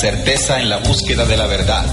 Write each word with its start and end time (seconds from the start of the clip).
certeza 0.00 0.58
en 0.62 0.70
la 0.70 0.78
búsqueda 0.78 1.26
de 1.26 1.36
la 1.36 1.46
verdad. 1.46 1.84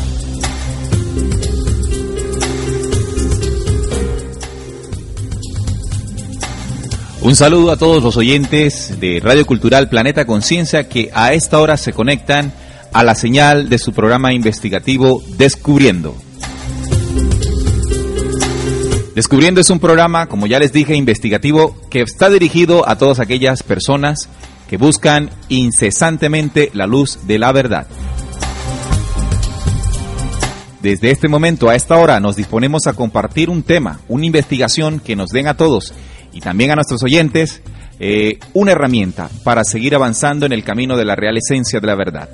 Un 7.19 7.35
saludo 7.35 7.71
a 7.71 7.75
todos 7.75 8.01
los 8.01 8.15
oyentes 8.15 8.97
de 9.01 9.19
Radio 9.21 9.45
Cultural 9.45 9.89
Planeta 9.89 10.23
Conciencia 10.25 10.87
que 10.87 11.11
a 11.13 11.33
esta 11.33 11.59
hora 11.59 11.75
se 11.75 11.91
conectan 11.91 12.53
a 12.93 13.03
la 13.03 13.13
señal 13.13 13.67
de 13.67 13.77
su 13.77 13.91
programa 13.91 14.31
investigativo 14.31 15.21
Descubriendo. 15.37 16.15
Descubriendo 19.15 19.59
es 19.59 19.69
un 19.69 19.81
programa, 19.81 20.27
como 20.27 20.47
ya 20.47 20.59
les 20.59 20.71
dije, 20.71 20.95
investigativo 20.95 21.75
que 21.89 22.03
está 22.03 22.29
dirigido 22.29 22.87
a 22.87 22.97
todas 22.97 23.19
aquellas 23.19 23.63
personas 23.63 24.29
que 24.67 24.77
buscan 24.77 25.29
incesantemente 25.49 26.71
la 26.73 26.87
luz 26.87 27.19
de 27.27 27.39
la 27.39 27.51
verdad. 27.51 27.87
Desde 30.81 31.11
este 31.11 31.27
momento 31.27 31.69
a 31.69 31.75
esta 31.75 31.95
hora 31.95 32.19
nos 32.19 32.35
disponemos 32.35 32.87
a 32.87 32.93
compartir 32.93 33.49
un 33.49 33.63
tema, 33.63 33.99
una 34.07 34.25
investigación 34.25 34.99
que 34.99 35.15
nos 35.15 35.31
den 35.31 35.47
a 35.47 35.57
todos 35.57 35.93
y 36.33 36.39
también 36.39 36.71
a 36.71 36.75
nuestros 36.75 37.01
oyentes 37.03 37.61
eh, 37.99 38.39
una 38.53 38.73
herramienta 38.73 39.29
para 39.43 39.63
seguir 39.63 39.95
avanzando 39.95 40.45
en 40.45 40.53
el 40.53 40.63
camino 40.63 40.95
de 40.95 41.05
la 41.05 41.15
real 41.15 41.37
esencia 41.37 41.79
de 41.79 41.87
la 41.87 41.95
verdad. 41.95 42.29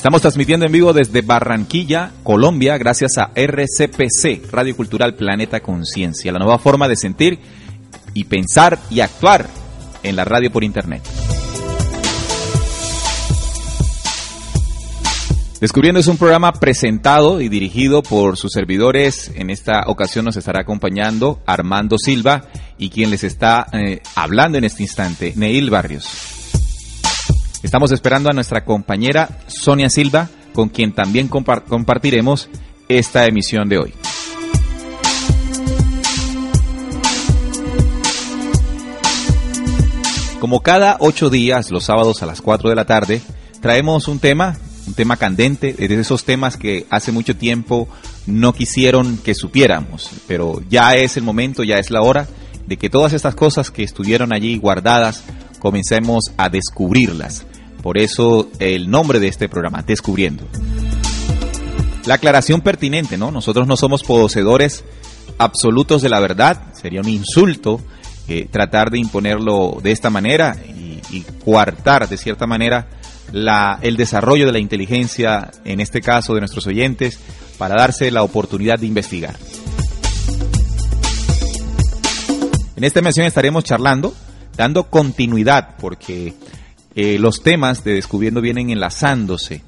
Estamos 0.00 0.22
transmitiendo 0.22 0.64
en 0.64 0.72
vivo 0.72 0.94
desde 0.94 1.20
Barranquilla, 1.20 2.12
Colombia, 2.22 2.78
gracias 2.78 3.18
a 3.18 3.32
RCPC, 3.34 4.50
Radio 4.50 4.74
Cultural 4.74 5.14
Planeta 5.14 5.60
Conciencia, 5.60 6.32
la 6.32 6.38
nueva 6.38 6.58
forma 6.58 6.88
de 6.88 6.96
sentir 6.96 7.38
y 8.14 8.24
pensar 8.24 8.78
y 8.90 9.00
actuar 9.00 9.46
en 10.02 10.16
la 10.16 10.24
radio 10.24 10.50
por 10.50 10.64
Internet. 10.64 11.02
Descubriendo 15.60 16.00
es 16.00 16.06
un 16.06 16.16
programa 16.16 16.52
presentado 16.52 17.42
y 17.42 17.50
dirigido 17.50 18.02
por 18.02 18.38
sus 18.38 18.50
servidores. 18.50 19.30
En 19.34 19.50
esta 19.50 19.82
ocasión 19.88 20.24
nos 20.24 20.38
estará 20.38 20.62
acompañando 20.62 21.42
Armando 21.44 21.98
Silva 21.98 22.48
y 22.78 22.88
quien 22.88 23.10
les 23.10 23.24
está 23.24 23.66
eh, 23.74 24.00
hablando 24.14 24.56
en 24.56 24.64
este 24.64 24.84
instante, 24.84 25.34
Neil 25.36 25.68
Barrios. 25.68 26.08
Estamos 27.62 27.92
esperando 27.92 28.30
a 28.30 28.32
nuestra 28.32 28.64
compañera 28.64 29.28
Sonia 29.48 29.90
Silva, 29.90 30.30
con 30.54 30.70
quien 30.70 30.94
también 30.94 31.28
compartiremos 31.28 32.48
esta 32.88 33.26
emisión 33.26 33.68
de 33.68 33.78
hoy. 33.78 33.94
Como 40.40 40.62
cada 40.62 40.96
ocho 41.00 41.28
días, 41.28 41.70
los 41.70 41.84
sábados 41.84 42.22
a 42.22 42.26
las 42.26 42.40
cuatro 42.40 42.70
de 42.70 42.74
la 42.74 42.86
tarde, 42.86 43.20
traemos 43.60 44.08
un 44.08 44.18
tema, 44.18 44.56
un 44.86 44.94
tema 44.94 45.18
candente, 45.18 45.74
de 45.74 46.00
esos 46.00 46.24
temas 46.24 46.56
que 46.56 46.86
hace 46.88 47.12
mucho 47.12 47.36
tiempo 47.36 47.88
no 48.26 48.54
quisieron 48.54 49.18
que 49.18 49.34
supiéramos, 49.34 50.10
pero 50.26 50.62
ya 50.70 50.94
es 50.94 51.18
el 51.18 51.24
momento, 51.24 51.62
ya 51.62 51.78
es 51.78 51.90
la 51.90 52.00
hora 52.00 52.26
de 52.66 52.78
que 52.78 52.88
todas 52.88 53.12
estas 53.12 53.34
cosas 53.34 53.70
que 53.70 53.82
estuvieron 53.82 54.32
allí 54.32 54.56
guardadas 54.56 55.24
comencemos 55.58 56.32
a 56.38 56.48
descubrirlas. 56.48 57.44
Por 57.82 57.98
eso 57.98 58.48
el 58.60 58.90
nombre 58.90 59.20
de 59.20 59.28
este 59.28 59.46
programa, 59.46 59.82
Descubriendo. 59.82 60.44
La 62.06 62.14
aclaración 62.14 62.62
pertinente, 62.62 63.18
¿no? 63.18 63.30
Nosotros 63.30 63.66
no 63.66 63.76
somos 63.76 64.04
poseedores 64.04 64.84
absolutos 65.36 66.00
de 66.00 66.08
la 66.08 66.18
verdad. 66.18 66.72
Sería 66.72 67.02
un 67.02 67.10
insulto 67.10 67.82
eh, 68.28 68.48
tratar 68.50 68.90
de 68.90 68.98
imponerlo 68.98 69.78
de 69.82 69.92
esta 69.92 70.10
manera 70.10 70.56
y, 70.66 71.00
y 71.10 71.24
coartar 71.44 72.08
de 72.08 72.16
cierta 72.16 72.46
manera 72.46 72.88
la, 73.32 73.78
el 73.82 73.96
desarrollo 73.96 74.46
de 74.46 74.52
la 74.52 74.58
inteligencia, 74.58 75.50
en 75.64 75.80
este 75.80 76.00
caso 76.00 76.34
de 76.34 76.40
nuestros 76.40 76.66
oyentes, 76.66 77.18
para 77.58 77.76
darse 77.76 78.10
la 78.10 78.22
oportunidad 78.22 78.78
de 78.78 78.86
investigar. 78.86 79.36
En 82.76 82.84
esta 82.84 83.02
mención 83.02 83.26
estaremos 83.26 83.64
charlando, 83.64 84.14
dando 84.56 84.84
continuidad, 84.88 85.76
porque 85.78 86.34
eh, 86.94 87.18
los 87.18 87.42
temas 87.42 87.84
de 87.84 87.92
Descubriendo 87.94 88.40
vienen 88.40 88.70
enlazándose. 88.70 89.62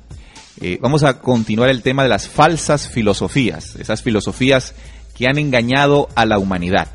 Eh, 0.60 0.78
vamos 0.80 1.02
a 1.02 1.20
continuar 1.20 1.68
el 1.68 1.82
tema 1.82 2.04
de 2.04 2.08
las 2.08 2.28
falsas 2.28 2.88
filosofías, 2.88 3.76
esas 3.76 4.02
filosofías 4.02 4.74
que 5.14 5.26
han 5.26 5.38
engañado 5.38 6.08
a 6.14 6.24
la 6.24 6.38
humanidad. 6.38 6.88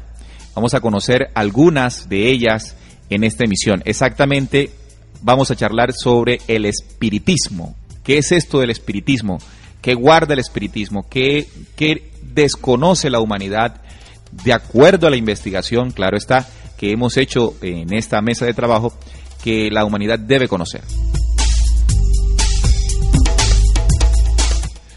Vamos 0.57 0.73
a 0.73 0.79
conocer 0.79 1.29
algunas 1.35 2.09
de 2.09 2.31
ellas 2.31 2.75
en 3.11 3.23
esta 3.23 3.43
emisión. 3.43 3.83
Exactamente, 3.85 4.71
vamos 5.21 5.51
a 5.51 5.55
charlar 5.55 5.93
sobre 5.93 6.39
el 6.47 6.65
espiritismo. 6.65 7.75
¿Qué 8.03 8.17
es 8.17 8.31
esto 8.31 8.59
del 8.59 8.71
espiritismo? 8.71 9.37
¿Qué 9.83 9.93
guarda 9.93 10.33
el 10.33 10.39
espiritismo? 10.39 11.05
¿Qué, 11.07 11.47
qué 11.75 12.09
desconoce 12.33 13.11
la 13.11 13.19
humanidad? 13.19 13.81
De 14.31 14.51
acuerdo 14.51 15.05
a 15.05 15.11
la 15.11 15.15
investigación, 15.15 15.91
claro 15.91 16.17
está, 16.17 16.47
que 16.75 16.91
hemos 16.91 17.17
hecho 17.17 17.53
en 17.61 17.93
esta 17.93 18.19
mesa 18.23 18.47
de 18.47 18.55
trabajo, 18.55 18.97
que 19.43 19.69
la 19.69 19.85
humanidad 19.85 20.17
debe 20.17 20.47
conocer. 20.47 20.81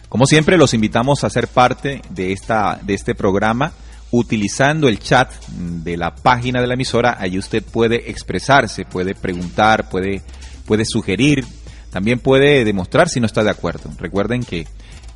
Como 0.08 0.24
siempre, 0.24 0.56
los 0.56 0.72
invitamos 0.72 1.22
a 1.22 1.28
ser 1.28 1.48
parte 1.48 2.00
de, 2.08 2.32
esta, 2.32 2.80
de 2.82 2.94
este 2.94 3.14
programa 3.14 3.74
utilizando 4.10 4.88
el 4.88 4.98
chat 4.98 5.32
de 5.48 5.96
la 5.96 6.14
página 6.14 6.60
de 6.60 6.66
la 6.66 6.74
emisora. 6.74 7.16
Allí 7.18 7.38
usted 7.38 7.62
puede 7.62 8.10
expresarse, 8.10 8.84
puede 8.84 9.14
preguntar, 9.14 9.88
puede, 9.88 10.22
puede 10.66 10.84
sugerir, 10.84 11.44
también 11.90 12.18
puede 12.18 12.64
demostrar 12.64 13.08
si 13.08 13.20
no 13.20 13.26
está 13.26 13.44
de 13.44 13.50
acuerdo. 13.50 13.90
Recuerden 13.98 14.42
que 14.42 14.66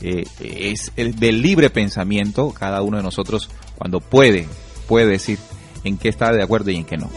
eh, 0.00 0.24
es 0.40 0.92
el 0.96 1.16
del 1.18 1.42
libre 1.42 1.70
pensamiento, 1.70 2.50
cada 2.52 2.82
uno 2.82 2.96
de 2.96 3.02
nosotros 3.02 3.50
cuando 3.76 4.00
puede, 4.00 4.46
puede 4.88 5.06
decir 5.06 5.38
en 5.84 5.98
qué 5.98 6.08
está 6.08 6.32
de 6.32 6.42
acuerdo 6.42 6.70
y 6.70 6.76
en 6.76 6.84
qué 6.84 6.96
no. 6.96 7.10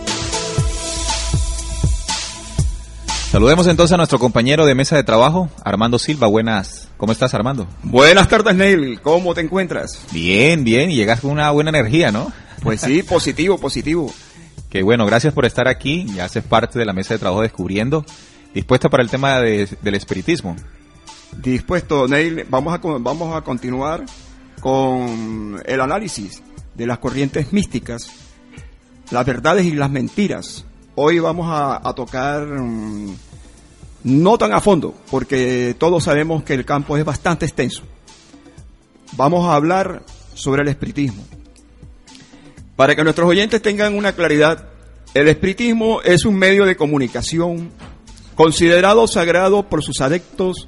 Saludemos 3.31 3.67
entonces 3.67 3.93
a 3.93 3.97
nuestro 3.97 4.19
compañero 4.19 4.65
de 4.65 4.73
mesa 4.73 4.95
de 4.95 5.03
trabajo, 5.03 5.49
Armando 5.65 5.99
Silva. 5.99 6.27
Buenas, 6.27 6.87
¿cómo 6.95 7.11
estás 7.11 7.33
Armando? 7.33 7.67
Buenas 7.83 8.29
tardes 8.29 8.55
Neil, 8.55 9.01
¿cómo 9.01 9.35
te 9.35 9.41
encuentras? 9.41 9.99
Bien, 10.13 10.63
bien, 10.63 10.89
y 10.91 10.95
llegas 10.95 11.19
con 11.19 11.31
una 11.31 11.51
buena 11.51 11.69
energía, 11.69 12.09
¿no? 12.09 12.31
Pues 12.63 12.79
sí, 12.79 13.03
positivo, 13.07 13.57
positivo. 13.57 14.13
Qué 14.69 14.81
bueno, 14.81 15.05
gracias 15.05 15.33
por 15.33 15.45
estar 15.45 15.67
aquí, 15.67 16.05
ya 16.15 16.23
haces 16.23 16.41
parte 16.41 16.79
de 16.79 16.85
la 16.85 16.93
mesa 16.93 17.15
de 17.15 17.19
trabajo 17.19 17.41
descubriendo. 17.41 18.05
¿Dispuesta 18.53 18.89
para 18.89 19.03
el 19.03 19.09
tema 19.09 19.41
del 19.41 19.95
espiritismo? 19.95 20.55
Dispuesto, 21.35 22.07
Neil, 22.07 22.45
vamos 22.49 22.73
a, 22.73 22.77
vamos 22.77 23.35
a 23.35 23.41
continuar 23.41 24.05
con 24.61 25.61
el 25.65 25.81
análisis 25.81 26.41
de 26.75 26.87
las 26.87 26.99
corrientes 26.99 27.51
místicas, 27.51 28.09
las 29.11 29.25
verdades 29.25 29.65
y 29.65 29.73
las 29.73 29.91
mentiras 29.91 30.65
Hoy 30.99 31.19
vamos 31.19 31.45
a, 31.47 31.93
tocar 31.93 32.43
mm, 32.47 33.15
no 34.05 34.37
tan 34.39 34.51
a 34.51 34.59
fondo, 34.59 34.95
porque 35.11 35.75
todos 35.77 36.05
sabemos 36.05 36.41
que 36.41 36.55
el 36.55 36.65
campo 36.65 36.97
es 36.97 37.05
bastante 37.05 37.45
extenso. 37.45 37.83
Vamos 39.11 39.45
a 39.45 39.53
hablar 39.53 40.01
sobre 40.33 40.63
el 40.63 40.69
espiritismo. 40.69 41.23
Para 42.75 42.95
que 42.95 43.03
nuestros 43.03 43.29
oyentes 43.29 43.61
tengan 43.61 43.93
una 43.93 44.13
claridad, 44.13 44.69
el 45.13 45.27
espiritismo 45.27 46.01
es 46.01 46.25
un 46.25 46.33
medio 46.33 46.65
de 46.65 46.75
comunicación 46.75 47.69
considerado 48.33 49.05
sagrado 49.05 49.69
por 49.69 49.83
sus 49.83 50.01
adeptos 50.01 50.67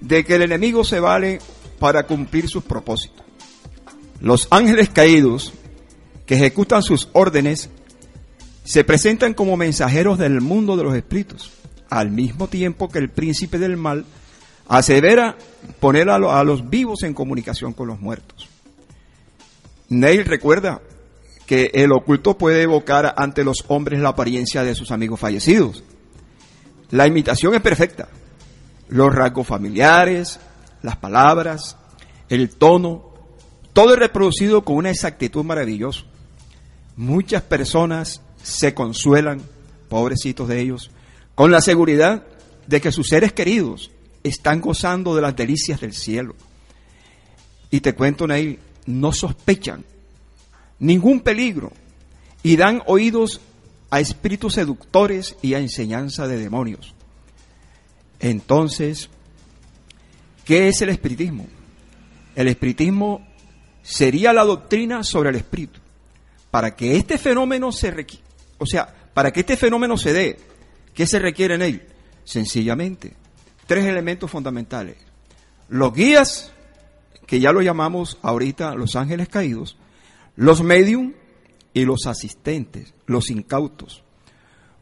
de 0.00 0.24
que 0.24 0.34
el 0.34 0.42
enemigo 0.42 0.82
se 0.82 0.98
vale 0.98 1.38
para 1.78 2.04
cumplir 2.04 2.48
sus 2.48 2.64
propósitos. 2.64 3.24
Los 4.20 4.48
ángeles 4.50 4.88
caídos 4.88 5.52
que 6.26 6.34
ejecutan 6.34 6.82
sus 6.82 7.08
órdenes 7.12 7.70
se 8.64 8.84
presentan 8.84 9.34
como 9.34 9.56
mensajeros 9.56 10.18
del 10.18 10.40
mundo 10.40 10.76
de 10.76 10.84
los 10.84 10.94
espíritus, 10.94 11.50
al 11.88 12.10
mismo 12.10 12.48
tiempo 12.48 12.88
que 12.88 12.98
el 12.98 13.10
príncipe 13.10 13.58
del 13.58 13.76
mal 13.76 14.04
asevera 14.68 15.36
poner 15.80 16.08
a, 16.10 16.44
los 16.44 16.70
vivos 16.70 17.02
en 17.02 17.14
comunicación 17.14 17.72
con 17.72 17.88
los 17.88 18.00
muertos. 18.00 18.48
Neil 19.88 20.24
recuerda 20.24 20.80
que 21.46 21.72
el 21.74 21.90
oculto 21.90 22.38
puede 22.38 22.62
evocar 22.62 23.12
ante 23.16 23.42
los 23.42 23.64
hombres 23.66 23.98
la 23.98 24.10
apariencia 24.10 24.62
de 24.62 24.76
sus 24.76 24.92
amigos 24.92 25.18
fallecidos. 25.18 25.82
La 26.90 27.08
imitación 27.08 27.54
es 27.54 27.60
perfecta. 27.60 28.08
Los 28.88 29.12
rasgos 29.12 29.48
familiares, 29.48 30.38
las 30.82 30.96
palabras, 30.96 31.76
el 32.28 32.50
tono, 32.50 33.10
todo 33.72 33.94
es 33.94 33.98
reproducido 33.98 34.64
con 34.64 34.76
una 34.76 34.90
exactitud 34.90 35.44
maravillosa. 35.44 36.04
Muchas 36.96 37.42
personas 37.42 38.22
se 38.42 38.74
consuelan, 38.74 39.42
pobrecitos 39.88 40.48
de 40.48 40.60
ellos, 40.60 40.90
con 41.34 41.50
la 41.50 41.60
seguridad 41.60 42.24
de 42.66 42.80
que 42.80 42.92
sus 42.92 43.08
seres 43.08 43.32
queridos 43.32 43.90
están 44.22 44.60
gozando 44.60 45.14
de 45.14 45.22
las 45.22 45.36
delicias 45.36 45.80
del 45.80 45.94
cielo. 45.94 46.34
Y 47.70 47.80
te 47.80 47.94
cuento, 47.94 48.26
Neil, 48.26 48.58
no 48.86 49.12
sospechan 49.12 49.84
ningún 50.80 51.20
peligro, 51.20 51.72
y 52.42 52.56
dan 52.56 52.82
oídos 52.86 53.40
a 53.90 54.00
espíritus 54.00 54.54
seductores 54.54 55.36
y 55.42 55.54
a 55.54 55.58
enseñanza 55.58 56.26
de 56.26 56.38
demonios. 56.38 56.94
Entonces, 58.18 59.10
¿qué 60.44 60.68
es 60.68 60.80
el 60.80 60.88
espiritismo? 60.88 61.46
El 62.34 62.48
espiritismo 62.48 63.26
sería 63.82 64.32
la 64.32 64.44
doctrina 64.44 65.04
sobre 65.04 65.30
el 65.30 65.36
espíritu. 65.36 65.80
Para 66.50 66.74
que 66.74 66.96
este 66.96 67.18
fenómeno 67.18 67.72
se 67.72 67.90
o 68.60 68.66
sea, 68.66 68.94
para 69.14 69.32
que 69.32 69.40
este 69.40 69.56
fenómeno 69.56 69.96
se 69.96 70.12
dé, 70.12 70.38
¿qué 70.94 71.06
se 71.06 71.18
requiere 71.18 71.54
en 71.54 71.62
él? 71.62 71.82
Sencillamente, 72.24 73.16
tres 73.66 73.86
elementos 73.86 74.30
fundamentales. 74.30 74.98
Los 75.70 75.94
guías, 75.94 76.52
que 77.26 77.40
ya 77.40 77.52
lo 77.52 77.62
llamamos 77.62 78.18
ahorita 78.20 78.74
los 78.74 78.96
ángeles 78.96 79.30
caídos, 79.30 79.78
los 80.36 80.62
medium 80.62 81.14
y 81.72 81.86
los 81.86 82.06
asistentes, 82.06 82.92
los 83.06 83.30
incautos. 83.30 84.04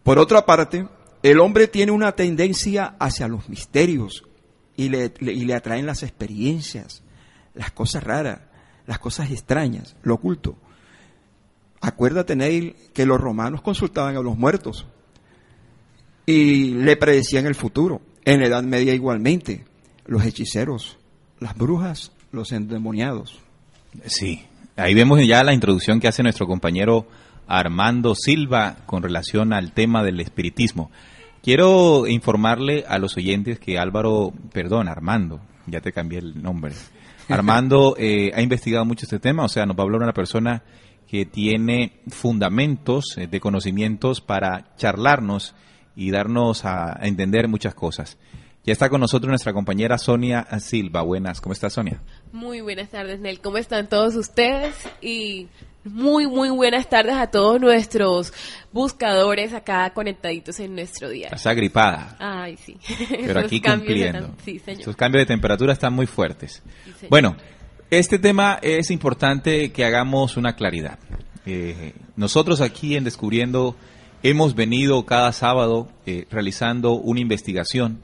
Por 0.02 0.18
otra 0.18 0.44
parte, 0.44 0.88
el 1.22 1.38
hombre 1.38 1.68
tiene 1.68 1.92
una 1.92 2.12
tendencia 2.12 2.96
hacia 2.98 3.28
los 3.28 3.48
misterios 3.48 4.24
y 4.76 4.88
le, 4.88 5.14
y 5.20 5.44
le 5.44 5.54
atraen 5.54 5.86
las 5.86 6.02
experiencias, 6.02 7.04
las 7.54 7.70
cosas 7.70 8.02
raras, 8.02 8.40
las 8.86 8.98
cosas 8.98 9.30
extrañas, 9.30 9.94
lo 10.02 10.14
oculto. 10.14 10.56
Acuérdate, 11.80 12.36
Neil, 12.36 12.74
que 12.92 13.06
los 13.06 13.20
romanos 13.20 13.62
consultaban 13.62 14.16
a 14.16 14.20
los 14.20 14.36
muertos 14.36 14.86
y 16.26 16.74
le 16.74 16.96
predecían 16.96 17.46
el 17.46 17.54
futuro. 17.54 18.02
En 18.24 18.40
la 18.40 18.46
Edad 18.46 18.62
Media 18.62 18.92
igualmente, 18.92 19.64
los 20.06 20.24
hechiceros, 20.24 20.98
las 21.40 21.56
brujas, 21.56 22.12
los 22.32 22.52
endemoniados. 22.52 23.40
Sí, 24.04 24.44
ahí 24.76 24.92
vemos 24.92 25.24
ya 25.26 25.42
la 25.42 25.54
introducción 25.54 26.00
que 26.00 26.08
hace 26.08 26.22
nuestro 26.22 26.46
compañero 26.46 27.06
Armando 27.46 28.14
Silva 28.14 28.76
con 28.84 29.02
relación 29.02 29.54
al 29.54 29.72
tema 29.72 30.02
del 30.04 30.20
espiritismo. 30.20 30.90
Quiero 31.42 32.06
informarle 32.06 32.84
a 32.86 32.98
los 32.98 33.16
oyentes 33.16 33.58
que 33.58 33.78
Álvaro, 33.78 34.32
perdón, 34.52 34.88
Armando, 34.88 35.40
ya 35.66 35.80
te 35.80 35.92
cambié 35.92 36.18
el 36.18 36.42
nombre. 36.42 36.74
Armando 37.28 37.96
eh, 37.98 38.32
ha 38.34 38.42
investigado 38.42 38.84
mucho 38.84 39.06
este 39.06 39.18
tema, 39.18 39.44
o 39.44 39.48
sea, 39.48 39.64
nos 39.64 39.76
va 39.76 39.80
a 39.80 39.84
hablar 39.84 40.02
una 40.02 40.12
persona 40.12 40.62
que 41.08 41.24
tiene 41.24 42.00
fundamentos 42.08 43.16
eh, 43.16 43.26
de 43.26 43.40
conocimientos 43.40 44.20
para 44.20 44.74
charlarnos 44.76 45.54
y 45.96 46.10
darnos 46.10 46.64
a, 46.64 46.98
entender 47.02 47.48
muchas 47.48 47.74
cosas. 47.74 48.18
Ya 48.64 48.72
está 48.72 48.90
con 48.90 49.00
nosotros 49.00 49.30
nuestra 49.30 49.54
compañera 49.54 49.96
Sonia 49.96 50.46
Silva. 50.60 51.00
Buenas, 51.00 51.40
¿cómo 51.40 51.54
está 51.54 51.70
Sonia? 51.70 52.02
Muy 52.32 52.60
buenas 52.60 52.90
tardes, 52.90 53.18
Nel. 53.18 53.40
¿Cómo 53.40 53.56
están 53.56 53.88
todos 53.88 54.14
ustedes? 54.14 54.74
Y 55.00 55.48
muy, 55.84 56.26
muy 56.26 56.50
buenas 56.50 56.88
tardes 56.90 57.14
a 57.14 57.28
todos 57.28 57.58
nuestros 57.58 58.34
buscadores 58.70 59.54
acá 59.54 59.90
conectaditos 59.94 60.60
en 60.60 60.74
nuestro 60.74 61.08
día. 61.08 61.30
Está 61.32 61.54
gripada. 61.54 62.16
Ay, 62.18 62.58
sí. 62.58 62.76
Pero 63.08 63.40
aquí 63.46 63.62
cumpliendo. 63.62 64.34
Sí, 64.44 64.58
señor. 64.58 64.94
Cambios 64.96 65.22
de 65.22 65.26
temperatura 65.26 65.72
están 65.72 65.94
muy 65.94 66.06
fuertes. 66.06 66.62
bueno, 67.08 67.36
este 67.90 68.18
tema 68.18 68.58
es 68.62 68.90
importante 68.90 69.72
que 69.72 69.84
hagamos 69.84 70.36
una 70.36 70.54
claridad. 70.54 70.98
Eh, 71.46 71.94
nosotros 72.16 72.60
aquí 72.60 72.96
en 72.96 73.04
Descubriendo 73.04 73.76
hemos 74.22 74.54
venido 74.54 75.06
cada 75.06 75.32
sábado 75.32 75.88
eh, 76.06 76.26
realizando 76.30 76.92
una 76.92 77.20
investigación 77.20 78.00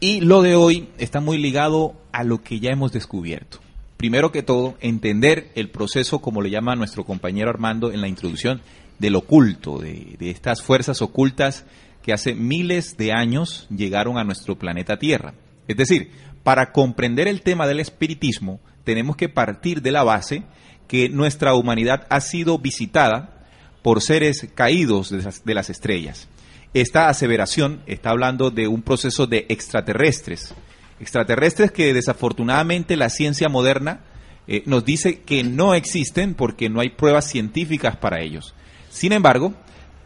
y 0.00 0.20
lo 0.20 0.42
de 0.42 0.54
hoy 0.54 0.88
está 0.98 1.20
muy 1.20 1.38
ligado 1.38 1.94
a 2.12 2.24
lo 2.24 2.42
que 2.42 2.60
ya 2.60 2.70
hemos 2.70 2.92
descubierto 2.92 3.58
primero 4.04 4.32
que 4.32 4.42
todo, 4.42 4.76
entender 4.82 5.50
el 5.54 5.70
proceso, 5.70 6.18
como 6.18 6.42
le 6.42 6.50
llama 6.50 6.76
nuestro 6.76 7.04
compañero 7.04 7.48
Armando 7.48 7.90
en 7.90 8.02
la 8.02 8.08
introducción, 8.08 8.60
del 8.98 9.16
oculto, 9.16 9.78
de, 9.78 10.18
estas 10.20 10.60
fuerzas 10.60 11.00
ocultas 11.00 11.64
que 12.02 12.12
hace 12.12 12.34
miles 12.34 12.98
de 12.98 13.12
años 13.12 13.66
llegaron 13.74 14.18
a 14.18 14.24
nuestro 14.24 14.58
planeta 14.58 14.98
Tierra. 14.98 15.32
Es 15.68 15.78
decir, 15.78 16.10
para 16.42 16.70
comprender 16.70 17.28
el 17.28 17.40
tema 17.40 17.66
del 17.66 17.80
espiritismo, 17.80 18.60
tenemos 18.84 19.16
que 19.16 19.28
partir 19.28 19.82
de 19.82 19.92
la 19.92 20.04
base 20.04 20.44
que 20.88 21.08
nuestra 21.08 21.54
humanidad 21.54 22.06
ha 22.10 22.20
sido 22.20 22.58
visitada 22.58 23.46
por 23.82 24.02
seres 24.02 24.46
caídos 24.54 25.10
de 25.10 25.54
las 25.54 25.70
estrellas. 25.70 26.28
Esta 26.74 27.08
aseveración 27.08 27.82
está 27.86 28.10
hablando 28.10 28.50
de 28.50 28.66
un 28.66 28.82
proceso 28.82 29.26
de 29.26 29.46
extraterrestres, 29.48 30.54
extraterrestres 30.98 31.70
que 31.70 31.94
desafortunadamente 31.94 32.96
la 32.96 33.10
ciencia 33.10 33.48
moderna 33.48 34.00
eh, 34.46 34.62
nos 34.66 34.84
dice 34.84 35.20
que 35.20 35.44
no 35.44 35.74
existen 35.74 36.34
porque 36.34 36.68
no 36.68 36.80
hay 36.80 36.90
pruebas 36.90 37.28
científicas 37.28 37.96
para 37.96 38.20
ellos. 38.20 38.54
Sin 38.90 39.12
embargo, 39.12 39.54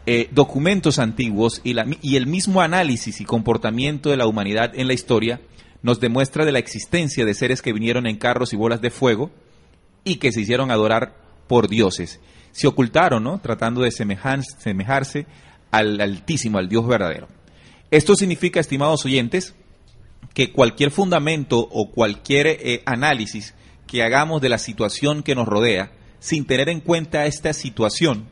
eh, 0.05 0.29
documentos 0.31 0.99
antiguos 0.99 1.61
y, 1.63 1.75
y 2.01 2.15
el 2.15 2.27
mismo 2.27 2.61
análisis 2.61 3.19
y 3.19 3.25
comportamiento 3.25 4.09
de 4.09 4.17
la 4.17 4.27
humanidad 4.27 4.71
en 4.75 4.87
la 4.87 4.93
historia 4.93 5.41
nos 5.81 5.99
demuestra 5.99 6.45
de 6.45 6.51
la 6.51 6.59
existencia 6.59 7.25
de 7.25 7.33
seres 7.33 7.61
que 7.61 7.73
vinieron 7.73 8.07
en 8.07 8.17
carros 8.17 8.53
y 8.53 8.57
bolas 8.57 8.81
de 8.81 8.89
fuego 8.89 9.31
y 10.03 10.15
que 10.15 10.31
se 10.31 10.41
hicieron 10.41 10.71
adorar 10.71 11.15
por 11.47 11.67
dioses. 11.67 12.19
Se 12.51 12.67
ocultaron, 12.67 13.23
¿no? 13.23 13.39
Tratando 13.39 13.81
de 13.81 13.91
semejarse 13.91 15.25
al 15.71 16.01
Altísimo, 16.01 16.57
al 16.57 16.69
Dios 16.69 16.87
verdadero. 16.87 17.27
Esto 17.91 18.15
significa, 18.15 18.59
estimados 18.59 19.05
oyentes, 19.05 19.55
que 20.33 20.51
cualquier 20.51 20.91
fundamento 20.91 21.59
o 21.71 21.91
cualquier 21.91 22.47
eh, 22.47 22.83
análisis 22.85 23.55
que 23.87 24.03
hagamos 24.03 24.41
de 24.41 24.49
la 24.49 24.57
situación 24.57 25.23
que 25.23 25.35
nos 25.35 25.47
rodea, 25.47 25.91
sin 26.19 26.45
tener 26.45 26.69
en 26.69 26.81
cuenta 26.81 27.25
esta 27.25 27.53
situación, 27.53 28.27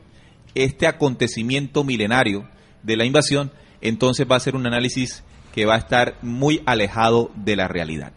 este 0.54 0.86
acontecimiento 0.86 1.82
milenario 1.84 2.48
de 2.82 2.96
la 2.96 3.04
invasión, 3.04 3.50
entonces 3.80 4.26
va 4.30 4.36
a 4.36 4.40
ser 4.40 4.54
un 4.54 4.66
análisis 4.66 5.24
que 5.54 5.66
va 5.66 5.74
a 5.74 5.78
estar 5.78 6.16
muy 6.22 6.62
alejado 6.66 7.30
de 7.34 7.56
la 7.56 7.68
realidad. 7.68 8.12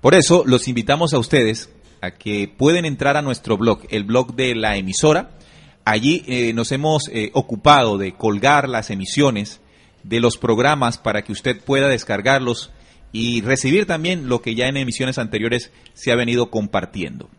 Por 0.00 0.14
eso 0.14 0.44
los 0.46 0.68
invitamos 0.68 1.12
a 1.12 1.18
ustedes 1.18 1.70
a 2.00 2.12
que 2.12 2.48
pueden 2.48 2.84
entrar 2.84 3.16
a 3.16 3.22
nuestro 3.22 3.56
blog, 3.56 3.80
el 3.90 4.04
blog 4.04 4.34
de 4.34 4.54
la 4.54 4.76
emisora. 4.76 5.30
Allí 5.84 6.22
eh, 6.26 6.52
nos 6.52 6.70
hemos 6.70 7.08
eh, 7.08 7.30
ocupado 7.34 7.98
de 7.98 8.12
colgar 8.12 8.68
las 8.68 8.90
emisiones 8.90 9.60
de 10.04 10.20
los 10.20 10.36
programas 10.36 10.98
para 10.98 11.22
que 11.22 11.32
usted 11.32 11.60
pueda 11.60 11.88
descargarlos 11.88 12.70
y 13.10 13.40
recibir 13.40 13.86
también 13.86 14.28
lo 14.28 14.42
que 14.42 14.54
ya 14.54 14.66
en 14.66 14.76
emisiones 14.76 15.18
anteriores 15.18 15.72
se 15.94 16.12
ha 16.12 16.16
venido 16.16 16.50
compartiendo. 16.50 17.30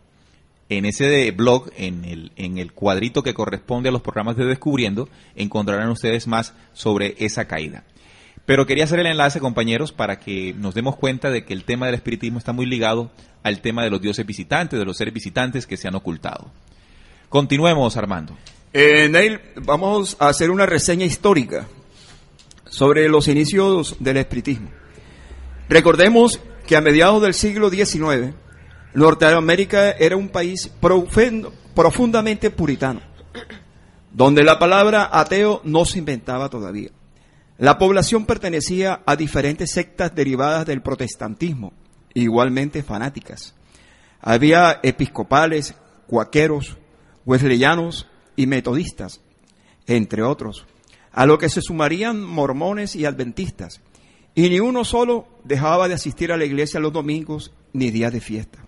En 0.68 0.84
ese 0.84 1.30
blog, 1.32 1.70
en 1.76 2.04
el, 2.04 2.32
en 2.36 2.58
el 2.58 2.72
cuadrito 2.72 3.22
que 3.22 3.34
corresponde 3.34 3.88
a 3.88 3.92
los 3.92 4.02
programas 4.02 4.36
de 4.36 4.44
Descubriendo, 4.44 5.08
encontrarán 5.34 5.90
ustedes 5.90 6.28
más 6.28 6.54
sobre 6.74 7.16
esa 7.18 7.46
caída. 7.46 7.84
Pero 8.50 8.66
quería 8.66 8.82
hacer 8.82 8.98
el 8.98 9.06
enlace, 9.06 9.38
compañeros, 9.38 9.92
para 9.92 10.18
que 10.18 10.52
nos 10.54 10.74
demos 10.74 10.96
cuenta 10.96 11.30
de 11.30 11.44
que 11.44 11.52
el 11.52 11.62
tema 11.62 11.86
del 11.86 11.94
espiritismo 11.94 12.36
está 12.36 12.52
muy 12.52 12.66
ligado 12.66 13.12
al 13.44 13.60
tema 13.60 13.84
de 13.84 13.90
los 13.90 14.00
dioses 14.02 14.26
visitantes, 14.26 14.76
de 14.76 14.84
los 14.84 14.96
seres 14.96 15.14
visitantes 15.14 15.68
que 15.68 15.76
se 15.76 15.86
han 15.86 15.94
ocultado. 15.94 16.50
Continuemos, 17.28 17.96
Armando. 17.96 18.36
Eh, 18.72 19.08
Neil, 19.08 19.38
vamos 19.62 20.16
a 20.18 20.26
hacer 20.26 20.50
una 20.50 20.66
reseña 20.66 21.06
histórica 21.06 21.68
sobre 22.68 23.08
los 23.08 23.28
inicios 23.28 23.94
del 24.00 24.16
espiritismo. 24.16 24.70
Recordemos 25.68 26.40
que 26.66 26.74
a 26.74 26.80
mediados 26.80 27.22
del 27.22 27.34
siglo 27.34 27.70
XIX, 27.70 28.34
Norteamérica 28.94 29.92
era 29.92 30.16
un 30.16 30.28
país 30.28 30.72
profundamente 30.80 32.50
puritano, 32.50 33.00
donde 34.10 34.42
la 34.42 34.58
palabra 34.58 35.08
ateo 35.12 35.60
no 35.62 35.84
se 35.84 36.00
inventaba 36.00 36.48
todavía. 36.48 36.90
La 37.60 37.76
población 37.76 38.24
pertenecía 38.24 39.02
a 39.04 39.16
diferentes 39.16 39.72
sectas 39.72 40.14
derivadas 40.14 40.64
del 40.64 40.80
protestantismo, 40.80 41.74
igualmente 42.14 42.82
fanáticas. 42.82 43.54
Había 44.22 44.80
episcopales, 44.82 45.74
cuaqueros, 46.06 46.78
wesleyanos 47.26 48.08
y 48.34 48.46
metodistas, 48.46 49.20
entre 49.86 50.22
otros, 50.22 50.64
a 51.12 51.26
lo 51.26 51.36
que 51.36 51.50
se 51.50 51.60
sumarían 51.60 52.22
mormones 52.22 52.96
y 52.96 53.04
adventistas, 53.04 53.82
y 54.34 54.48
ni 54.48 54.58
uno 54.58 54.82
solo 54.82 55.28
dejaba 55.44 55.86
de 55.86 55.94
asistir 55.94 56.32
a 56.32 56.38
la 56.38 56.46
iglesia 56.46 56.80
los 56.80 56.94
domingos 56.94 57.52
ni 57.74 57.90
días 57.90 58.10
de 58.10 58.22
fiesta. 58.22 58.64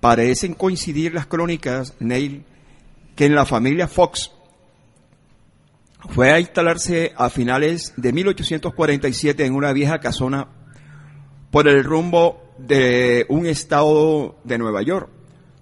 Parecen 0.00 0.54
coincidir 0.54 1.12
las 1.12 1.26
crónicas, 1.26 1.92
Neil, 1.98 2.44
que 3.14 3.26
en 3.26 3.34
la 3.34 3.44
familia 3.44 3.88
Fox 3.88 4.30
fue 6.08 6.32
a 6.32 6.40
instalarse 6.40 7.12
a 7.16 7.30
finales 7.30 7.92
de 7.96 8.12
1847 8.12 9.44
en 9.44 9.54
una 9.54 9.72
vieja 9.72 10.00
casona 10.00 10.48
por 11.50 11.68
el 11.68 11.84
rumbo 11.84 12.42
de 12.58 13.26
un 13.28 13.46
estado 13.46 14.36
de 14.44 14.58
Nueva 14.58 14.82
York, 14.82 15.08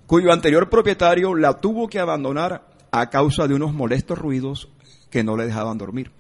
cuyo 0.07 0.33
anterior 0.33 0.71
propietario 0.71 1.35
la 1.35 1.61
tuvo 1.61 1.89
que 1.89 1.99
abandonar 1.99 2.69
a 2.91 3.11
causa 3.11 3.47
de 3.47 3.55
unos 3.55 3.73
molestos 3.73 4.19
ruidos 4.19 4.69
que 5.11 5.25
no 5.25 5.37
le 5.37 5.47
dejaban 5.47 5.79
dormir. 5.79 6.13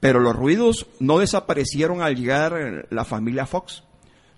Pero 0.00 0.20
los 0.20 0.36
ruidos 0.36 0.86
no 1.00 1.18
desaparecieron 1.18 2.02
al 2.02 2.16
llegar 2.16 2.86
la 2.90 3.04
familia 3.04 3.46
Fox. 3.46 3.82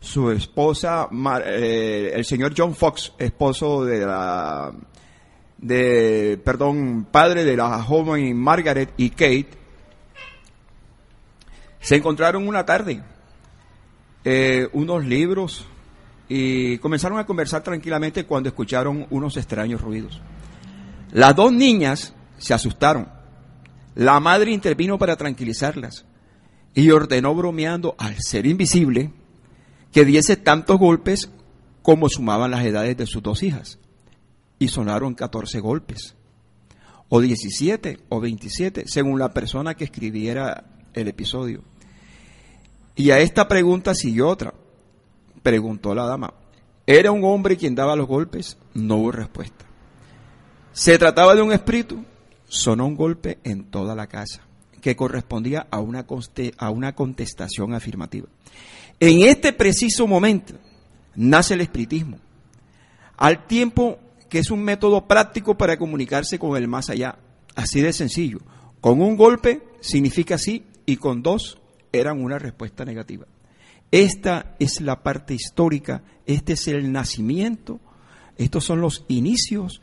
Su 0.00 0.30
esposa, 0.30 1.08
eh, 1.44 2.12
el 2.14 2.24
señor 2.24 2.54
John 2.56 2.74
Fox, 2.74 3.12
esposo 3.18 3.84
de 3.84 4.06
la 4.06 4.72
de, 5.58 6.40
perdón, 6.44 7.06
padre 7.10 7.44
de 7.44 7.56
la 7.56 7.82
joven 7.82 8.36
Margaret 8.36 8.92
y 8.96 9.10
Kate, 9.10 9.50
se 11.80 11.96
encontraron 11.96 12.46
una 12.46 12.64
tarde 12.64 13.02
eh, 14.24 14.68
unos 14.72 15.04
libros 15.04 15.64
y 16.28 16.78
comenzaron 16.78 17.18
a 17.18 17.24
conversar 17.24 17.62
tranquilamente 17.62 18.26
cuando 18.26 18.48
escucharon 18.48 19.06
unos 19.10 19.36
extraños 19.36 19.80
ruidos. 19.80 20.20
Las 21.12 21.34
dos 21.34 21.52
niñas 21.52 22.14
se 22.36 22.52
asustaron. 22.52 23.08
La 23.94 24.20
madre 24.20 24.50
intervino 24.50 24.98
para 24.98 25.16
tranquilizarlas 25.16 26.04
y 26.74 26.90
ordenó 26.90 27.34
bromeando 27.34 27.94
al 27.98 28.16
ser 28.18 28.46
invisible 28.46 29.12
que 29.92 30.04
diese 30.04 30.36
tantos 30.36 30.78
golpes 30.78 31.30
como 31.82 32.08
sumaban 32.08 32.50
las 32.50 32.64
edades 32.64 32.96
de 32.96 33.06
sus 33.06 33.22
dos 33.22 33.42
hijas. 33.42 33.78
Y 34.58 34.68
sonaron 34.68 35.14
14 35.14 35.60
golpes, 35.60 36.14
o 37.08 37.20
17 37.20 38.00
o 38.08 38.20
27, 38.20 38.84
según 38.86 39.18
la 39.18 39.32
persona 39.32 39.74
que 39.74 39.84
escribiera 39.84 40.64
el 40.94 41.08
episodio. 41.08 41.62
Y 42.96 43.10
a 43.12 43.20
esta 43.20 43.46
pregunta 43.46 43.94
siguió 43.94 44.28
otra. 44.28 44.52
Preguntó 45.42 45.94
la 45.94 46.04
dama. 46.04 46.34
¿Era 46.86 47.12
un 47.12 47.22
hombre 47.24 47.56
quien 47.56 47.74
daba 47.74 47.94
los 47.94 48.08
golpes? 48.08 48.56
No 48.74 48.96
hubo 48.96 49.12
respuesta. 49.12 49.64
¿Se 50.72 50.98
trataba 50.98 51.34
de 51.34 51.42
un 51.42 51.52
espíritu? 51.52 52.04
Sonó 52.48 52.86
un 52.86 52.96
golpe 52.96 53.38
en 53.44 53.64
toda 53.64 53.94
la 53.94 54.06
casa, 54.06 54.42
que 54.80 54.96
correspondía 54.96 55.66
a 55.70 55.80
una, 55.80 56.06
a 56.56 56.70
una 56.70 56.94
contestación 56.94 57.74
afirmativa. 57.74 58.28
En 59.00 59.22
este 59.22 59.52
preciso 59.52 60.06
momento 60.06 60.54
nace 61.14 61.54
el 61.54 61.60
espiritismo, 61.60 62.18
al 63.16 63.46
tiempo 63.46 63.98
que 64.28 64.38
es 64.38 64.50
un 64.50 64.62
método 64.62 65.06
práctico 65.06 65.56
para 65.56 65.76
comunicarse 65.76 66.38
con 66.38 66.56
el 66.56 66.68
más 66.68 66.90
allá, 66.90 67.18
así 67.54 67.80
de 67.80 67.92
sencillo. 67.92 68.38
Con 68.80 69.00
un 69.00 69.16
golpe 69.16 69.62
significa 69.80 70.38
sí 70.38 70.64
y 70.86 70.96
con 70.96 71.22
dos 71.22 71.58
eran 71.92 72.22
una 72.22 72.38
respuesta 72.38 72.84
negativa. 72.84 73.26
Esta 73.90 74.54
es 74.58 74.80
la 74.80 75.02
parte 75.02 75.34
histórica, 75.34 76.02
este 76.26 76.52
es 76.52 76.68
el 76.68 76.92
nacimiento, 76.92 77.80
estos 78.36 78.64
son 78.64 78.80
los 78.80 79.04
inicios 79.08 79.80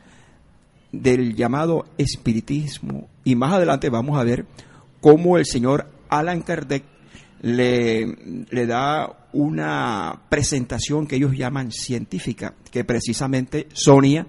del 0.92 1.34
llamado 1.34 1.86
espiritismo 1.98 3.08
y 3.24 3.34
más 3.34 3.52
adelante 3.52 3.90
vamos 3.90 4.18
a 4.18 4.24
ver 4.24 4.46
cómo 5.00 5.36
el 5.36 5.44
señor 5.44 5.90
Alan 6.08 6.42
Kardec 6.42 6.84
le, 7.42 8.06
le 8.48 8.66
da 8.66 9.25
una 9.36 10.22
presentación 10.30 11.06
que 11.06 11.16
ellos 11.16 11.36
llaman 11.36 11.70
científica, 11.70 12.54
que 12.70 12.84
precisamente 12.84 13.68
Sonia 13.74 14.26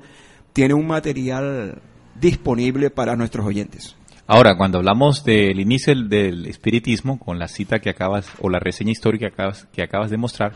tiene 0.52 0.74
un 0.74 0.86
material 0.86 1.82
disponible 2.20 2.90
para 2.90 3.16
nuestros 3.16 3.46
oyentes. 3.46 3.96
Ahora, 4.26 4.58
cuando 4.58 4.80
hablamos 4.80 5.24
del 5.24 5.62
inicio 5.62 5.96
del, 5.96 6.46
espiritismo, 6.48 7.18
con 7.18 7.40
la 7.40 7.48
cita 7.48 7.80
que 7.80 7.90
acabas, 7.90 8.30
o 8.42 8.50
la 8.50 8.60
reseña 8.60 8.92
histórica 8.92 9.30
que 9.30 9.34
acabas, 9.34 9.68
que 9.72 9.82
acabas 9.82 10.12
de 10.12 10.18
mostrar, 10.18 10.52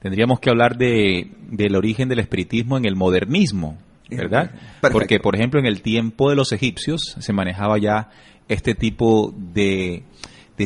tendríamos 0.00 0.40
que 0.40 0.48
hablar 0.48 0.78
de, 0.78 1.30
del 1.50 1.76
origen 1.76 2.08
del 2.08 2.20
espiritismo 2.20 2.78
en 2.78 2.86
el 2.86 2.96
modernismo, 2.96 3.76
¿verdad? 4.08 4.52
Porque, 4.90 5.20
por 5.20 5.36
ejemplo, 5.36 5.60
en 5.60 5.66
el 5.66 5.82
tiempo 5.82 6.30
de 6.30 6.36
los 6.36 6.52
egipcios 6.52 7.16
se 7.18 7.32
manejaba 7.34 7.78
ya 7.78 8.08
este 8.48 8.74
tipo 8.74 9.34
de, 9.36 10.04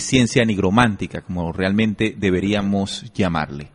ciencia 0.01 0.45
nigromántica, 0.45 1.23
como 1.23 1.53
realmente 1.53 2.15
deberíamos 2.17 3.13
llamarle. 3.13 3.71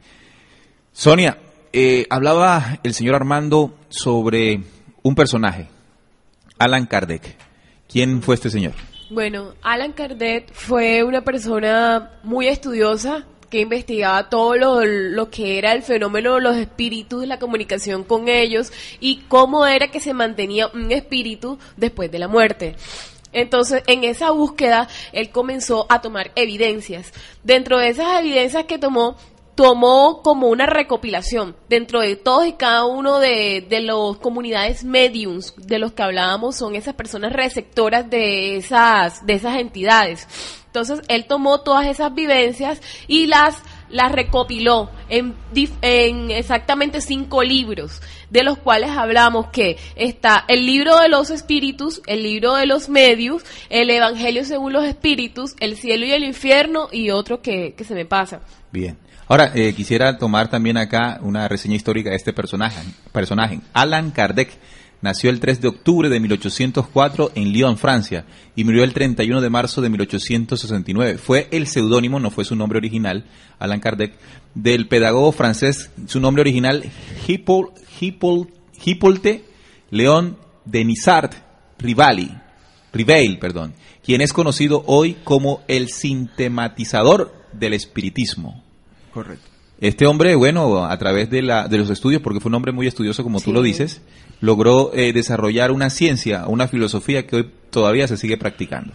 Sonia, 0.91 1.37
eh, 1.73 2.05
hablaba 2.09 2.79
el 2.83 2.93
señor 2.93 3.15
Armando 3.15 3.77
sobre 3.89 4.61
un 5.03 5.15
personaje, 5.15 5.67
Alan 6.59 6.85
Kardec. 6.85 7.35
¿Quién 7.87 8.21
fue 8.21 8.35
este 8.35 8.49
señor? 8.49 8.73
Bueno, 9.09 9.53
Alan 9.61 9.91
Kardec 9.91 10.53
fue 10.53 11.03
una 11.03 11.21
persona 11.21 12.11
muy 12.23 12.47
estudiosa 12.47 13.25
que 13.49 13.59
investigaba 13.59 14.29
todo 14.29 14.55
lo, 14.55 15.29
que 15.29 15.57
era 15.57 15.73
el 15.73 15.83
fenómeno 15.83 16.35
de 16.35 16.41
los 16.41 16.55
espíritus, 16.55 17.27
la 17.27 17.37
comunicación 17.37 18.05
con 18.05 18.29
ellos 18.29 18.71
y 19.01 19.17
cómo 19.27 19.67
era 19.67 19.89
que 19.89 19.99
se 19.99 20.13
mantenía 20.13 20.67
un 20.67 20.89
espíritu 20.93 21.59
después 21.75 22.09
de 22.09 22.19
la 22.19 22.29
muerte. 22.29 22.75
Entonces, 23.33 23.83
en 23.87 24.03
esa 24.03 24.31
búsqueda, 24.31 24.87
él 25.13 25.31
comenzó 25.31 25.85
a 25.89 26.01
tomar 26.01 26.31
evidencias. 26.35 27.13
Dentro 27.43 27.77
de 27.77 27.89
esas 27.89 28.19
evidencias 28.19 28.65
que 28.65 28.77
tomó, 28.77 29.15
tomó 29.55 30.21
como 30.23 30.47
una 30.47 30.65
recopilación 30.65 31.55
dentro 31.69 31.99
de 31.99 32.15
todos 32.15 32.47
y 32.47 32.53
cada 32.53 32.85
uno 32.85 33.19
de, 33.19 33.65
de 33.69 33.81
los 33.81 34.17
comunidades 34.17 34.83
mediums 34.83 35.53
de 35.57 35.79
los 35.79 35.91
que 35.91 36.03
hablábamos 36.03 36.55
son 36.55 36.75
esas 36.75 36.95
personas 36.95 37.33
receptoras 37.33 38.09
de 38.09 38.55
esas 38.55 39.25
de 39.25 39.33
esas 39.33 39.57
entidades 39.57 40.27
entonces 40.67 41.01
él 41.09 41.25
tomó 41.25 41.59
todas 41.59 41.85
esas 41.85 42.13
vivencias 42.15 42.81
y 43.07 43.27
las 43.27 43.61
las 43.91 44.11
recopiló 44.11 44.89
en, 45.09 45.35
en 45.81 46.31
exactamente 46.31 47.01
cinco 47.01 47.43
libros, 47.43 48.01
de 48.29 48.43
los 48.43 48.57
cuales 48.57 48.91
hablamos 48.91 49.47
que 49.47 49.77
está 49.95 50.45
el 50.47 50.65
libro 50.65 50.99
de 50.99 51.09
los 51.09 51.29
espíritus, 51.29 52.01
el 52.07 52.23
libro 52.23 52.55
de 52.55 52.65
los 52.65 52.89
medios, 52.89 53.43
el 53.69 53.89
Evangelio 53.89 54.45
según 54.45 54.73
los 54.73 54.85
espíritus, 54.85 55.55
el 55.59 55.77
cielo 55.77 56.05
y 56.05 56.11
el 56.11 56.23
infierno 56.23 56.87
y 56.91 57.11
otro 57.11 57.41
que, 57.41 57.73
que 57.73 57.83
se 57.83 57.93
me 57.93 58.05
pasa. 58.05 58.41
Bien. 58.71 58.97
Ahora, 59.27 59.51
eh, 59.55 59.73
quisiera 59.73 60.17
tomar 60.17 60.49
también 60.49 60.75
acá 60.75 61.17
una 61.21 61.47
reseña 61.47 61.75
histórica 61.75 62.09
de 62.09 62.17
este 62.17 62.33
personaje, 62.33 62.81
personaje. 63.13 63.61
Alan 63.71 64.11
Kardec 64.11 64.51
nació 65.01 65.29
el 65.29 65.39
3 65.39 65.61
de 65.61 65.67
octubre 65.67 66.09
de 66.09 66.19
1804 66.19 67.31
en 67.35 67.51
Lyon, 67.51 67.77
Francia, 67.77 68.25
y 68.55 68.63
murió 68.63 68.83
el 68.83 68.93
31 68.93 69.41
de 69.41 69.49
marzo 69.49 69.81
de 69.81 69.89
1869. 69.89 71.17
Fue 71.17 71.47
el 71.51 71.67
seudónimo, 71.67 72.19
no 72.19 72.31
fue 72.31 72.45
su 72.45 72.55
nombre 72.55 72.77
original, 72.77 73.25
Alan 73.59 73.79
Kardec, 73.79 74.13
del 74.55 74.87
pedagogo 74.87 75.31
francés, 75.31 75.91
su 76.07 76.19
nombre 76.19 76.41
original, 76.41 76.83
Hippolyte 77.27 79.45
León 79.89 80.37
Denisard 80.65 81.31
Rivali, 81.77 82.31
Riveil, 82.93 83.39
perdón, 83.39 83.73
quien 84.03 84.21
es 84.21 84.33
conocido 84.33 84.83
hoy 84.87 85.17
como 85.23 85.61
el 85.67 85.89
sintematizador 85.89 87.33
del 87.53 87.73
espiritismo. 87.73 88.63
Correcto. 89.13 89.50
Este 89.81 90.05
hombre, 90.05 90.35
bueno, 90.35 90.85
a 90.85 90.95
través 90.99 91.31
de, 91.31 91.41
la, 91.41 91.67
de 91.67 91.79
los 91.79 91.89
estudios, 91.89 92.21
porque 92.21 92.39
fue 92.39 92.49
un 92.49 92.55
hombre 92.55 92.71
muy 92.71 92.85
estudioso, 92.85 93.23
como 93.23 93.41
tú 93.41 93.51
lo 93.51 93.63
dices, 93.63 94.01
logró 94.39 94.93
eh, 94.93 95.11
desarrollar 95.11 95.71
una 95.71 95.89
ciencia, 95.89 96.45
una 96.47 96.67
filosofía 96.67 97.25
que 97.25 97.37
hoy 97.37 97.51
todavía 97.71 98.07
se 98.07 98.15
sigue 98.15 98.37
practicando. 98.37 98.93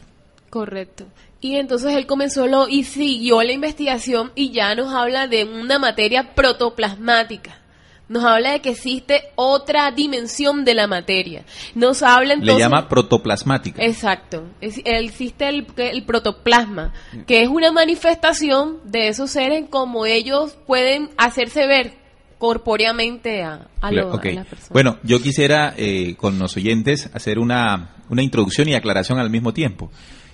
Correcto. 0.49 1.05
Y 1.41 1.57
entonces 1.57 1.93
él 1.95 2.07
comenzó 2.07 2.47
lo, 2.47 2.69
y 2.69 2.85
siguió 2.85 3.43
la 3.43 3.53
investigación 3.53 4.31
y 4.37 4.53
ya 4.53 4.77
nos 4.77 4.95
habla 4.95 5.27
de 5.27 5.45
una 5.45 5.81
materia 5.81 6.35
protoplasmática 6.35 7.66
nos 8.09 8.25
habla 8.25 8.53
de 8.53 8.61
que 8.61 8.71
existe 8.71 9.23
otra 9.35 9.91
dimensión 9.91 10.65
de 10.65 10.75
la 10.75 10.87
materia. 10.87 11.45
Nos 11.75 12.03
habla 12.03 12.35
entonces... 12.35 12.57
Le 12.57 12.61
llama 12.61 12.89
protoplasmática. 12.89 13.83
Exacto. 13.83 14.45
existe 14.61 15.49
el, 15.49 15.67
el, 15.77 16.05
protoplasma, 16.05 16.93
que 17.27 17.43
es 17.43 17.49
una 17.49 17.73
manifestación 17.73 18.79
de 18.85 19.09
esos 19.09 19.31
seres 19.31 19.65
como 19.69 20.07
ellos 20.07 20.57
pueden 20.67 21.11
hacerse 21.17 21.67
ver 21.67 21.95
corpóreamente 22.39 23.43
a, 23.43 23.69
a, 23.81 23.91
las 23.91 24.07
personas. 24.19 24.69
Bueno, 24.71 24.99
yo 25.03 25.21
quisiera 25.21 25.75
eh, 25.77 26.15
con 26.17 26.39
los 26.39 26.57
oyentes 26.57 27.11
hacer 27.15 27.39
una, 27.39 27.97
una 28.09 28.23
introducción 28.23 28.69
y 28.69 28.75
aclaración 28.75 29.19
al 29.19 29.31
mismo 29.31 29.53
tiempo. 29.53 29.91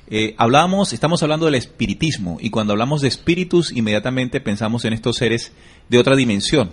Eh, 0.09 0.35
hablábamos, 0.37 0.93
estamos 0.93 1.23
hablando 1.23 1.47
del 1.47 1.55
espiritismo 1.55 2.37
y 2.41 2.51
cuando 2.51 2.73
hablamos 2.73 3.01
de 3.01 3.09
espíritus 3.09 3.73
inmediatamente 3.73 4.41
pensamos 4.41 4.85
en 4.85 4.93
estos 4.93 5.17
seres 5.17 5.53
de 5.89 5.99
otra 5.99 6.17
dimensión 6.17 6.73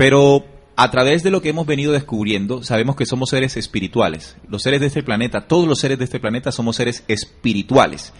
pero 0.00 0.46
a 0.76 0.90
través 0.90 1.22
de 1.22 1.30
lo 1.30 1.42
que 1.42 1.50
hemos 1.50 1.66
venido 1.66 1.92
descubriendo, 1.92 2.62
sabemos 2.62 2.96
que 2.96 3.04
somos 3.04 3.28
seres 3.28 3.58
espirituales. 3.58 4.34
Los 4.48 4.62
seres 4.62 4.80
de 4.80 4.86
este 4.86 5.02
planeta, 5.02 5.46
todos 5.46 5.68
los 5.68 5.78
seres 5.78 5.98
de 5.98 6.04
este 6.04 6.18
planeta 6.18 6.52
somos 6.52 6.76
seres 6.76 7.04
espirituales. 7.06 8.14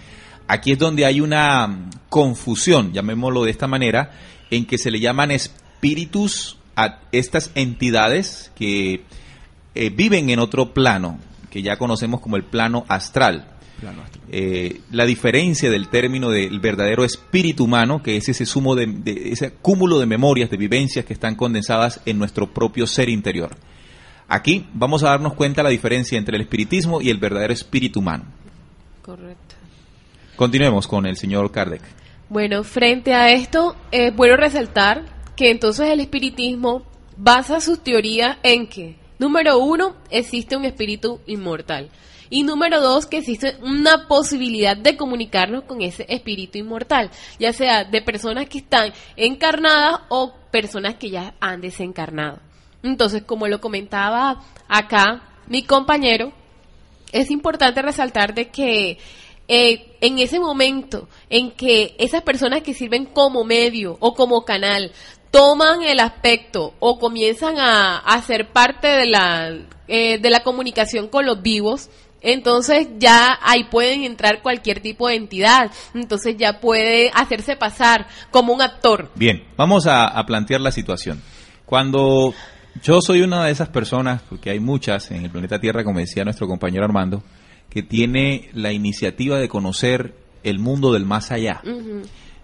Aquí 0.47 0.73
es 0.73 0.79
donde 0.79 1.07
hay 1.07 1.23
una 1.23 1.89
confusión, 2.11 2.93
llamémoslo 2.93 3.45
de 3.45 3.51
esta 3.51 3.67
manera, 3.67 4.11
en 4.51 4.67
que 4.67 4.77
se 4.77 4.91
le 4.91 5.01
llaman 5.01 5.31
espíritus 5.31 6.59
a 6.77 6.99
estas 7.13 7.51
entidades 7.55 8.53
que 8.55 9.05
eh, 9.75 9.89
viven 9.89 10.29
en 10.29 10.39
otro 10.39 10.75
plano, 10.75 11.19
que 11.49 11.63
ya 11.63 11.79
conocemos 11.79 12.21
como 12.21 12.37
el 12.37 12.45
plano 12.45 12.85
astral. 12.89 13.57
Eh, 14.31 14.81
la 14.91 15.05
diferencia 15.05 15.71
del 15.71 15.89
término 15.89 16.31
del 16.31 16.61
verdadero 16.61 17.05
espíritu 17.05 17.65
humano, 17.65 18.03
que 18.03 18.17
es 18.17 18.29
ese 18.29 18.47
sumo 18.47 18.75
de, 18.75 18.89
ese 19.33 19.53
cúmulo 19.53 19.99
de 19.99 20.07
memorias, 20.07 20.51
de 20.51 20.57
vivencias 20.57 21.05
que 21.05 21.13
están 21.13 21.35
condensadas 21.35 22.01
en 22.07 22.19
nuestro 22.19 22.53
propio 22.53 22.87
ser 22.87 23.09
interior. 23.09 23.57
Aquí 24.29 24.67
vamos 24.73 25.03
a 25.03 25.09
darnos 25.09 25.35
cuenta 25.35 25.63
la 25.63 25.71
diferencia 25.71 26.19
entre 26.19 26.37
el 26.37 26.43
espiritismo 26.43 27.01
y 27.01 27.11
el 27.11 27.19
verdadero 27.19 27.53
espíritu 27.53 28.01
humano. 28.01 28.25
Correcto. 29.03 29.57
Continuemos 30.37 30.87
con 30.87 31.07
el 31.07 31.17
señor 31.17 31.51
Kardec. 31.51 31.83
Bueno, 32.29 32.63
frente 32.63 33.13
a 33.13 33.33
esto, 33.33 33.75
es 33.91 34.15
bueno 34.15 34.37
resaltar 34.37 35.05
que 35.37 35.51
entonces 35.51 35.89
el 35.89 36.01
espiritismo 36.01 36.87
basa 37.17 37.61
sus 37.61 37.81
teorías 37.83 38.37
en 38.43 38.69
que 38.69 39.01
Número 39.21 39.59
uno, 39.59 39.97
existe 40.11 40.57
un 40.57 40.65
espíritu 40.65 41.21
inmortal. 41.27 41.91
Y 42.31 42.45
número 42.45 42.81
dos, 42.81 43.07
que 43.07 43.19
existe 43.19 43.57
una 43.61 44.07
posibilidad 44.07 44.77
de 44.77 44.97
comunicarnos 44.97 45.65
con 45.65 45.83
ese 45.83 46.07
espíritu 46.09 46.59
inmortal, 46.59 47.11
ya 47.41 47.53
sea 47.53 47.83
de 47.83 48.01
personas 48.01 48.49
que 48.49 48.59
están 48.59 48.93
encarnadas 49.17 50.03
o 50.09 50.33
personas 50.53 50.95
que 50.95 51.11
ya 51.11 51.35
han 51.41 51.61
desencarnado. 51.61 52.39
Entonces, 52.85 53.25
como 53.25 53.49
lo 53.49 53.61
comentaba 53.61 54.43
acá 54.69 55.23
mi 55.49 55.65
compañero, 55.65 56.33
es 57.13 57.33
importante 57.33 57.83
resaltar 57.83 58.33
de 58.33 58.49
que 58.49 58.99
eh, 59.49 59.97
en 60.01 60.21
ese 60.21 60.39
momento 60.39 61.09
en 61.29 61.51
que 61.51 61.97
esas 61.99 62.23
personas 62.23 62.63
que 62.63 62.73
sirven 62.73 63.07
como 63.07 63.43
medio 63.43 63.97
o 63.99 64.15
como 64.15 64.45
canal 64.45 64.93
toman 65.31 65.83
el 65.83 66.01
aspecto 66.01 66.75
o 66.81 66.99
comienzan 66.99 67.59
a, 67.59 67.99
a 67.99 68.23
ser 68.23 68.49
parte 68.49 68.89
de 68.89 69.07
la, 69.07 69.57
eh, 69.89 70.19
de 70.19 70.31
la 70.31 70.43
comunicación 70.43 71.09
con 71.09 71.27
los 71.27 71.43
vivos, 71.43 71.91
entonces 72.23 72.89
ya 72.99 73.39
ahí 73.43 73.65
pueden 73.65 74.05
entrar 74.05 74.43
cualquier 74.43 74.81
tipo 74.81 75.09
de 75.09 75.17
entidad. 75.17 75.71
Entonces 75.95 76.37
ya 76.37 76.61
puede 76.61 77.11
hacerse 77.15 77.57
pasar 77.57 78.07
como 78.31 78.53
un 78.53 78.63
actor. 78.63 79.11
Bien, 79.15 79.45
vamos 79.57 79.87
a, 79.87 80.07
a 80.07 80.27
plantear 80.27 80.61
la 80.61 80.71
situación. 80.71 81.23
Cuando 81.65 82.35
yo 82.83 83.01
soy 83.01 83.23
una 83.23 83.45
de 83.47 83.53
esas 83.53 83.69
personas, 83.69 84.23
porque 84.29 84.51
hay 84.51 84.61
muchas 84.61 85.11
en 85.11 85.25
el 85.25 85.31
planeta 85.31 85.61
Tierra, 85.61 85.85
como 85.85 85.99
decía 85.99 86.25
nuestro 86.25 86.47
compañero 86.47 86.85
Armando, 86.85 87.23
que 87.71 87.83
tiene 87.83 88.51
la 88.53 88.73
iniciativa 88.73 89.39
de 89.39 89.49
conocer 89.49 90.15
el 90.43 90.59
mundo 90.59 90.93
del 90.93 91.05
más 91.05 91.31
allá. 91.31 91.63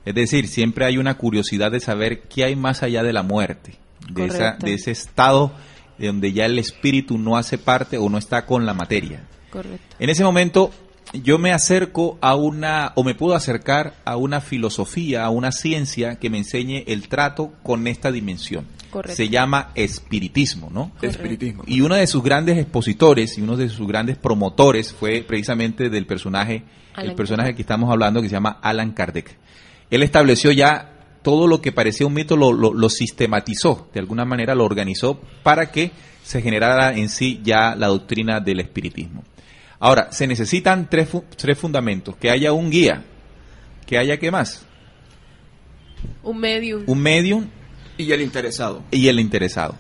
Es 0.07 0.15
decir, 0.15 0.49
siempre 0.49 0.87
hay 0.87 0.97
una 0.97 1.19
curiosidad 1.19 1.71
de 1.71 1.81
saber 1.81 2.23
qué 2.23 2.45
hay 2.45 2.57
más 2.57 2.83
allá 2.83 3.03
de 3.03 3.13
la 3.13 3.23
muerte, 3.23 3.75
de, 4.11 4.27
esa- 4.27 4.57
de 4.59 4.73
ese 4.75 4.91
estado 4.93 5.53
de 5.99 6.07
donde 6.07 6.33
ya 6.33 6.47
el 6.47 6.59
espíritu 6.59 7.19
no 7.19 7.37
hace 7.37 7.59
parte 7.59 7.99
o 7.99 8.09
no 8.09 8.17
está 8.17 8.47
con 8.47 8.65
la 8.67 8.73
materia. 8.73 9.25
Correcto. 9.51 9.97
En 9.99 10.09
ese 10.11 10.25
momento 10.25 10.71
yo 11.13 11.39
me 11.39 11.53
acerco 11.53 12.19
a 12.21 12.35
una, 12.35 12.93
o 12.97 13.05
me 13.05 13.15
puedo 13.15 13.35
acercar 13.35 13.95
a 14.05 14.17
una 14.17 14.41
filosofía, 14.41 15.25
a 15.25 15.31
una 15.31 15.53
ciencia 15.53 16.17
que 16.17 16.31
me 16.31 16.39
enseñe 16.39 16.85
el 16.87 17.09
trato 17.09 17.53
con 17.63 17.87
esta 17.87 18.11
dimensión. 18.13 18.67
Correcto. 18.91 19.17
Se 19.17 19.29
llama 19.29 19.71
espiritismo, 19.75 20.69
¿no? 20.73 20.93
Espiritismo. 21.03 21.65
Y 21.67 21.81
uno 21.81 21.95
de 21.97 22.07
sus 22.07 22.23
grandes 22.23 22.59
expositores 22.59 23.37
y 23.39 23.43
uno 23.43 23.57
de 23.57 23.69
sus 23.69 23.87
grandes 23.89 24.17
promotores 24.19 24.93
fue 24.93 25.23
precisamente 25.27 25.91
del 25.91 26.07
personaje, 26.07 26.63
el 26.97 27.15
personaje 27.15 27.55
que 27.55 27.63
estamos 27.63 27.91
hablando 27.91 28.21
que 28.23 28.29
se 28.29 28.35
llama 28.35 28.59
Alan 28.63 28.93
Kardec. 28.93 29.37
Él 29.90 30.02
estableció 30.02 30.50
ya 30.52 30.93
todo 31.23 31.47
lo 31.47 31.61
que 31.61 31.73
parecía 31.73 32.07
un 32.07 32.14
mito, 32.14 32.37
lo, 32.37 32.52
lo- 32.52 32.73
lo 32.75 32.88
sistematizó, 32.88 33.88
de 33.93 34.00
alguna 34.00 34.25
manera 34.25 34.55
lo 34.55 34.64
organizó 34.64 35.21
para 35.43 35.71
que 35.73 35.90
se 36.23 36.40
generara 36.43 36.95
en 36.97 37.09
sí 37.09 37.40
ya 37.45 37.75
la 37.76 37.87
doctrina 37.88 38.40
del 38.40 38.61
espiritismo. 38.61 39.23
Ahora, 39.78 40.11
se 40.12 40.26
necesitan 40.26 40.88
tres, 40.90 41.09
fu- 41.09 41.25
tres 41.37 41.59
fundamentos, 41.59 42.16
que 42.16 42.31
haya 42.31 42.52
un 42.52 42.71
guía, 42.71 43.05
que 43.87 43.99
haya 43.99 44.19
qué 44.19 44.31
más, 44.31 44.64
Un 46.23 46.38
medium. 46.38 46.83
un 46.87 46.99
medium 47.00 47.47
Y 47.99 48.11
el 48.12 48.23
interesado. 48.23 48.83
y 48.90 49.09
el 49.09 49.21
interesado. 49.21 49.75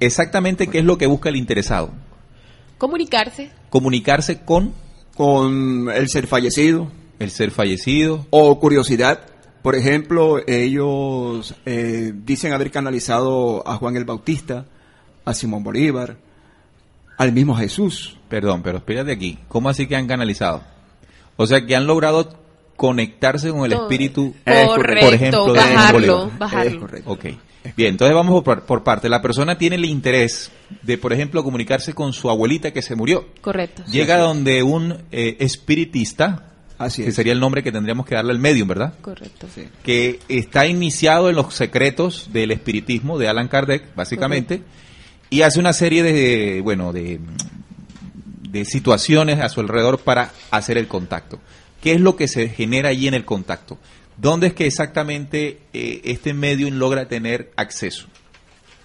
Exactamente 0.00 0.66
qué 0.66 0.78
es 0.78 0.84
lo 0.84 0.96
que 0.98 1.06
busca 1.06 1.28
el 1.28 1.36
interesado. 1.36 1.92
Comunicarse. 2.78 3.50
Comunicarse 3.68 4.40
con 4.42 4.72
Con 5.14 5.90
el 5.94 6.08
ser 6.08 6.26
fallecido 6.26 6.90
el 7.18 7.30
ser 7.30 7.50
fallecido, 7.50 8.26
o 8.30 8.58
curiosidad. 8.58 9.20
Por 9.62 9.74
ejemplo, 9.76 10.38
ellos 10.46 11.54
eh, 11.66 12.12
dicen 12.14 12.52
haber 12.52 12.70
canalizado 12.70 13.62
a 13.68 13.76
Juan 13.76 13.96
el 13.96 14.04
Bautista, 14.04 14.64
a 15.24 15.34
Simón 15.34 15.62
Bolívar, 15.62 16.16
al 17.18 17.32
mismo 17.32 17.54
Jesús. 17.54 18.16
Perdón, 18.28 18.62
pero 18.62 18.78
espérate 18.78 19.12
aquí. 19.12 19.38
¿Cómo 19.48 19.68
así 19.68 19.86
que 19.86 19.96
han 19.96 20.06
canalizado? 20.06 20.62
O 21.36 21.46
sea, 21.46 21.66
que 21.66 21.76
han 21.76 21.86
logrado 21.86 22.38
conectarse 22.76 23.50
con 23.50 23.64
el 23.64 23.72
Todo. 23.72 23.82
espíritu, 23.82 24.34
Es 24.46 24.66
Correcto. 24.68 25.04
por 25.06 25.14
ejemplo, 25.14 25.52
de 25.52 25.60
Simón 25.60 25.74
bajarlo. 25.74 26.16
Bolívar. 26.18 26.38
Bajarlo. 26.38 26.70
Es 26.70 26.76
correcto. 26.78 27.10
Ok. 27.10 27.24
Bien, 27.76 27.90
entonces 27.90 28.14
vamos 28.14 28.42
por, 28.42 28.62
por 28.62 28.82
parte. 28.82 29.10
La 29.10 29.20
persona 29.20 29.58
tiene 29.58 29.76
el 29.76 29.84
interés 29.84 30.50
de, 30.80 30.96
por 30.96 31.12
ejemplo, 31.12 31.44
comunicarse 31.44 31.92
con 31.92 32.14
su 32.14 32.30
abuelita 32.30 32.72
que 32.72 32.80
se 32.80 32.96
murió. 32.96 33.26
Correcto. 33.42 33.84
Llega 33.90 34.16
donde 34.16 34.62
un 34.62 34.96
eh, 35.12 35.36
espiritista, 35.40 36.49
Así 36.80 37.02
que 37.02 37.10
es. 37.10 37.14
sería 37.14 37.34
el 37.34 37.40
nombre 37.40 37.62
que 37.62 37.70
tendríamos 37.70 38.06
que 38.06 38.14
darle 38.14 38.32
al 38.32 38.38
medium, 38.38 38.66
¿verdad? 38.66 38.94
Correcto. 39.02 39.46
Sí. 39.54 39.68
que 39.82 40.18
está 40.28 40.66
iniciado 40.66 41.28
en 41.28 41.36
los 41.36 41.52
secretos 41.52 42.30
del 42.32 42.50
espiritismo 42.52 43.18
de 43.18 43.28
Alan 43.28 43.48
Kardec, 43.48 43.94
básicamente, 43.94 44.62
y 45.28 45.42
hace 45.42 45.60
una 45.60 45.74
serie 45.74 46.02
de, 46.02 46.62
bueno, 46.62 46.94
de, 46.94 47.20
de 48.48 48.64
situaciones 48.64 49.40
a 49.40 49.50
su 49.50 49.60
alrededor 49.60 49.98
para 49.98 50.32
hacer 50.50 50.78
el 50.78 50.88
contacto. 50.88 51.38
¿Qué 51.82 51.92
es 51.92 52.00
lo 52.00 52.16
que 52.16 52.28
se 52.28 52.48
genera 52.48 52.88
allí 52.88 53.08
en 53.08 53.14
el 53.14 53.26
contacto? 53.26 53.76
¿Dónde 54.16 54.46
es 54.46 54.54
que 54.54 54.66
exactamente 54.66 55.60
eh, 55.74 56.00
este 56.04 56.32
medium 56.32 56.74
logra 56.74 57.08
tener 57.08 57.52
acceso? 57.56 58.06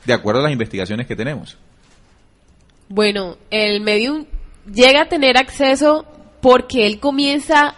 De 0.03 0.11
acuerdo 0.11 0.41
a 0.41 0.43
las 0.43 0.51
investigaciones 0.51 1.07
que 1.07 1.15
tenemos. 1.15 1.57
Bueno, 2.89 3.37
el 3.51 3.79
medium 3.79 4.25
llega 4.71 5.03
a 5.03 5.09
tener 5.09 5.37
acceso 5.37 6.05
porque 6.41 6.85
él 6.85 6.99
comienza 6.99 7.75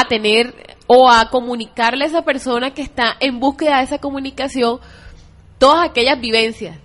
a 0.00 0.08
tener 0.08 0.76
o 0.86 1.10
a 1.10 1.30
comunicarle 1.30 2.04
a 2.04 2.08
esa 2.08 2.22
persona 2.22 2.74
que 2.74 2.82
está 2.82 3.16
en 3.18 3.40
búsqueda 3.40 3.78
de 3.78 3.84
esa 3.84 3.98
comunicación 3.98 4.78
todas 5.58 5.88
aquellas 5.88 6.20
vivencias 6.20 6.76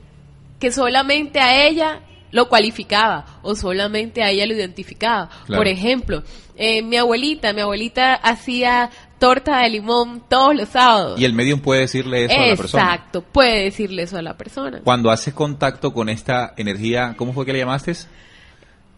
que 0.59 0.71
solamente 0.71 1.39
a 1.39 1.67
ella 1.67 2.01
lo 2.31 2.47
cualificaba 2.47 3.25
o 3.41 3.55
solamente 3.55 4.23
a 4.23 4.29
ella 4.29 4.45
lo 4.45 4.53
identificaba. 4.53 5.29
Claro. 5.45 5.59
Por 5.59 5.67
ejemplo, 5.67 6.23
eh, 6.55 6.81
mi 6.81 6.95
abuelita, 6.95 7.51
mi 7.51 7.61
abuelita 7.61 8.13
hacía 8.13 8.89
torta 9.19 9.59
de 9.59 9.69
limón 9.69 10.23
todos 10.29 10.55
los 10.55 10.69
sábados. 10.69 11.19
Y 11.19 11.25
el 11.25 11.33
medium 11.33 11.59
puede 11.59 11.81
decirle 11.81 12.25
eso 12.25 12.35
a 12.35 12.47
la 12.47 12.55
persona. 12.55 12.83
Exacto, 12.83 13.21
puede 13.21 13.63
decirle 13.65 14.03
eso 14.03 14.17
a 14.17 14.21
la 14.21 14.37
persona. 14.37 14.79
Cuando 14.83 15.11
hace 15.11 15.33
contacto 15.33 15.93
con 15.93 16.07
esta 16.07 16.53
energía, 16.55 17.15
¿cómo 17.17 17.33
fue 17.33 17.45
que 17.45 17.51
le 17.51 17.59
llamaste? 17.59 17.93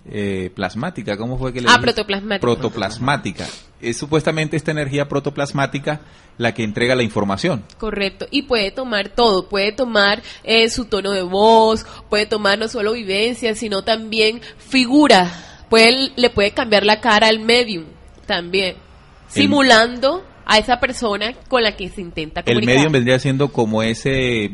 Eh, 0.05 0.51
plasmática, 0.53 1.15
¿cómo 1.15 1.37
fue 1.37 1.53
que 1.53 1.61
le 1.61 1.67
Ah, 1.69 1.77
dijiste? 1.77 1.93
protoplasmática. 1.93 2.41
Protoplasmática. 2.41 3.47
Es 3.81 3.95
supuestamente 3.97 4.57
esta 4.57 4.71
energía 4.71 5.07
protoplasmática 5.07 6.01
la 6.37 6.53
que 6.53 6.63
entrega 6.63 6.93
la 6.95 7.03
información. 7.03 7.63
Correcto, 7.77 8.27
y 8.29 8.41
puede 8.41 8.71
tomar 8.71 9.07
todo, 9.09 9.47
puede 9.47 9.71
tomar 9.71 10.21
eh, 10.43 10.69
su 10.69 10.85
tono 10.85 11.11
de 11.11 11.21
voz, 11.21 11.85
puede 12.09 12.25
tomar 12.25 12.59
no 12.59 12.67
solo 12.67 12.91
vivencias, 12.93 13.57
sino 13.59 13.83
también 13.85 14.41
figura, 14.57 15.31
puede, 15.69 16.11
le 16.17 16.29
puede 16.29 16.51
cambiar 16.51 16.85
la 16.85 16.99
cara 16.99 17.27
al 17.29 17.39
medium 17.39 17.85
también, 18.25 18.75
simulando 19.29 20.25
a 20.45 20.57
esa 20.57 20.81
persona 20.81 21.33
con 21.47 21.63
la 21.63 21.77
que 21.77 21.87
se 21.89 22.01
intenta 22.01 22.41
El 22.41 22.45
comunicar. 22.45 22.75
medium 22.75 22.91
vendría 22.91 23.19
siendo 23.19 23.53
como 23.53 23.81
ese, 23.83 24.51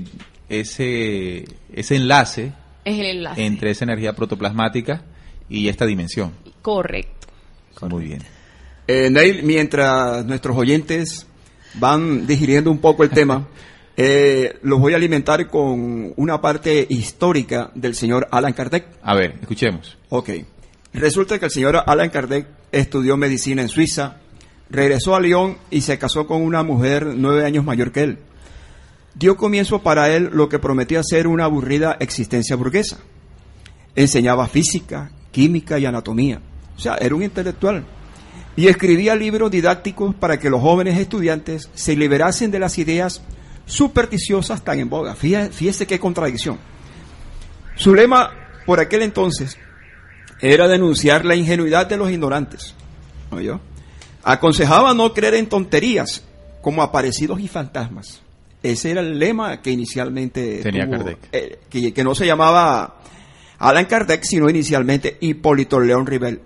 ese, 0.48 1.46
ese 1.74 1.96
enlace 1.96 2.54
es 2.86 3.00
el 3.00 3.06
enlace. 3.06 3.46
entre 3.46 3.72
esa 3.72 3.86
energía 3.86 4.14
protoplasmática 4.14 5.02
y 5.50 5.68
esta 5.68 5.86
dimensión. 5.86 6.32
Correcto. 6.62 7.28
Muy 7.90 8.06
bien. 8.06 8.24
Eh, 8.88 9.10
Neil, 9.10 9.44
mientras 9.44 10.26
nuestros 10.26 10.58
oyentes 10.58 11.28
van 11.76 12.26
digiriendo 12.26 12.72
un 12.72 12.80
poco 12.80 13.04
el 13.04 13.10
tema, 13.10 13.48
eh, 13.98 14.58
los 14.64 14.80
voy 14.80 14.94
a 14.94 14.98
alimentar 14.98 15.48
con 15.48 16.14
una 16.16 16.42
parte 16.42 16.86
histórica 16.90 17.72
del 17.76 17.96
señor 17.96 18.28
Alan 18.32 18.54
Kardec. 18.54 18.88
A 19.04 19.16
ver, 19.16 19.38
escuchemos. 19.42 19.98
Ok. 20.10 20.30
Resulta 20.94 21.38
que 21.38 21.46
el 21.46 21.52
señor 21.52 21.84
Alan 21.86 22.10
Kardec 22.10 22.48
estudió 22.72 23.16
medicina 23.16 23.62
en 23.62 23.70
Suiza, 23.70 24.18
regresó 24.70 25.16
a 25.16 25.20
Lyon 25.20 25.58
y 25.70 25.82
se 25.82 26.00
casó 26.00 26.26
con 26.26 26.42
una 26.42 26.64
mujer 26.64 27.14
nueve 27.16 27.46
años 27.46 27.64
mayor 27.64 27.92
que 27.92 28.02
él. 28.02 28.20
Dio 29.14 29.38
comienzo 29.38 29.84
para 29.84 30.10
él 30.16 30.30
lo 30.34 30.50
que 30.50 30.60
prometía 30.60 31.02
ser 31.04 31.28
una 31.28 31.46
aburrida 31.46 31.98
existencia 32.00 32.56
burguesa. 32.56 33.00
Enseñaba 33.96 34.48
física, 34.48 35.12
química 35.32 35.80
y 35.80 35.86
anatomía. 35.86 36.40
O 36.76 36.80
sea, 36.80 36.96
era 36.96 37.16
un 37.16 37.24
intelectual. 37.24 37.84
Y 38.56 38.68
escribía 38.68 39.16
libros 39.16 39.52
didácticos 39.52 40.16
para 40.16 40.38
que 40.38 40.50
los 40.50 40.62
jóvenes 40.62 40.98
estudiantes 40.98 41.70
se 41.74 41.96
liberasen 41.96 42.52
de 42.52 42.60
las 42.60 42.78
ideas 42.78 43.22
supersticiosas 43.66 44.64
tan 44.64 44.80
en 44.80 44.90
boga. 44.90 45.16
Fíjese, 45.16 45.52
fíjese 45.52 45.88
qué 45.88 46.00
contradicción. 46.00 46.58
Su 47.76 47.94
lema 47.96 48.32
por 48.66 48.80
aquel 48.80 49.04
entonces 49.04 49.58
era 50.42 50.68
denunciar 50.68 51.26
la 51.26 51.36
ingenuidad 51.36 51.88
de 51.88 51.98
los 51.98 52.10
ignorantes. 52.10 52.74
Aconsejaba 54.24 54.94
no 54.94 55.14
creer 55.14 55.36
en 55.36 55.48
tonterías 55.48 56.24
como 56.62 56.82
aparecidos 56.82 57.40
y 57.40 57.48
fantasmas. 57.48 58.22
Ese 58.62 58.92
era 58.92 59.00
el 59.02 59.18
lema 59.18 59.62
que 59.62 59.72
inicialmente 59.72 60.62
Tenía 60.62 60.86
tuvo, 60.86 60.98
Kardec. 60.98 61.18
eh, 61.32 61.60
que, 61.70 61.94
que 61.94 62.04
no 62.04 62.14
se 62.14 62.26
llamaba 62.26 62.98
Alan 63.60 63.86
Kardec, 63.86 64.24
sino 64.24 64.50
inicialmente 64.50 65.18
Hipólito 65.20 65.80
León 65.80 66.06
Rivel. 66.06 66.42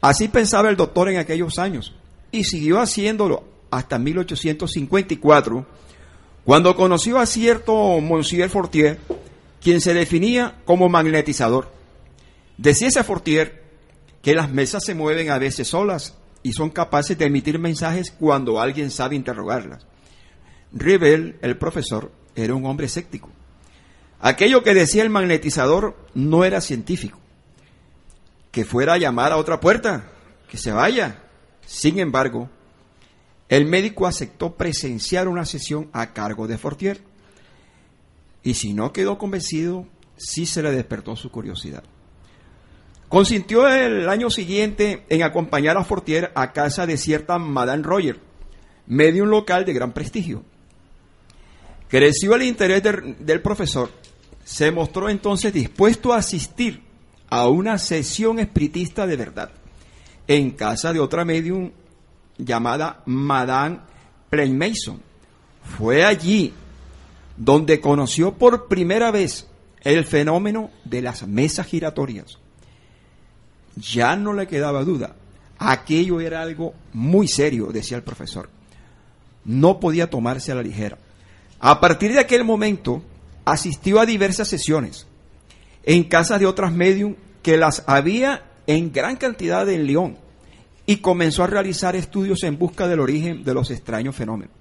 Así 0.00 0.28
pensaba 0.28 0.68
el 0.68 0.76
doctor 0.76 1.08
en 1.08 1.18
aquellos 1.18 1.58
años 1.58 1.94
y 2.30 2.44
siguió 2.44 2.80
haciéndolo 2.80 3.44
hasta 3.70 3.98
1854, 3.98 5.66
cuando 6.44 6.76
conoció 6.76 7.18
a 7.18 7.26
cierto 7.26 8.00
Monsieur 8.00 8.48
Fortier, 8.48 8.98
quien 9.60 9.80
se 9.80 9.92
definía 9.92 10.54
como 10.64 10.88
magnetizador. 10.88 11.70
Decía 12.56 12.88
ese 12.88 13.04
Fortier 13.04 13.62
que 14.22 14.34
las 14.34 14.50
mesas 14.50 14.84
se 14.84 14.94
mueven 14.94 15.30
a 15.30 15.38
veces 15.38 15.68
solas 15.68 16.16
y 16.42 16.52
son 16.52 16.70
capaces 16.70 17.18
de 17.18 17.26
emitir 17.26 17.58
mensajes 17.58 18.10
cuando 18.10 18.60
alguien 18.60 18.90
sabe 18.90 19.16
interrogarlas. 19.16 19.86
Rivel, 20.72 21.36
el 21.42 21.56
profesor, 21.56 22.10
era 22.34 22.54
un 22.54 22.66
hombre 22.66 22.86
escéptico. 22.86 23.30
Aquello 24.20 24.62
que 24.62 24.74
decía 24.74 25.02
el 25.02 25.10
magnetizador 25.10 25.96
no 26.14 26.44
era 26.44 26.60
científico. 26.60 27.18
Que 28.50 28.64
fuera 28.64 28.94
a 28.94 28.98
llamar 28.98 29.32
a 29.32 29.36
otra 29.36 29.60
puerta, 29.60 30.10
que 30.48 30.56
se 30.56 30.72
vaya. 30.72 31.22
Sin 31.66 31.98
embargo, 31.98 32.48
el 33.48 33.66
médico 33.66 34.06
aceptó 34.06 34.54
presenciar 34.54 35.28
una 35.28 35.44
sesión 35.44 35.88
a 35.92 36.12
cargo 36.12 36.46
de 36.46 36.58
Fortier. 36.58 37.00
Y 38.42 38.54
si 38.54 38.72
no 38.72 38.92
quedó 38.92 39.18
convencido, 39.18 39.86
sí 40.16 40.46
se 40.46 40.62
le 40.62 40.70
despertó 40.72 41.14
su 41.16 41.30
curiosidad. 41.30 41.84
Consintió 43.08 43.66
el 43.68 44.08
año 44.08 44.28
siguiente 44.28 45.04
en 45.08 45.22
acompañar 45.22 45.76
a 45.78 45.84
Fortier 45.84 46.30
a 46.34 46.52
casa 46.52 46.86
de 46.86 46.98
cierta 46.98 47.38
Madame 47.38 47.82
Roger, 47.82 48.20
medium 48.86 49.28
local 49.28 49.64
de 49.64 49.72
gran 49.72 49.92
prestigio. 49.92 50.42
Creció 51.88 52.34
el 52.34 52.42
interés 52.42 52.82
del 52.82 53.40
profesor, 53.40 53.90
se 54.48 54.70
mostró 54.70 55.10
entonces 55.10 55.52
dispuesto 55.52 56.14
a 56.14 56.16
asistir 56.16 56.80
a 57.28 57.48
una 57.48 57.76
sesión 57.76 58.38
espiritista 58.38 59.06
de 59.06 59.14
verdad 59.14 59.50
en 60.26 60.52
casa 60.52 60.94
de 60.94 61.00
otra 61.00 61.26
medium 61.26 61.70
llamada 62.38 63.02
Madame 63.04 63.80
Mason. 64.32 65.02
Fue 65.76 66.02
allí 66.02 66.54
donde 67.36 67.78
conoció 67.78 68.32
por 68.32 68.68
primera 68.68 69.10
vez 69.10 69.46
el 69.82 70.06
fenómeno 70.06 70.70
de 70.86 71.02
las 71.02 71.26
mesas 71.28 71.66
giratorias. 71.66 72.38
Ya 73.76 74.16
no 74.16 74.32
le 74.32 74.46
quedaba 74.46 74.82
duda. 74.82 75.14
Aquello 75.58 76.22
era 76.22 76.40
algo 76.40 76.72
muy 76.94 77.28
serio, 77.28 77.66
decía 77.66 77.98
el 77.98 78.02
profesor. 78.02 78.48
No 79.44 79.78
podía 79.78 80.08
tomarse 80.08 80.52
a 80.52 80.54
la 80.54 80.62
ligera. 80.62 80.96
A 81.60 81.78
partir 81.82 82.14
de 82.14 82.20
aquel 82.20 82.44
momento, 82.44 83.02
asistió 83.52 84.00
a 84.00 84.06
diversas 84.06 84.48
sesiones 84.48 85.06
en 85.84 86.04
casa 86.04 86.38
de 86.38 86.46
otras 86.46 86.72
medium 86.72 87.14
que 87.42 87.56
las 87.56 87.82
había 87.86 88.44
en 88.66 88.92
gran 88.92 89.16
cantidad 89.16 89.68
en 89.68 89.86
León 89.86 90.18
y 90.86 90.96
comenzó 90.96 91.44
a 91.44 91.46
realizar 91.46 91.96
estudios 91.96 92.42
en 92.44 92.58
busca 92.58 92.86
del 92.88 93.00
origen 93.00 93.44
de 93.44 93.54
los 93.54 93.70
extraños 93.70 94.16
fenómenos. 94.16 94.54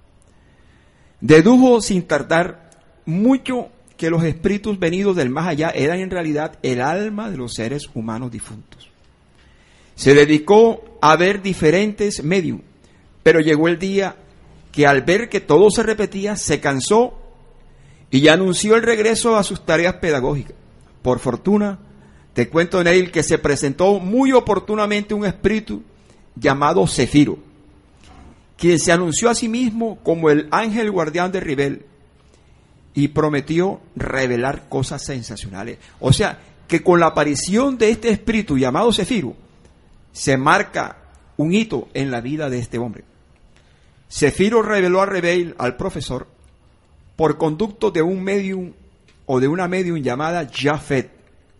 Dedujo 1.19 1.82
sin 1.82 2.04
tardar 2.04 2.69
mucho 3.06 3.69
que 3.97 4.10
los 4.10 4.23
espíritus 4.23 4.78
venidos 4.78 5.15
del 5.15 5.30
más 5.30 5.47
allá 5.47 5.69
eran 5.69 6.00
en 6.00 6.12
realidad 6.12 6.60
el 6.62 6.82
alma 6.82 7.30
de 7.30 7.38
los 7.38 7.54
seres 7.54 7.84
humanos 7.93 8.32
difuntos. 8.32 8.89
Se 9.95 10.13
dedicó 10.13 11.00
a 11.02 11.15
ver 11.15 11.41
diferentes 11.41 12.23
medios, 12.23 12.60
pero 13.23 13.39
llegó 13.39 13.67
el 13.67 13.80
día 13.80 14.15
que 14.71 14.86
al 14.86 15.02
ver 15.02 15.28
que 15.28 15.39
todo 15.39 15.71
se 15.71 15.82
repetía, 15.82 16.36
se 16.36 16.60
cansó 16.60 17.16
y 18.09 18.27
anunció 18.27 18.75
el 18.75 18.83
regreso 18.83 19.35
a 19.35 19.43
sus 19.43 19.65
tareas 19.65 19.95
pedagógicas. 19.95 20.55
Por 21.01 21.19
fortuna, 21.19 21.79
te 22.33 22.49
cuento, 22.49 22.83
Neil, 22.83 23.11
que 23.11 23.23
se 23.23 23.37
presentó 23.37 23.99
muy 23.99 24.31
oportunamente 24.31 25.13
un 25.13 25.25
espíritu 25.25 25.83
llamado 26.35 26.85
Cefiro, 26.87 27.39
quien 28.57 28.79
se 28.79 28.91
anunció 28.91 29.29
a 29.29 29.35
sí 29.35 29.49
mismo 29.49 29.99
como 30.03 30.29
el 30.29 30.47
ángel 30.51 30.91
guardián 30.91 31.31
de 31.31 31.39
Ribel 31.39 31.85
y 32.93 33.09
prometió 33.09 33.79
revelar 33.95 34.69
cosas 34.69 35.03
sensacionales. 35.03 35.77
O 35.99 36.13
sea, 36.13 36.39
que 36.67 36.83
con 36.83 36.99
la 36.99 37.07
aparición 37.07 37.77
de 37.77 37.89
este 37.89 38.09
espíritu 38.09 38.57
llamado 38.57 38.91
Cefiro, 38.91 39.35
se 40.11 40.37
marca 40.37 40.97
un 41.37 41.53
hito 41.53 41.87
en 41.93 42.11
la 42.11 42.21
vida 42.21 42.49
de 42.49 42.59
este 42.59 42.77
hombre. 42.77 43.03
Cefiro 44.09 44.61
reveló 44.61 45.01
a 45.01 45.05
Rebel, 45.05 45.55
al 45.57 45.75
profesor, 45.75 46.27
por 47.17 47.38
conducto 47.38 47.91
de 47.91 48.01
un 48.01 48.23
medium 48.23 48.71
o 49.25 49.41
de 49.41 49.49
una 49.49 49.67
medium 49.67 49.97
llamada 49.97 50.49
Jafet. 50.49 51.12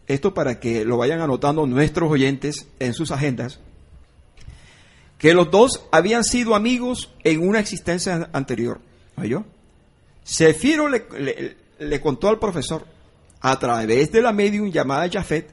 Esto 0.08 0.34
para 0.34 0.62
que 0.62 0.86
lo 0.86 0.96
vayan 0.96 1.20
anotando 1.20 1.68
nuestros 1.68 2.10
oyentes 2.10 2.68
en 2.80 2.94
sus 2.94 3.12
agendas. 3.12 3.60
Que 5.18 5.34
los 5.34 5.52
dos 5.52 5.86
habían 5.92 6.24
sido 6.24 6.56
amigos 6.56 7.12
en 7.26 7.46
una 7.46 7.60
existencia 7.60 8.30
anterior. 8.32 8.80
¿Oyó? 9.18 9.44
Cefiro 10.24 10.88
le, 10.88 11.58
le, 11.80 12.02
contó 12.02 12.30
al 12.30 12.40
profesor, 12.40 12.86
a 13.42 13.58
través 13.60 14.12
de 14.12 14.22
la 14.22 14.32
medium 14.32 14.70
llamada 14.70 15.10
Jafet, 15.10 15.50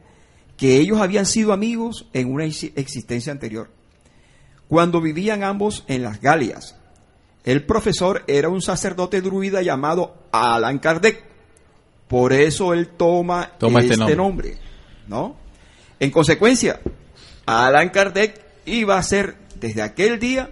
que 0.57 0.77
ellos 0.77 1.01
habían 1.01 1.27
sido 1.27 1.53
amigos 1.53 2.07
en 2.13 2.33
una 2.33 2.45
existencia 2.45 3.33
anterior, 3.33 3.71
cuando 4.69 5.01
vivían 5.01 5.43
ambos 5.43 5.85
en 5.89 6.03
las 6.03 6.21
Galias, 6.21 6.77
el 7.45 7.63
profesor 7.65 8.25
era 8.27 8.49
un 8.49 8.63
sacerdote 8.63 9.21
druida 9.21 9.63
llamado 9.63 10.17
Alan 10.33 10.79
Kardec. 10.79 11.23
Por 12.09 12.33
eso 12.33 12.73
él 12.73 12.89
toma, 12.89 13.53
este, 13.61 13.95
este 13.95 14.17
nombre. 14.17 14.57
¿no? 15.07 15.37
En 16.01 16.11
consecuencia, 16.11 16.81
Alan 17.47 17.91
Kardec 17.91 18.41
iba 18.67 18.99
a 18.99 19.03
ser 19.03 19.37
desde 19.61 19.83
aquel 19.83 20.19
día 20.19 20.51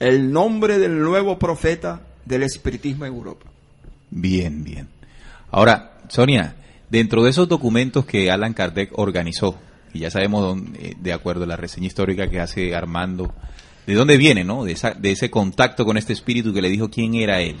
el 0.00 0.32
nombre 0.32 0.78
del 0.78 1.00
nuevo 1.00 1.38
profeta 1.38 2.02
del 2.24 2.42
espiritismo 2.42 3.04
en 3.04 3.14
Europa. 3.14 3.46
Bien, 4.10 4.64
bien. 4.64 4.88
Ahora, 5.50 5.98
Sonia, 6.08 6.56
dentro 6.90 7.22
de 7.22 7.30
esos 7.30 7.48
documentos 7.48 8.06
que 8.06 8.30
Alan 8.30 8.54
Kardec 8.54 8.98
organizó, 8.98 9.58
y 9.92 10.00
ya 10.00 10.10
sabemos 10.10 10.58
de 10.98 11.12
acuerdo 11.12 11.44
a 11.44 11.46
la 11.46 11.56
reseña 11.56 11.86
histórica 11.86 12.28
que 12.28 12.40
hace 12.40 12.74
Armando 12.74 13.34
de 13.86 13.94
dónde 13.94 14.16
viene, 14.16 14.44
¿no? 14.44 14.64
De, 14.64 14.74
ese 15.02 15.30
contacto 15.30 15.84
con 15.84 15.96
este 15.96 16.12
espíritu 16.12 16.52
que 16.52 16.62
le 16.62 16.68
dijo 16.68 16.90
quién 16.90 17.14
era 17.14 17.40
él. 17.40 17.56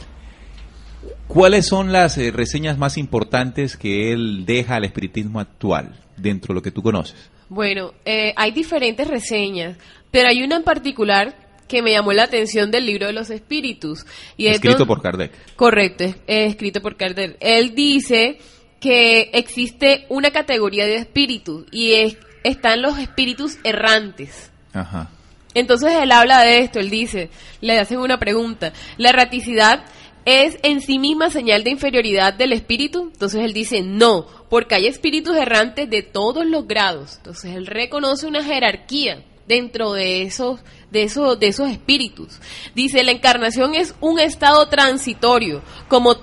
¿Cuáles 1.26 1.66
son 1.66 1.92
las 1.92 2.18
eh, 2.18 2.30
reseñas 2.30 2.78
más 2.78 2.98
importantes 2.98 3.76
que 3.76 4.12
él 4.12 4.44
deja 4.44 4.76
al 4.76 4.84
espiritismo 4.84 5.40
actual 5.40 5.98
dentro 6.16 6.48
de 6.48 6.54
lo 6.54 6.62
que 6.62 6.70
tú 6.70 6.82
conoces? 6.82 7.30
Bueno, 7.48 7.92
eh, 8.04 8.32
hay 8.36 8.52
diferentes 8.52 9.06
reseñas, 9.08 9.76
pero 10.10 10.28
hay 10.28 10.42
una 10.42 10.56
en 10.56 10.62
particular 10.62 11.34
que 11.68 11.82
me 11.82 11.92
llamó 11.92 12.12
la 12.12 12.24
atención 12.24 12.70
del 12.70 12.86
libro 12.86 13.06
de 13.06 13.14
los 13.14 13.30
espíritus. 13.30 14.04
Y 14.36 14.46
escrito 14.46 14.86
por 14.86 15.00
Kardec. 15.00 15.32
Correcto, 15.56 16.04
es, 16.04 16.16
escrito 16.26 16.82
por 16.82 16.96
Kardec. 16.96 17.36
Él 17.40 17.74
dice 17.74 18.38
que 18.78 19.30
existe 19.32 20.06
una 20.10 20.30
categoría 20.30 20.84
de 20.86 20.96
espíritus 20.96 21.64
y 21.70 21.92
es, 21.92 22.18
están 22.44 22.82
los 22.82 22.98
espíritus 22.98 23.56
errantes. 23.64 24.50
Ajá. 24.74 25.10
Entonces 25.54 25.92
él 26.00 26.12
habla 26.12 26.42
de 26.42 26.60
esto, 26.60 26.80
él 26.80 26.90
dice, 26.90 27.30
le 27.60 27.78
hacen 27.78 27.98
una 27.98 28.18
pregunta, 28.18 28.72
¿la 28.96 29.10
erraticidad 29.10 29.84
es 30.24 30.58
en 30.62 30.80
sí 30.80 30.98
misma 30.98 31.30
señal 31.30 31.64
de 31.64 31.70
inferioridad 31.70 32.34
del 32.34 32.52
espíritu? 32.52 33.10
Entonces 33.12 33.42
él 33.42 33.52
dice, 33.52 33.82
no, 33.82 34.26
porque 34.48 34.74
hay 34.74 34.86
espíritus 34.86 35.36
errantes 35.36 35.90
de 35.90 36.02
todos 36.02 36.46
los 36.46 36.66
grados. 36.66 37.16
Entonces 37.16 37.54
él 37.54 37.66
reconoce 37.66 38.26
una 38.26 38.44
jerarquía 38.44 39.24
dentro 39.46 39.92
de 39.92 40.22
esos, 40.22 40.60
de 40.90 41.02
esos, 41.02 41.38
de 41.38 41.48
esos 41.48 41.70
espíritus. 41.70 42.38
Dice, 42.74 43.02
la 43.02 43.12
encarnación 43.12 43.74
es 43.74 43.94
un 44.00 44.18
estado 44.18 44.68
transitorio, 44.68 45.62
como 45.88 46.16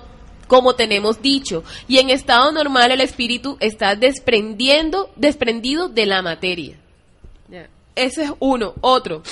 como 0.46 0.74
tenemos 0.74 1.22
dicho, 1.22 1.62
y 1.86 1.98
en 1.98 2.10
estado 2.10 2.50
normal 2.50 2.90
el 2.90 3.00
espíritu 3.00 3.56
está 3.60 3.94
desprendiendo, 3.94 5.08
desprendido 5.14 5.88
de 5.88 6.06
la 6.06 6.22
materia. 6.22 6.76
Ese 8.04 8.24
es 8.24 8.32
uno. 8.38 8.74
Otro. 8.80 9.22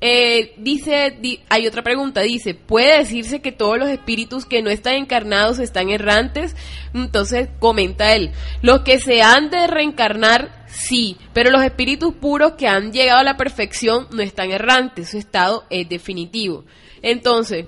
Eh, 0.00 0.54
dice, 0.58 1.18
hay 1.48 1.66
otra 1.66 1.82
pregunta, 1.82 2.20
dice, 2.20 2.52
¿puede 2.54 2.98
decirse 2.98 3.40
que 3.40 3.50
todos 3.50 3.78
los 3.78 3.88
espíritus 3.88 4.44
que 4.44 4.60
no 4.60 4.68
están 4.68 4.94
encarnados 4.94 5.58
están 5.58 5.88
errantes? 5.88 6.54
Entonces 6.92 7.48
comenta 7.60 8.14
él, 8.14 8.30
los 8.60 8.82
que 8.82 8.98
se 8.98 9.22
han 9.22 9.48
de 9.48 9.66
reencarnar, 9.66 10.66
sí, 10.68 11.16
pero 11.32 11.50
los 11.50 11.62
espíritus 11.62 12.14
puros 12.14 12.52
que 12.52 12.68
han 12.68 12.92
llegado 12.92 13.20
a 13.20 13.24
la 13.24 13.38
perfección 13.38 14.06
no 14.10 14.20
están 14.20 14.50
errantes, 14.50 15.10
su 15.10 15.16
estado 15.16 15.64
es 15.70 15.88
definitivo. 15.88 16.66
Entonces, 17.00 17.64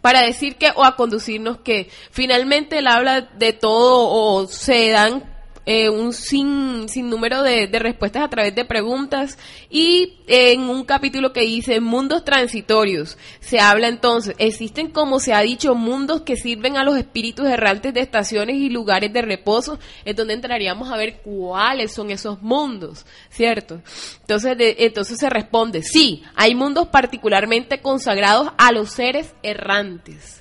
para 0.00 0.22
decir 0.22 0.54
que 0.54 0.70
o 0.76 0.84
a 0.84 0.94
conducirnos 0.94 1.58
que 1.58 1.90
finalmente 2.12 2.78
él 2.78 2.86
habla 2.86 3.22
de 3.22 3.52
todo 3.52 4.08
o 4.08 4.46
se 4.46 4.90
dan 4.90 5.24
eh, 5.66 5.90
un 5.90 6.12
sin, 6.12 6.86
número 7.08 7.42
de, 7.42 7.66
de, 7.66 7.78
respuestas 7.78 8.22
a 8.22 8.30
través 8.30 8.54
de 8.54 8.64
preguntas 8.64 9.38
y 9.68 10.14
en 10.26 10.62
un 10.62 10.84
capítulo 10.84 11.32
que 11.32 11.42
dice 11.42 11.80
mundos 11.80 12.24
transitorios 12.24 13.18
se 13.40 13.60
habla 13.60 13.88
entonces, 13.88 14.34
existen 14.38 14.90
como 14.90 15.20
se 15.20 15.34
ha 15.34 15.40
dicho 15.40 15.74
mundos 15.74 16.22
que 16.22 16.36
sirven 16.36 16.76
a 16.76 16.84
los 16.84 16.96
espíritus 16.96 17.46
errantes 17.46 17.92
de 17.92 18.00
estaciones 18.00 18.56
y 18.56 18.70
lugares 18.70 19.12
de 19.12 19.22
reposo, 19.22 19.78
es 20.04 20.16
donde 20.16 20.34
entraríamos 20.34 20.90
a 20.90 20.96
ver 20.96 21.20
cuáles 21.22 21.92
son 21.92 22.10
esos 22.10 22.40
mundos, 22.42 23.06
¿cierto? 23.30 23.82
Entonces, 24.20 24.56
entonces 24.58 25.18
se 25.18 25.30
responde, 25.30 25.82
sí, 25.82 26.22
hay 26.34 26.54
mundos 26.54 26.88
particularmente 26.88 27.80
consagrados 27.80 28.48
a 28.56 28.72
los 28.72 28.90
seres 28.90 29.34
errantes. 29.42 30.40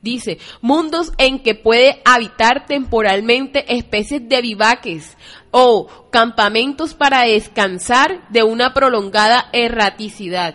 Dice, 0.00 0.38
mundos 0.60 1.12
en 1.18 1.40
que 1.40 1.56
puede 1.56 2.00
habitar 2.04 2.66
temporalmente 2.66 3.74
especies 3.76 4.28
de 4.28 4.40
vivaques 4.40 5.16
o 5.50 5.88
campamentos 6.10 6.94
para 6.94 7.22
descansar 7.22 8.28
de 8.28 8.44
una 8.44 8.74
prolongada 8.74 9.48
erraticidad. 9.52 10.54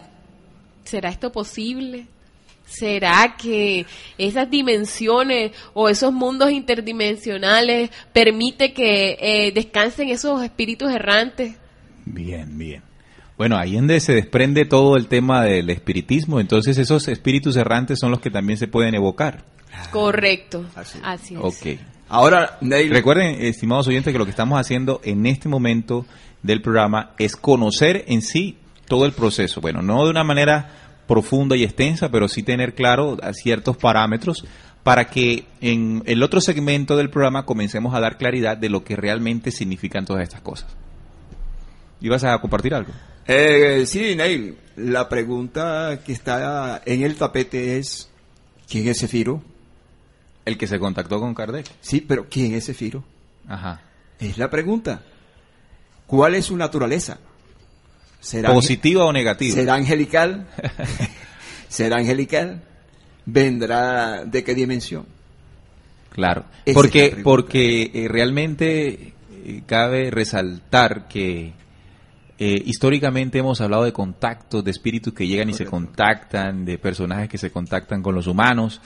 ¿Será 0.85 1.09
esto 1.09 1.31
posible? 1.31 2.07
¿Será 2.65 3.35
que 3.37 3.85
esas 4.17 4.49
dimensiones 4.49 5.51
o 5.73 5.89
esos 5.89 6.13
mundos 6.13 6.49
interdimensionales 6.51 7.91
permite 8.13 8.73
que 8.73 9.17
eh, 9.19 9.51
descansen 9.51 10.09
esos 10.09 10.41
espíritus 10.41 10.89
errantes? 10.91 11.55
Bien, 12.05 12.57
bien. 12.57 12.92
Bueno, 13.37 13.57
ahí 13.57 13.75
donde 13.75 13.99
se 13.99 14.13
desprende 14.13 14.65
todo 14.65 14.95
el 14.95 15.07
tema 15.07 15.43
del 15.43 15.69
espiritismo, 15.69 16.39
entonces 16.39 16.77
esos 16.77 17.07
espíritus 17.07 17.55
errantes 17.55 17.99
son 17.99 18.11
los 18.11 18.19
que 18.19 18.29
también 18.29 18.57
se 18.57 18.67
pueden 18.67 18.93
evocar. 18.95 19.43
Correcto. 19.91 20.65
Así. 20.75 20.99
Así, 21.03 21.35
es. 21.35 21.41
Ok. 21.41 21.79
Ahora, 22.09 22.57
Neil, 22.61 22.91
Recuerden, 22.91 23.41
estimados 23.41 23.87
oyentes, 23.87 24.13
que 24.13 24.19
lo 24.19 24.25
que 24.25 24.31
estamos 24.31 24.59
haciendo 24.59 25.01
en 25.03 25.25
este 25.25 25.49
momento 25.49 26.05
del 26.43 26.61
programa 26.61 27.13
es 27.17 27.35
conocer 27.35 28.05
en 28.07 28.21
sí 28.21 28.57
todo 28.87 29.05
el 29.05 29.13
proceso. 29.13 29.61
Bueno, 29.61 29.81
no 29.81 30.03
de 30.03 30.11
una 30.11 30.23
manera 30.23 30.69
profunda 31.07 31.55
y 31.55 31.63
extensa, 31.63 32.09
pero 32.09 32.27
sí 32.27 32.43
tener 32.43 32.75
claro 32.75 33.17
ciertos 33.33 33.77
parámetros 33.77 34.45
para 34.83 35.05
que 35.05 35.45
en 35.61 36.03
el 36.05 36.21
otro 36.21 36.41
segmento 36.41 36.97
del 36.97 37.09
programa 37.09 37.45
comencemos 37.45 37.95
a 37.95 37.99
dar 37.99 38.17
claridad 38.17 38.57
de 38.57 38.69
lo 38.69 38.83
que 38.83 38.95
realmente 38.95 39.51
significan 39.51 40.05
todas 40.05 40.23
estas 40.23 40.41
cosas. 40.41 40.67
¿Ibas 42.03 42.23
a 42.25 42.37
compartir 42.39 42.75
algo? 42.75 42.91
eh, 43.25 43.85
sí, 43.87 44.13
Neil, 44.13 44.57
la 44.75 45.07
pregunta 45.07 46.01
que 46.05 46.11
está 46.11 46.81
en 46.85 47.01
el 47.01 47.15
tapete 47.15 47.77
es, 47.77 48.09
¿quién 48.67 48.89
es 48.89 48.99
Cefiro? 48.99 49.41
El 50.43 50.57
que 50.57 50.67
se 50.67 50.77
contactó 50.79 51.21
con 51.21 51.33
Kardec. 51.33 51.65
Sí, 51.79 52.01
pero 52.01 52.27
¿quién 52.29 52.53
es 52.55 52.65
Cefiro? 52.65 53.05
Ajá. 53.47 53.81
Es 54.19 54.37
la 54.37 54.49
pregunta. 54.49 55.01
¿Cuál 56.05 56.35
es 56.35 56.45
su 56.45 56.57
naturaleza? 56.57 57.19
¿Será, 58.19 58.51
¿Positiva 58.51 59.05
o 59.05 59.13
negativa? 59.13 59.55
¿será 59.55 59.75
angelical? 59.75 60.45
¿Será 61.69 61.97
angelical? 61.97 62.63
¿Vendrá 63.25 64.25
de 64.25 64.43
qué 64.43 64.53
dimensión? 64.53 65.05
Claro, 66.09 66.43
Esa 66.65 66.73
porque, 66.73 67.17
porque 67.23 67.91
eh, 67.93 68.07
realmente 68.09 69.13
eh, 69.45 69.63
cabe 69.65 70.11
resaltar 70.11 71.07
que 71.07 71.53
eh, 72.45 72.61
históricamente 72.65 73.39
hemos 73.39 73.61
hablado 73.61 73.85
de 73.85 73.93
contactos, 73.93 74.65
de 74.65 74.71
espíritus 74.71 75.13
que 75.13 75.25
llegan 75.25 75.49
y 75.49 75.53
se 75.53 75.63
contactan, 75.63 76.65
de 76.65 76.77
personajes 76.77 77.29
que 77.29 77.37
se 77.37 77.51
contactan 77.51 78.03
con 78.03 78.13
los 78.13 78.27
humanos. 78.27 78.81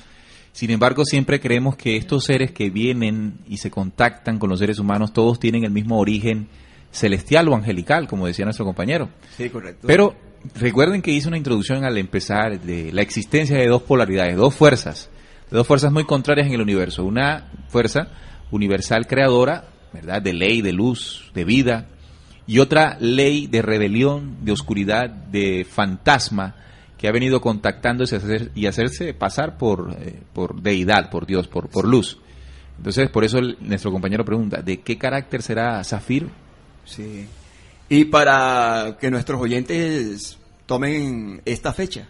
Sin 0.51 0.69
embargo, 0.69 1.05
siempre 1.05 1.39
creemos 1.39 1.75
que 1.75 1.97
estos 1.97 2.25
seres 2.25 2.51
que 2.51 2.69
vienen 2.69 3.39
y 3.47 3.57
se 3.57 3.71
contactan 3.71 4.37
con 4.37 4.51
los 4.51 4.59
seres 4.59 4.77
humanos, 4.77 5.11
todos 5.11 5.39
tienen 5.39 5.63
el 5.63 5.71
mismo 5.71 5.97
origen 5.97 6.49
celestial 6.91 7.47
o 7.47 7.55
angelical, 7.55 8.07
como 8.07 8.27
decía 8.27 8.45
nuestro 8.45 8.63
compañero. 8.63 9.09
Sí, 9.35 9.49
correcto. 9.49 9.87
Pero 9.87 10.13
recuerden 10.53 11.01
que 11.01 11.09
hice 11.09 11.27
una 11.27 11.37
introducción 11.37 11.83
al 11.83 11.97
empezar 11.97 12.61
de 12.61 12.91
la 12.91 13.01
existencia 13.01 13.57
de 13.57 13.65
dos 13.65 13.81
polaridades, 13.81 14.37
dos 14.37 14.53
fuerzas, 14.53 15.09
de 15.49 15.57
dos 15.57 15.65
fuerzas 15.65 15.91
muy 15.91 16.03
contrarias 16.03 16.45
en 16.45 16.53
el 16.53 16.61
universo. 16.61 17.03
Una 17.03 17.51
fuerza 17.69 18.09
universal 18.51 19.07
creadora, 19.07 19.63
¿verdad? 19.93 20.21
De 20.21 20.33
ley, 20.33 20.61
de 20.61 20.73
luz, 20.73 21.31
de 21.33 21.43
vida, 21.43 21.87
y 22.47 22.59
otra 22.59 22.97
ley 22.99 23.45
de 23.47 23.61
rebelión, 23.61 24.37
de 24.45 24.53
oscuridad, 24.53 25.09
de 25.09 25.65
fantasma, 25.69 26.55
que 26.97 27.07
ha 27.07 27.11
venido 27.11 27.41
contactándose 27.41 28.49
y 28.55 28.65
hacerse 28.65 29.13
pasar 29.13 29.57
por, 29.57 29.95
eh, 29.99 30.19
por 30.33 30.61
deidad, 30.61 31.09
por 31.11 31.25
Dios, 31.27 31.47
por, 31.47 31.67
por 31.69 31.85
luz. 31.87 32.17
Entonces, 32.77 33.09
por 33.09 33.23
eso 33.23 33.37
el- 33.39 33.57
nuestro 33.61 33.91
compañero 33.91 34.23
pregunta, 34.25 34.61
¿de 34.61 34.79
qué 34.79 34.97
carácter 34.97 35.41
será 35.43 35.83
Zafiro? 35.83 36.29
Sí. 36.85 37.27
Y 37.89 38.05
para 38.05 38.97
que 38.99 39.11
nuestros 39.11 39.39
oyentes 39.41 40.37
tomen 40.65 41.41
esta 41.45 41.73
fecha, 41.73 42.07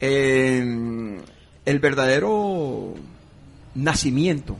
eh, 0.00 1.20
el 1.64 1.78
verdadero 1.78 2.94
nacimiento 3.74 4.56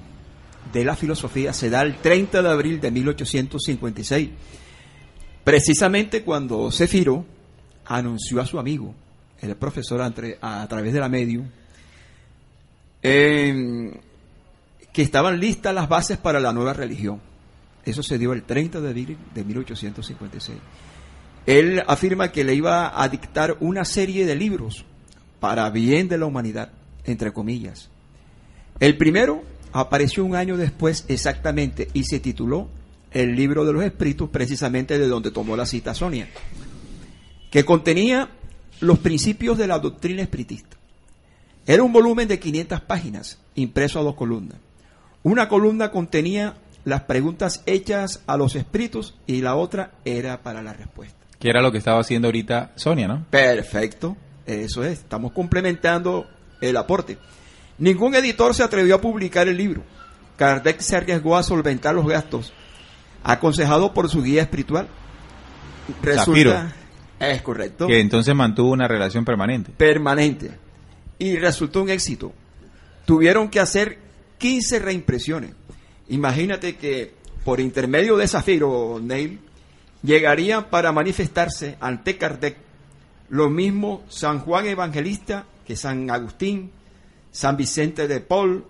de 0.72 0.84
la 0.84 0.96
filosofía 0.96 1.52
se 1.52 1.70
da 1.70 1.82
el 1.82 1.96
30 1.96 2.42
de 2.42 2.48
abril 2.48 2.80
de 2.80 2.90
1856, 2.90 4.30
precisamente 5.44 6.22
cuando 6.22 6.70
Cefiro 6.70 7.24
anunció 7.84 8.40
a 8.40 8.46
su 8.46 8.58
amigo, 8.58 8.94
el 9.40 9.56
profesor 9.56 10.00
a 10.02 10.66
través 10.68 10.92
de 10.92 11.00
la 11.00 11.08
medium, 11.08 11.48
eh, 13.02 14.00
que 14.92 15.02
estaban 15.02 15.38
listas 15.38 15.74
las 15.74 15.88
bases 15.88 16.18
para 16.18 16.40
la 16.40 16.52
nueva 16.52 16.72
religión. 16.72 17.20
Eso 17.84 18.02
se 18.02 18.18
dio 18.18 18.32
el 18.32 18.42
30 18.42 18.80
de 18.80 18.88
abril 18.88 19.18
de 19.34 19.44
1856. 19.44 20.58
Él 21.46 21.82
afirma 21.86 22.32
que 22.32 22.42
le 22.42 22.54
iba 22.54 23.00
a 23.00 23.08
dictar 23.08 23.56
una 23.60 23.84
serie 23.84 24.26
de 24.26 24.34
libros 24.34 24.84
para 25.38 25.70
bien 25.70 26.08
de 26.08 26.18
la 26.18 26.26
humanidad, 26.26 26.72
entre 27.04 27.32
comillas. 27.32 27.88
El 28.80 28.96
primero 28.96 29.44
apareció 29.72 30.24
un 30.24 30.36
año 30.36 30.56
después 30.56 31.04
exactamente 31.08 31.88
y 31.92 32.04
se 32.04 32.20
tituló 32.20 32.68
El 33.10 33.36
libro 33.36 33.64
de 33.64 33.72
los 33.72 33.82
espíritus, 33.84 34.30
precisamente 34.30 34.98
de 34.98 35.08
donde 35.08 35.30
tomó 35.30 35.56
la 35.56 35.66
cita 35.66 35.94
Sonia, 35.94 36.28
que 37.50 37.64
contenía 37.64 38.30
los 38.80 38.98
principios 38.98 39.58
de 39.58 39.66
la 39.66 39.78
doctrina 39.78 40.22
espiritista. 40.22 40.76
Era 41.66 41.82
un 41.82 41.92
volumen 41.92 42.28
de 42.28 42.38
500 42.38 42.80
páginas, 42.82 43.38
impreso 43.54 43.98
a 43.98 44.02
dos 44.02 44.14
columnas. 44.14 44.58
Una 45.22 45.48
columna 45.48 45.90
contenía 45.90 46.54
las 46.84 47.02
preguntas 47.02 47.62
hechas 47.66 48.22
a 48.26 48.36
los 48.36 48.54
espíritus 48.54 49.14
y 49.26 49.42
la 49.42 49.56
otra 49.56 49.92
era 50.04 50.42
para 50.42 50.62
la 50.62 50.72
respuesta. 50.72 51.16
Que 51.40 51.48
era 51.48 51.60
lo 51.60 51.72
que 51.72 51.78
estaba 51.78 52.00
haciendo 52.00 52.28
ahorita 52.28 52.72
Sonia, 52.76 53.08
¿no? 53.08 53.26
Perfecto, 53.30 54.16
eso 54.46 54.84
es, 54.84 55.00
estamos 55.00 55.32
complementando 55.32 56.26
el 56.60 56.76
aporte. 56.76 57.18
Ningún 57.78 58.14
editor 58.14 58.54
se 58.54 58.62
atrevió 58.62 58.94
a 58.96 59.00
publicar 59.00 59.48
el 59.48 59.56
libro. 59.56 59.82
Kardec 60.36 60.80
se 60.80 60.96
arriesgó 60.96 61.36
a 61.36 61.42
solventar 61.42 61.94
los 61.94 62.06
gastos, 62.06 62.52
aconsejado 63.22 63.92
por 63.92 64.08
su 64.08 64.22
guía 64.22 64.42
espiritual. 64.42 64.88
Zafiro. 66.14 66.54
es 67.20 67.42
correcto, 67.42 67.86
Que 67.86 68.00
entonces 68.00 68.34
mantuvo 68.34 68.70
una 68.72 68.88
relación 68.88 69.24
permanente. 69.24 69.72
permanente. 69.76 70.50
Y 71.18 71.36
resultó 71.36 71.82
un 71.82 71.90
éxito. 71.90 72.32
Tuvieron 73.06 73.48
que 73.48 73.60
hacer 73.60 73.98
15 74.38 74.78
reimpresiones. 74.80 75.52
Imagínate 76.08 76.76
que 76.76 77.14
por 77.44 77.60
intermedio 77.60 78.16
de 78.16 78.28
Zafiro, 78.28 79.00
Neil, 79.02 79.38
llegarían 80.02 80.64
para 80.64 80.92
manifestarse 80.92 81.76
ante 81.80 82.18
Kardec 82.18 82.56
lo 83.28 83.48
mismo 83.48 84.04
San 84.08 84.40
Juan 84.40 84.66
Evangelista 84.66 85.46
que 85.66 85.76
San 85.76 86.10
Agustín, 86.10 86.70
San 87.36 87.58
Vicente 87.58 88.08
de 88.08 88.20
Paul, 88.20 88.64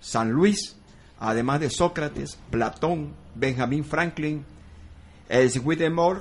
San 0.00 0.30
Luis, 0.30 0.76
además 1.18 1.60
de 1.60 1.68
Sócrates, 1.68 2.38
Platón, 2.50 3.12
Benjamín 3.34 3.84
Franklin, 3.84 4.46
Eswidemore 5.28 6.20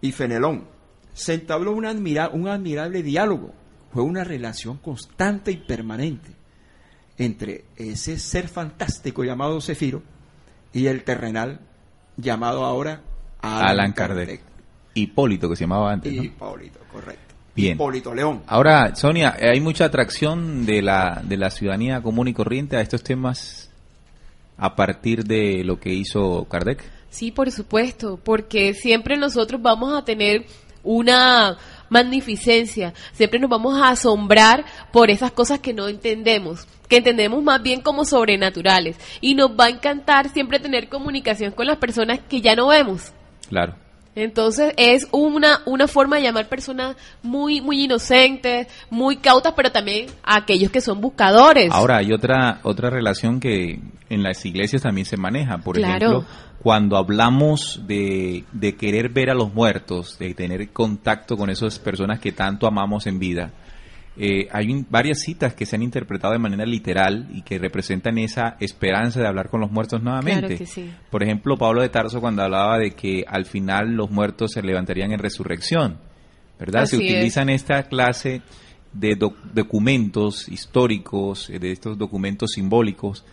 y 0.00 0.10
Fenelón. 0.10 0.64
Se 1.12 1.34
entabló 1.34 1.70
un, 1.70 1.84
admira- 1.86 2.30
un 2.32 2.48
admirable 2.48 3.04
diálogo. 3.04 3.52
Fue 3.92 4.02
una 4.02 4.24
relación 4.24 4.78
constante 4.78 5.52
y 5.52 5.56
permanente 5.58 6.32
entre 7.16 7.64
ese 7.76 8.18
ser 8.18 8.48
fantástico 8.48 9.22
llamado 9.22 9.60
Cefiro 9.60 10.02
y 10.72 10.86
el 10.86 11.04
terrenal 11.04 11.60
llamado 12.16 12.64
ahora 12.64 13.02
Alan, 13.40 13.68
Alan 13.68 13.92
Kardec. 13.92 14.42
Hipólito, 14.94 15.48
que 15.48 15.54
se 15.54 15.62
llamaba 15.64 15.92
antes. 15.92 16.12
¿no? 16.12 16.24
Hipólito, 16.24 16.80
correcto. 16.92 17.29
Bien. 17.54 17.74
Hipólito 17.74 18.14
León. 18.14 18.42
Ahora, 18.46 18.94
Sonia, 18.94 19.36
¿hay 19.40 19.60
mucha 19.60 19.86
atracción 19.86 20.64
de 20.66 20.82
la, 20.82 21.20
de 21.24 21.36
la 21.36 21.50
ciudadanía 21.50 22.00
común 22.02 22.28
y 22.28 22.34
corriente 22.34 22.76
a 22.76 22.80
estos 22.80 23.02
temas 23.02 23.70
a 24.56 24.76
partir 24.76 25.24
de 25.24 25.64
lo 25.64 25.80
que 25.80 25.92
hizo 25.92 26.46
Kardec? 26.48 26.84
Sí, 27.10 27.32
por 27.32 27.50
supuesto, 27.50 28.20
porque 28.22 28.74
siempre 28.74 29.16
nosotros 29.16 29.60
vamos 29.60 29.92
a 29.94 30.04
tener 30.04 30.46
una 30.82 31.58
magnificencia, 31.88 32.94
siempre 33.12 33.40
nos 33.40 33.50
vamos 33.50 33.80
a 33.80 33.88
asombrar 33.88 34.64
por 34.92 35.10
esas 35.10 35.32
cosas 35.32 35.58
que 35.58 35.74
no 35.74 35.88
entendemos, 35.88 36.66
que 36.88 36.98
entendemos 36.98 37.42
más 37.42 37.62
bien 37.62 37.80
como 37.80 38.04
sobrenaturales, 38.04 38.96
y 39.20 39.34
nos 39.34 39.50
va 39.50 39.64
a 39.64 39.70
encantar 39.70 40.28
siempre 40.28 40.60
tener 40.60 40.88
comunicación 40.88 41.52
con 41.52 41.66
las 41.66 41.78
personas 41.78 42.20
que 42.28 42.40
ya 42.40 42.54
no 42.54 42.68
vemos. 42.68 43.12
Claro. 43.48 43.74
Entonces 44.14 44.72
es 44.76 45.06
una, 45.12 45.60
una 45.66 45.86
forma 45.86 46.16
de 46.16 46.22
llamar 46.22 46.48
personas 46.48 46.96
muy, 47.22 47.60
muy 47.60 47.84
inocentes, 47.84 48.66
muy 48.90 49.16
cautas, 49.18 49.52
pero 49.56 49.70
también 49.70 50.06
a 50.22 50.38
aquellos 50.38 50.70
que 50.70 50.80
son 50.80 51.00
buscadores. 51.00 51.70
Ahora, 51.72 51.98
hay 51.98 52.12
otra, 52.12 52.58
otra 52.64 52.90
relación 52.90 53.38
que 53.40 53.78
en 54.08 54.22
las 54.22 54.44
iglesias 54.44 54.82
también 54.82 55.04
se 55.06 55.16
maneja. 55.16 55.58
Por 55.58 55.76
Claro. 55.76 55.94
ejemplo, 55.96 56.24
cuando 56.62 56.96
hablamos 56.96 57.80
de, 57.86 58.44
de 58.52 58.74
querer 58.76 59.10
ver 59.10 59.30
a 59.30 59.34
los 59.34 59.54
muertos, 59.54 60.18
de 60.18 60.34
tener 60.34 60.70
contacto 60.70 61.36
con 61.36 61.48
esas 61.48 61.78
personas 61.78 62.18
que 62.20 62.32
tanto 62.32 62.66
amamos 62.66 63.06
en 63.06 63.18
vida, 63.18 63.52
eh, 64.16 64.48
hay 64.52 64.70
un- 64.72 64.86
varias 64.90 65.20
citas 65.20 65.54
que 65.54 65.64
se 65.66 65.76
han 65.76 65.82
interpretado 65.82 66.32
de 66.32 66.38
manera 66.38 66.66
literal 66.66 67.28
y 67.32 67.42
que 67.42 67.58
representan 67.58 68.18
esa 68.18 68.56
esperanza 68.60 69.20
de 69.20 69.26
hablar 69.28 69.48
con 69.48 69.60
los 69.60 69.70
muertos 69.70 70.02
nuevamente. 70.02 70.40
Claro 70.48 70.58
que 70.58 70.66
sí. 70.66 70.90
Por 71.10 71.22
ejemplo, 71.22 71.56
Pablo 71.56 71.80
de 71.82 71.88
Tarso 71.88 72.20
cuando 72.20 72.42
hablaba 72.42 72.78
de 72.78 72.90
que 72.92 73.24
al 73.26 73.46
final 73.46 73.92
los 73.94 74.10
muertos 74.10 74.52
se 74.52 74.62
levantarían 74.62 75.12
en 75.12 75.20
resurrección, 75.20 75.98
¿verdad? 76.58 76.84
se 76.86 76.96
es. 76.96 77.02
utilizan 77.02 77.48
esta 77.48 77.84
clase 77.84 78.42
de 78.92 79.14
doc- 79.16 79.38
documentos 79.54 80.48
históricos, 80.48 81.48
eh, 81.48 81.58
de 81.58 81.70
estos 81.72 81.96
documentos 81.96 82.50
simbólicos, 82.52 83.24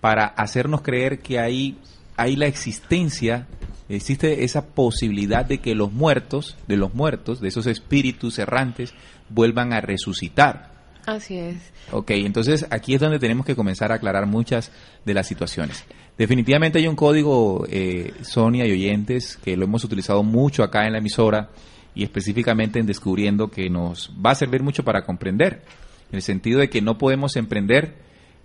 para 0.00 0.26
hacernos 0.26 0.82
creer 0.82 1.20
que 1.20 1.38
hay, 1.40 1.78
hay 2.16 2.36
la 2.36 2.46
existencia, 2.46 3.46
existe 3.88 4.44
esa 4.44 4.66
posibilidad 4.66 5.44
de 5.44 5.58
que 5.58 5.74
los 5.74 5.92
muertos, 5.92 6.56
de 6.68 6.76
los 6.76 6.94
muertos, 6.94 7.40
de 7.40 7.48
esos 7.48 7.66
espíritus 7.66 8.38
errantes, 8.38 8.92
vuelvan 9.28 9.72
a 9.72 9.80
resucitar. 9.80 10.70
Así 11.06 11.38
es. 11.38 11.56
Ok, 11.92 12.10
entonces 12.10 12.66
aquí 12.70 12.94
es 12.94 13.00
donde 13.00 13.18
tenemos 13.18 13.46
que 13.46 13.54
comenzar 13.54 13.92
a 13.92 13.96
aclarar 13.96 14.26
muchas 14.26 14.72
de 15.04 15.14
las 15.14 15.28
situaciones. 15.28 15.84
Definitivamente 16.18 16.78
hay 16.78 16.88
un 16.88 16.96
código, 16.96 17.64
eh, 17.68 18.12
Sonia 18.22 18.66
y 18.66 18.72
oyentes, 18.72 19.38
que 19.44 19.56
lo 19.56 19.64
hemos 19.64 19.84
utilizado 19.84 20.22
mucho 20.22 20.64
acá 20.64 20.86
en 20.86 20.92
la 20.92 20.98
emisora 20.98 21.50
y 21.94 22.02
específicamente 22.02 22.80
en 22.80 22.86
descubriendo 22.86 23.48
que 23.48 23.70
nos 23.70 24.12
va 24.24 24.32
a 24.32 24.34
servir 24.34 24.62
mucho 24.62 24.82
para 24.82 25.04
comprender, 25.04 25.62
en 26.10 26.16
el 26.16 26.22
sentido 26.22 26.58
de 26.58 26.68
que 26.68 26.82
no 26.82 26.98
podemos 26.98 27.36
emprender 27.36 27.94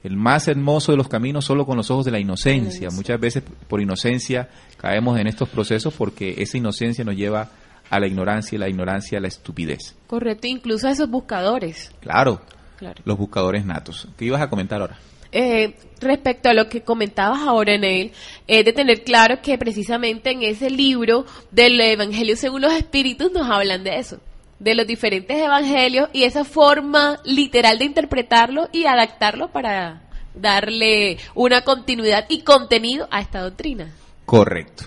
el 0.04 0.16
más 0.16 0.48
hermoso 0.48 0.92
de 0.92 0.98
los 0.98 1.08
caminos 1.08 1.46
solo 1.46 1.66
con 1.66 1.78
los 1.78 1.92
ojos 1.92 2.06
de 2.06 2.12
la 2.12 2.20
inocencia. 2.20 2.90
Muchas 2.92 3.20
veces 3.20 3.44
por 3.68 3.82
inocencia 3.82 4.50
caemos 4.78 5.20
en 5.20 5.28
estos 5.28 5.50
procesos 5.50 5.94
porque 5.94 6.36
esa 6.38 6.58
inocencia 6.58 7.04
nos 7.04 7.16
lleva 7.16 7.52
a 7.92 8.00
la 8.00 8.08
ignorancia 8.08 8.56
y 8.56 8.60
la 8.60 8.70
ignorancia 8.70 9.20
a 9.20 9.22
la 9.22 9.28
estupidez. 9.28 9.96
Correcto, 10.08 10.48
incluso 10.48 10.88
a 10.88 10.92
esos 10.92 11.10
buscadores. 11.10 11.92
Claro, 12.00 12.42
Claro. 12.80 13.00
los 13.06 13.18
buscadores 13.18 13.64
natos. 13.66 14.08
¿Qué 14.18 14.26
ibas 14.26 14.42
a 14.42 14.50
comentar 14.50 14.82
ahora? 14.82 14.98
Eh, 15.34 15.76
respecto 16.00 16.50
a 16.50 16.54
lo 16.54 16.68
que 16.68 16.82
comentabas 16.82 17.40
ahora, 17.42 17.78
Neil, 17.78 18.12
es 18.48 18.66
de 18.66 18.74
tener 18.74 19.04
claro 19.04 19.42
que 19.42 19.58
precisamente 19.58 20.32
en 20.32 20.44
ese 20.44 20.70
libro 20.70 21.26
del 21.52 21.80
Evangelio 21.80 22.36
según 22.36 22.62
los 22.62 22.74
Espíritus 22.74 23.32
nos 23.32 23.50
hablan 23.50 23.84
de 23.84 23.98
eso, 24.00 24.20
de 24.60 24.76
los 24.76 24.86
diferentes 24.88 25.38
evangelios 25.38 26.10
y 26.12 26.24
esa 26.24 26.44
forma 26.44 27.20
literal 27.24 27.78
de 27.80 27.86
interpretarlo 27.86 28.68
y 28.74 28.86
adaptarlo 28.86 29.50
para 29.52 30.02
darle 30.34 31.18
una 31.36 31.62
continuidad 31.62 32.26
y 32.30 32.42
contenido 32.42 33.08
a 33.12 33.22
esta 33.22 33.42
doctrina. 33.42 33.90
Correcto. 34.26 34.86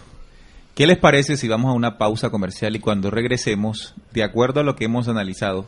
¿Qué 0.74 0.88
les 0.88 0.98
parece 0.98 1.36
si 1.36 1.46
vamos 1.46 1.70
a 1.70 1.74
una 1.74 1.98
pausa 1.98 2.30
comercial 2.30 2.74
y 2.74 2.80
cuando 2.80 3.08
regresemos, 3.08 3.94
de 4.12 4.24
acuerdo 4.24 4.58
a 4.58 4.64
lo 4.64 4.74
que 4.74 4.86
hemos 4.86 5.06
analizado, 5.06 5.66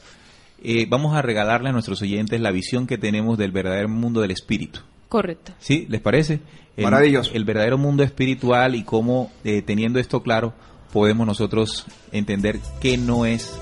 eh, 0.65 0.87
vamos 0.89 1.15
a 1.15 1.23
regalarle 1.23 1.69
a 1.69 1.73
nuestros 1.73 2.03
oyentes 2.03 2.41
la 2.41 2.51
visión 2.51 2.89
que 2.89 2.99
tenemos 2.99 3.39
del 3.39 3.53
verdadero 3.53 3.89
mundo 3.89 4.21
del 4.21 4.33
espíritu? 4.33 4.81
Correcto. 5.09 5.53
¿Sí? 5.61 5.87
¿Les 5.89 6.01
parece? 6.01 6.41
El, 6.77 6.85
Maravilloso. 6.85 7.31
El 7.35 7.45
verdadero 7.45 7.79
mundo 7.79 8.03
espiritual 8.03 8.75
y 8.75 8.83
cómo, 8.83 9.31
eh, 9.45 9.63
teniendo 9.63 10.01
esto 10.01 10.25
claro, 10.25 10.55
podemos 10.93 11.25
nosotros 11.25 11.87
entender 12.11 12.59
qué 12.81 12.99
no 12.99 13.27
es 13.27 13.57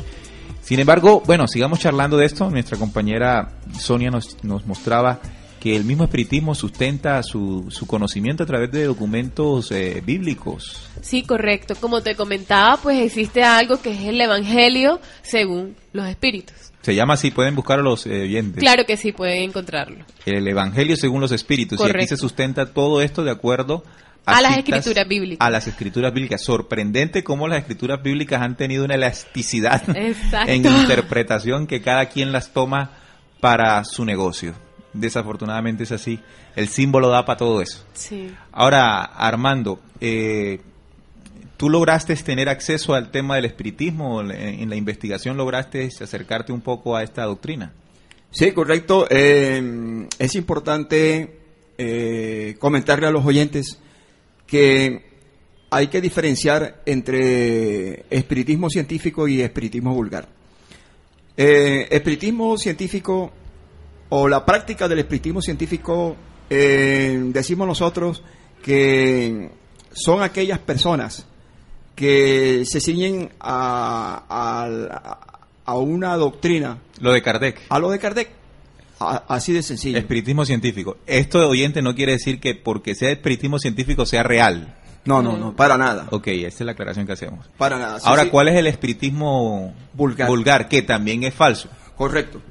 Sin 0.62 0.80
embargo, 0.80 1.22
bueno, 1.26 1.48
sigamos 1.48 1.80
charlando 1.80 2.18
de 2.18 2.26
esto. 2.26 2.50
Nuestra 2.50 2.78
compañera 2.78 3.50
Sonia 3.78 4.10
nos, 4.10 4.44
nos 4.44 4.66
mostraba 4.66 5.20
que 5.62 5.76
el 5.76 5.86
mismo 5.86 6.06
espiritismo 6.06 6.56
sustenta 6.56 7.22
su, 7.22 7.68
su 7.70 7.86
conocimiento 7.86 8.42
a 8.42 8.46
través 8.48 8.72
de 8.72 8.86
documentos 8.86 9.72
eh, 9.72 10.02
bíblicos. 10.04 10.90
Sí, 11.02 11.22
correcto. 11.22 11.76
Como 11.80 12.02
te 12.02 12.16
comentaba, 12.16 12.78
pues 12.78 13.00
existe 13.00 13.44
algo 13.44 13.80
que 13.80 13.92
es 13.92 14.02
el 14.02 14.20
Evangelio 14.20 15.00
según 15.22 15.76
los 15.94 16.08
espíritus. 16.08 16.56
Se 16.82 16.96
llama 16.96 17.14
así, 17.14 17.30
pueden 17.30 17.56
buscar 17.56 17.78
a 17.78 17.84
los 17.84 18.08
eh, 18.08 18.24
oyentes. 18.24 18.60
Claro 18.60 18.86
que 18.88 18.98
sí, 18.98 19.12
pueden 19.12 19.44
encontrarlo. 19.44 20.04
El 20.26 20.48
Evangelio 20.48 20.96
según 20.96 21.22
los 21.22 21.32
espíritus. 21.32 21.80
Y 21.80 21.84
aquí 21.84 21.92
Correcto. 21.92 22.16
se 22.16 22.22
sustenta 22.22 22.74
todo 22.74 23.04
esto 23.04 23.24
de 23.24 23.30
acuerdo 23.30 23.84
A 24.26 24.42
las 24.42 24.58
escrituras 24.58 25.08
bíblicas. 25.08 25.46
A 25.46 25.52
las 25.52 25.68
escrituras 25.68 26.12
bíblicas. 26.12 26.44
Sorprendente 26.44 27.24
cómo 27.24 27.48
las 27.48 27.60
escrituras 27.60 28.02
bíblicas 28.02 28.42
han 28.42 28.58
tenido 28.58 28.84
una 28.84 28.96
elasticidad 28.96 29.84
Exacto. 29.96 30.52
en 30.52 30.66
interpretación 30.66 31.68
que 31.68 31.84
cada 31.84 32.08
quien 32.08 32.32
las 32.32 32.52
toma 32.52 32.98
para 33.40 33.84
su 33.84 34.06
negocio. 34.06 34.56
Desafortunadamente 34.94 35.84
es 35.84 35.92
así. 35.92 36.20
El 36.56 36.68
símbolo 36.68 37.10
da 37.10 37.26
para 37.26 37.38
todo 37.38 37.62
eso. 37.62 37.86
Sí. 37.94 38.34
Ahora, 38.52 39.04
Armando, 39.04 39.80
eh, 40.00 40.60
¿tú 41.58 41.70
lograste 41.70 42.16
tener 42.16 42.50
acceso 42.50 42.94
al 42.94 43.12
tema 43.12 43.36
del 43.36 43.46
espiritismo? 43.46 44.22
En, 44.22 44.32
en 44.32 44.70
la 44.70 44.76
investigación 44.76 45.38
lograste 45.38 45.90
acercarte 46.02 46.52
un 46.52 46.62
poco 46.62 46.96
a 46.96 47.04
esta 47.04 47.24
doctrina. 47.24 47.72
Sí, 48.32 48.52
correcto. 48.54 49.08
Eh, 49.10 50.08
es 50.18 50.36
importante 50.36 51.38
eh, 51.78 52.56
comentarle 52.60 53.08
a 53.08 53.12
los 53.12 53.26
oyentes 53.26 53.80
que 54.48 55.12
hay 55.70 55.88
que 55.88 56.02
diferenciar 56.02 56.82
entre 56.86 58.06
espiritismo 58.10 58.70
científico 58.70 59.28
y 59.28 59.42
espiritismo 59.42 59.94
vulgar. 59.94 60.28
Eh, 61.36 61.88
espiritismo 61.90 62.58
científico 62.58 63.32
o 64.14 64.28
la 64.28 64.46
práctica 64.46 64.88
del 64.88 65.00
espiritismo 65.00 65.42
científico, 65.42 66.16
eh, 66.50 67.20
decimos 67.34 67.66
nosotros 67.68 68.22
que 68.64 69.50
son 69.94 70.22
aquellas 70.22 70.60
personas 70.60 71.26
que 71.96 72.64
se 72.66 72.80
ciñen 72.80 73.30
a, 73.40 74.24
a- 74.30 75.28
a 75.66 75.76
una 75.78 76.16
doctrina, 76.18 76.78
Lo 77.00 77.12
de 77.14 77.22
Kardec. 77.22 77.62
a 77.70 77.80
lo 77.80 77.90
de 77.92 78.00
Kardec, 78.00 78.30
A- 79.00 79.24
así 79.30 79.54
de 79.54 79.64
sencillo. 79.64 79.98
Espiritismo 79.98 80.46
científico. 80.46 80.98
Esto 81.08 81.40
de 81.40 81.46
oyente 81.46 81.82
no 81.82 81.96
quiere 81.96 82.14
decir 82.14 82.40
que 82.40 82.54
porque 82.56 82.96
sea 82.96 83.12
espiritismo 83.12 83.60
científico 83.60 84.06
sea 84.06 84.24
real. 84.24 84.76
No, 85.06 85.22
no, 85.24 85.38
no, 85.38 85.56
para 85.56 85.78
nada. 85.78 86.08
Ok, 86.12 86.28
esta 86.28 86.64
es 86.64 86.66
la 86.66 86.74
aclaración 86.74 87.08
que 87.08 87.14
hacemos. 87.14 87.48
Para 87.58 87.80
nada. 87.80 88.00
Sí, 88.00 88.06
Ahora, 88.08 88.24
sí, 88.24 88.30
¿cuál 88.30 88.50
es 88.50 88.56
el 88.56 88.68
espiritismo 88.68 89.74
Vulgar. 89.94 90.68
Que 90.70 90.82
también 90.84 91.24
es 91.24 91.34
falso. 91.34 91.70
Correcto. 91.96 92.42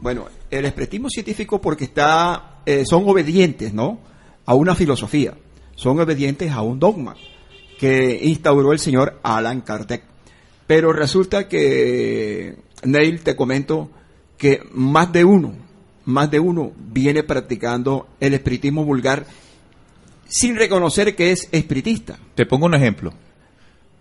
Bueno, 0.00 0.26
el 0.50 0.64
espiritismo 0.64 1.10
científico 1.10 1.60
porque 1.60 1.84
está, 1.84 2.60
eh, 2.64 2.84
son 2.84 3.08
obedientes, 3.08 3.72
¿no? 3.74 3.98
A 4.46 4.54
una 4.54 4.74
filosofía. 4.74 5.34
Son 5.74 5.98
obedientes 5.98 6.50
a 6.52 6.62
un 6.62 6.78
dogma 6.78 7.16
que 7.78 8.20
instauró 8.22 8.72
el 8.72 8.78
señor 8.78 9.18
Alan 9.22 9.60
Kardec. 9.60 10.02
Pero 10.66 10.92
resulta 10.92 11.48
que, 11.48 12.56
Neil, 12.84 13.20
te 13.20 13.34
comento 13.34 13.90
que 14.36 14.60
más 14.72 15.12
de 15.12 15.24
uno, 15.24 15.54
más 16.04 16.30
de 16.30 16.40
uno 16.40 16.72
viene 16.76 17.22
practicando 17.22 18.08
el 18.20 18.34
espiritismo 18.34 18.84
vulgar 18.84 19.26
sin 20.28 20.56
reconocer 20.56 21.16
que 21.16 21.32
es 21.32 21.48
espiritista. 21.52 22.18
Te 22.34 22.46
pongo 22.46 22.66
un 22.66 22.74
ejemplo 22.74 23.12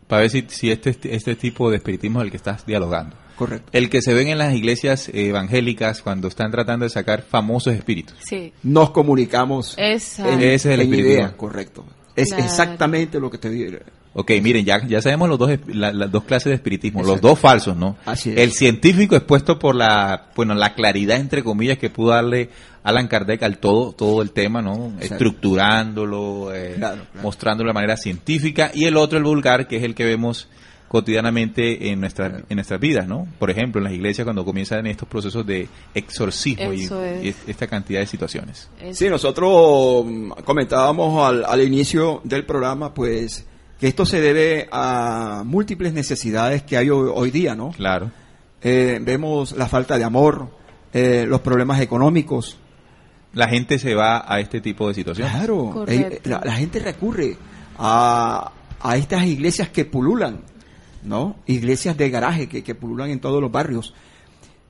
para 0.07 0.21
ver 0.21 0.29
si, 0.29 0.45
si 0.49 0.69
este, 0.71 0.95
este 1.13 1.35
tipo 1.35 1.69
de 1.69 1.77
espiritismo 1.77 2.19
es 2.19 2.25
el 2.25 2.31
que 2.31 2.37
estás 2.37 2.65
dialogando. 2.65 3.15
Correcto. 3.37 3.69
El 3.71 3.89
que 3.89 4.01
se 4.01 4.13
ven 4.13 4.27
en 4.29 4.37
las 4.39 4.53
iglesias 4.55 5.09
evangélicas 5.13 6.01
cuando 6.01 6.27
están 6.27 6.51
tratando 6.51 6.83
de 6.85 6.89
sacar 6.89 7.21
famosos 7.21 7.73
espíritus. 7.75 8.15
Sí. 8.19 8.51
Nos 8.63 8.89
comunicamos 8.89 9.75
en, 9.77 9.93
Ese 9.95 10.53
es 10.55 10.65
el 10.65 10.81
en 10.81 10.93
idea, 10.93 11.37
correcto. 11.37 11.85
Es 12.15 12.29
Claro. 12.29 12.43
exactamente 12.43 13.19
lo 13.19 13.29
que 13.29 13.37
te 13.37 13.49
digo. 13.49 13.77
Ok, 14.19 14.31
miren, 14.41 14.65
ya, 14.65 14.83
ya 14.87 14.99
sabemos 14.99 15.29
los 15.29 15.37
dos, 15.37 15.51
la- 15.67 15.93
las 15.93 16.11
dos 16.11 16.23
clases 16.23 16.45
de 16.49 16.55
espiritismo, 16.55 17.03
los 17.03 17.21
dos 17.21 17.37
falsos, 17.37 17.77
¿no? 17.77 17.97
Así 18.07 18.31
es. 18.31 18.37
El 18.39 18.51
científico 18.53 19.15
expuesto 19.15 19.59
por 19.59 19.75
la, 19.75 20.29
bueno, 20.35 20.55
la 20.55 20.73
claridad, 20.73 21.17
entre 21.17 21.43
comillas, 21.43 21.77
que 21.77 21.91
pudo 21.91 22.09
darle 22.13 22.49
Alan 22.83 23.07
Kardec 23.07 23.43
al 23.43 23.59
todo, 23.59 23.91
todo 23.91 24.23
el 24.23 24.31
tema, 24.31 24.63
¿no? 24.63 24.87
Exacto. 24.99 25.13
Estructurándolo, 25.13 26.53
eh, 26.55 26.73
Claro, 26.77 26.95
claro. 27.11 27.21
mostrándolo 27.21 27.69
de 27.69 27.73
manera 27.75 27.97
científica, 27.97 28.71
y 28.73 28.85
el 28.85 28.97
otro, 28.97 29.19
el 29.19 29.23
vulgar, 29.23 29.67
que 29.67 29.77
es 29.77 29.83
el 29.83 29.93
que 29.93 30.05
vemos 30.05 30.47
cotidianamente 30.87 31.89
en 31.89 31.99
nuestras 31.99 32.43
en 32.49 32.55
nuestras 32.55 32.79
vidas, 32.79 33.07
¿no? 33.07 33.27
Por 33.39 33.49
ejemplo, 33.51 33.79
en 33.79 33.83
las 33.85 33.93
iglesias 33.93 34.23
cuando 34.25 34.45
comienzan 34.45 34.85
estos 34.87 35.07
procesos 35.07 35.45
de 35.45 35.67
exorcismo 35.93 36.73
y, 36.73 36.83
Eso 36.85 37.03
es. 37.03 37.23
y 37.25 37.51
esta 37.51 37.67
cantidad 37.67 37.99
de 37.99 38.07
situaciones. 38.07 38.69
Es- 38.81 38.97
Sí, 38.97 39.09
nosotros 39.09 40.05
mm, 40.05 40.29
comentábamos 40.45 41.23
al, 41.27 41.45
al 41.45 41.61
inicio 41.61 42.21
del 42.23 42.45
programa, 42.45 42.93
pues, 42.93 43.45
que 43.79 43.87
esto 43.87 44.05
se 44.05 44.19
debe 44.21 44.67
a 44.71 45.43
múltiples 45.45 45.93
necesidades 45.93 46.63
que 46.63 46.77
hay 46.77 46.89
hoy, 46.89 47.11
hoy 47.13 47.31
día, 47.31 47.53
¿no? 47.55 47.71
Claro. 47.71 48.11
Eh, 48.61 48.99
vemos 49.01 49.51
la 49.55 49.67
falta 49.67 49.97
de 49.97 50.03
amor, 50.03 50.49
eh, 50.93 51.25
los 51.27 51.41
problemas 51.41 51.79
económicos. 51.81 52.57
La 53.33 53.47
gente 53.49 53.77
se 53.77 53.93
va 53.93 54.23
a 54.27 54.39
este 54.39 54.61
tipo 54.61 54.87
de 54.87 54.95
situaciones. 54.95 55.31
Claro, 55.33 55.69
Correcto. 55.71 56.15
eh, 56.15 56.21
la, 56.23 56.41
la 56.43 56.53
gente 56.55 56.79
recurre 56.79 57.37
a, 57.77 58.51
a 58.81 58.97
estas 58.97 59.25
iglesias 59.25 59.69
que 59.69 59.85
pululan, 59.85 60.39
¿no? 61.07 61.37
Iglesias 61.47 61.97
de 61.97 62.09
garaje 62.09 62.47
que, 62.47 62.63
que 62.63 62.75
pululan 62.75 63.09
en 63.09 63.19
todos 63.19 63.41
los 63.41 63.51
barrios. 63.51 63.93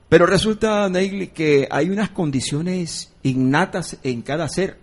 Pero 0.08 0.24
resulta, 0.24 0.88
Neil, 0.88 1.30
que 1.30 1.68
hay 1.70 1.90
unas 1.90 2.08
condiciones 2.10 3.12
innatas 3.22 3.98
en 4.02 4.22
cada 4.22 4.48
ser. 4.48 4.78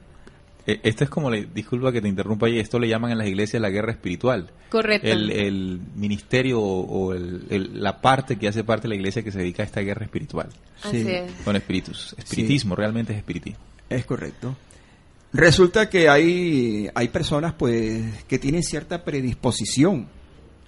Eh, 0.67 0.79
Esto 0.83 1.03
es 1.03 1.09
como, 1.09 1.29
le, 1.31 1.45
disculpa 1.45 1.91
que 1.91 2.01
te 2.01 2.07
interrumpa 2.07 2.47
ahí, 2.47 2.59
esto 2.59 2.77
le 2.79 2.87
llaman 2.87 3.11
en 3.11 3.17
las 3.19 3.27
iglesias 3.27 3.61
la 3.61 3.69
guerra 3.69 3.91
espiritual. 3.91 4.51
Correcto. 4.69 5.07
El, 5.07 5.31
el 5.31 5.79
ministerio 5.95 6.59
o, 6.59 6.81
o 6.81 7.13
el- 7.13 7.45
el- 7.49 7.81
la 7.83 8.01
parte 8.01 8.35
que 8.37 8.47
hace 8.47 8.63
parte 8.63 8.83
de 8.83 8.89
la 8.89 8.95
iglesia 8.95 9.23
que 9.23 9.31
se 9.31 9.39
dedica 9.39 9.63
a 9.63 9.65
esta 9.65 9.81
guerra 9.81 10.05
espiritual. 10.05 10.49
Así 10.83 11.03
Sí. 11.03 11.09
es. 11.11 11.31
Con 11.43 11.55
espíritus. 11.55 12.15
Espiritismo, 12.17 12.75
realmente 12.75 13.13
es 13.13 13.17
espiritismo. 13.19 13.59
Es 13.89 14.05
correcto. 14.05 14.55
Resulta 15.33 15.89
que 15.89 16.07
hay, 16.09 16.89
hay 16.95 17.07
personas 17.09 17.53
pues 17.53 18.23
que 18.25 18.39
tienen 18.39 18.63
cierta 18.63 19.03
predisposición, 19.03 20.07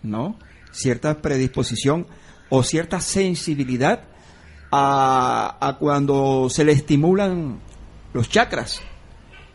¿no? 0.04 0.38
Cierta 0.72 1.22
predisposición 1.22 2.08
o 2.50 2.64
cierta 2.64 3.02
sensibilidad 3.02 4.02
a, 4.72 5.58
a 5.60 5.78
cuando 5.78 6.50
se 6.50 6.64
le 6.64 6.72
estimulan 6.74 7.60
los 8.14 8.30
chakras, 8.30 8.82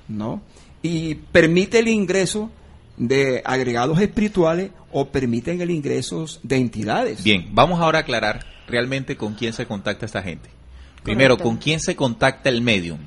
¿no? 0.09 0.43
Y 0.83 1.15
permite 1.15 1.79
el 1.79 1.89
ingreso 1.89 2.51
de 2.97 3.43
agregados 3.45 4.01
espirituales 4.01 4.71
o 4.91 5.09
permiten 5.09 5.61
el 5.61 5.71
ingreso 5.71 6.27
de 6.43 6.57
entidades. 6.57 7.25
Bien, 7.25 7.49
vamos 7.53 7.81
ahora 7.81 7.99
a 7.99 8.03
aclarar 8.03 8.45
realmente 8.69 9.17
con 9.17 9.35
quién 9.35 9.53
se 9.53 9.67
contacta 9.67 10.07
esta 10.07 10.23
gente. 10.23 10.51
Primero, 11.03 11.37
con 11.37 11.57
quién 11.57 11.81
se 11.81 11.97
contacta 11.97 12.49
el 12.49 12.63
medium. 12.63 12.99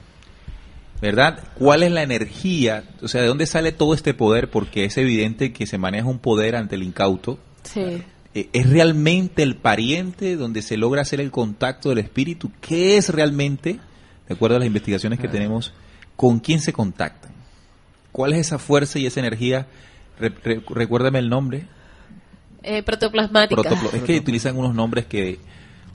¿Verdad? 1.01 1.43
¿Cuál 1.55 1.83
es 1.83 1.91
la 1.91 2.03
energía? 2.03 2.83
O 3.01 3.07
sea, 3.07 3.21
¿de 3.21 3.27
dónde 3.27 3.45
sale 3.45 3.71
todo 3.71 3.93
este 3.93 4.13
poder? 4.13 4.49
Porque 4.49 4.85
es 4.85 4.97
evidente 4.97 5.53
que 5.53 5.67
se 5.67 5.77
maneja 5.77 6.07
un 6.07 6.19
poder 6.19 6.55
ante 6.55 6.75
el 6.75 6.83
incauto. 6.83 7.37
Sí. 7.65 8.01
Eh, 8.33 8.49
¿Es 8.53 8.69
realmente 8.69 9.43
el 9.43 9.55
pariente 9.55 10.35
donde 10.35 10.61
se 10.61 10.77
logra 10.77 11.01
hacer 11.01 11.19
el 11.21 11.31
contacto 11.31 11.89
del 11.89 11.99
espíritu? 11.99 12.51
¿Qué 12.61 12.97
es 12.97 13.09
realmente, 13.09 13.79
de 14.27 14.33
acuerdo 14.33 14.55
a 14.57 14.59
las 14.59 14.67
investigaciones 14.67 15.19
que 15.19 15.27
tenemos, 15.27 15.73
con 16.15 16.39
quién 16.39 16.59
se 16.61 16.73
contactan? 16.73 17.31
¿Cuál 18.11 18.33
es 18.33 18.39
esa 18.39 18.59
fuerza 18.59 18.99
y 18.99 19.05
esa 19.05 19.19
energía? 19.19 19.67
Re- 20.19 20.33
re- 20.43 20.61
recuérdame 20.69 21.19
el 21.19 21.29
nombre. 21.29 21.67
Eh, 22.63 22.81
protoplasmática. 22.83 23.61
Es 23.93 24.01
que 24.03 24.17
utilizan 24.17 24.57
unos 24.57 24.73
nombres 24.73 25.05
que, 25.05 25.39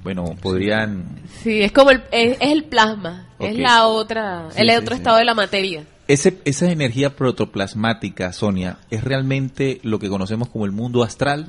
bueno, 0.03 0.25
podrían... 0.41 1.19
Sí, 1.43 1.63
es 1.63 1.73
como 1.73 1.91
el, 1.91 2.03
es, 2.13 2.37
es 2.41 2.53
el 2.53 2.65
plasma. 2.65 3.27
Es 3.39 3.57
la 3.59 3.87
otra, 3.87 4.49
Sí, 4.51 4.61
el 4.63 4.69
sí, 4.71 4.77
otro 4.77 4.95
sí. 4.95 5.01
estado 5.01 5.17
de 5.17 5.25
la 5.25 5.35
materia. 5.35 5.85
Ese, 6.13 6.39
esa 6.45 6.71
energía 6.71 7.15
protoplasmática, 7.17 8.33
Sonia, 8.33 8.79
¿es 8.91 9.05
realmente 9.05 9.79
lo 9.83 9.99
que 9.99 10.09
conocemos 10.09 10.49
como 10.49 10.65
el 10.67 10.73
mundo 10.73 11.03
astral? 11.03 11.49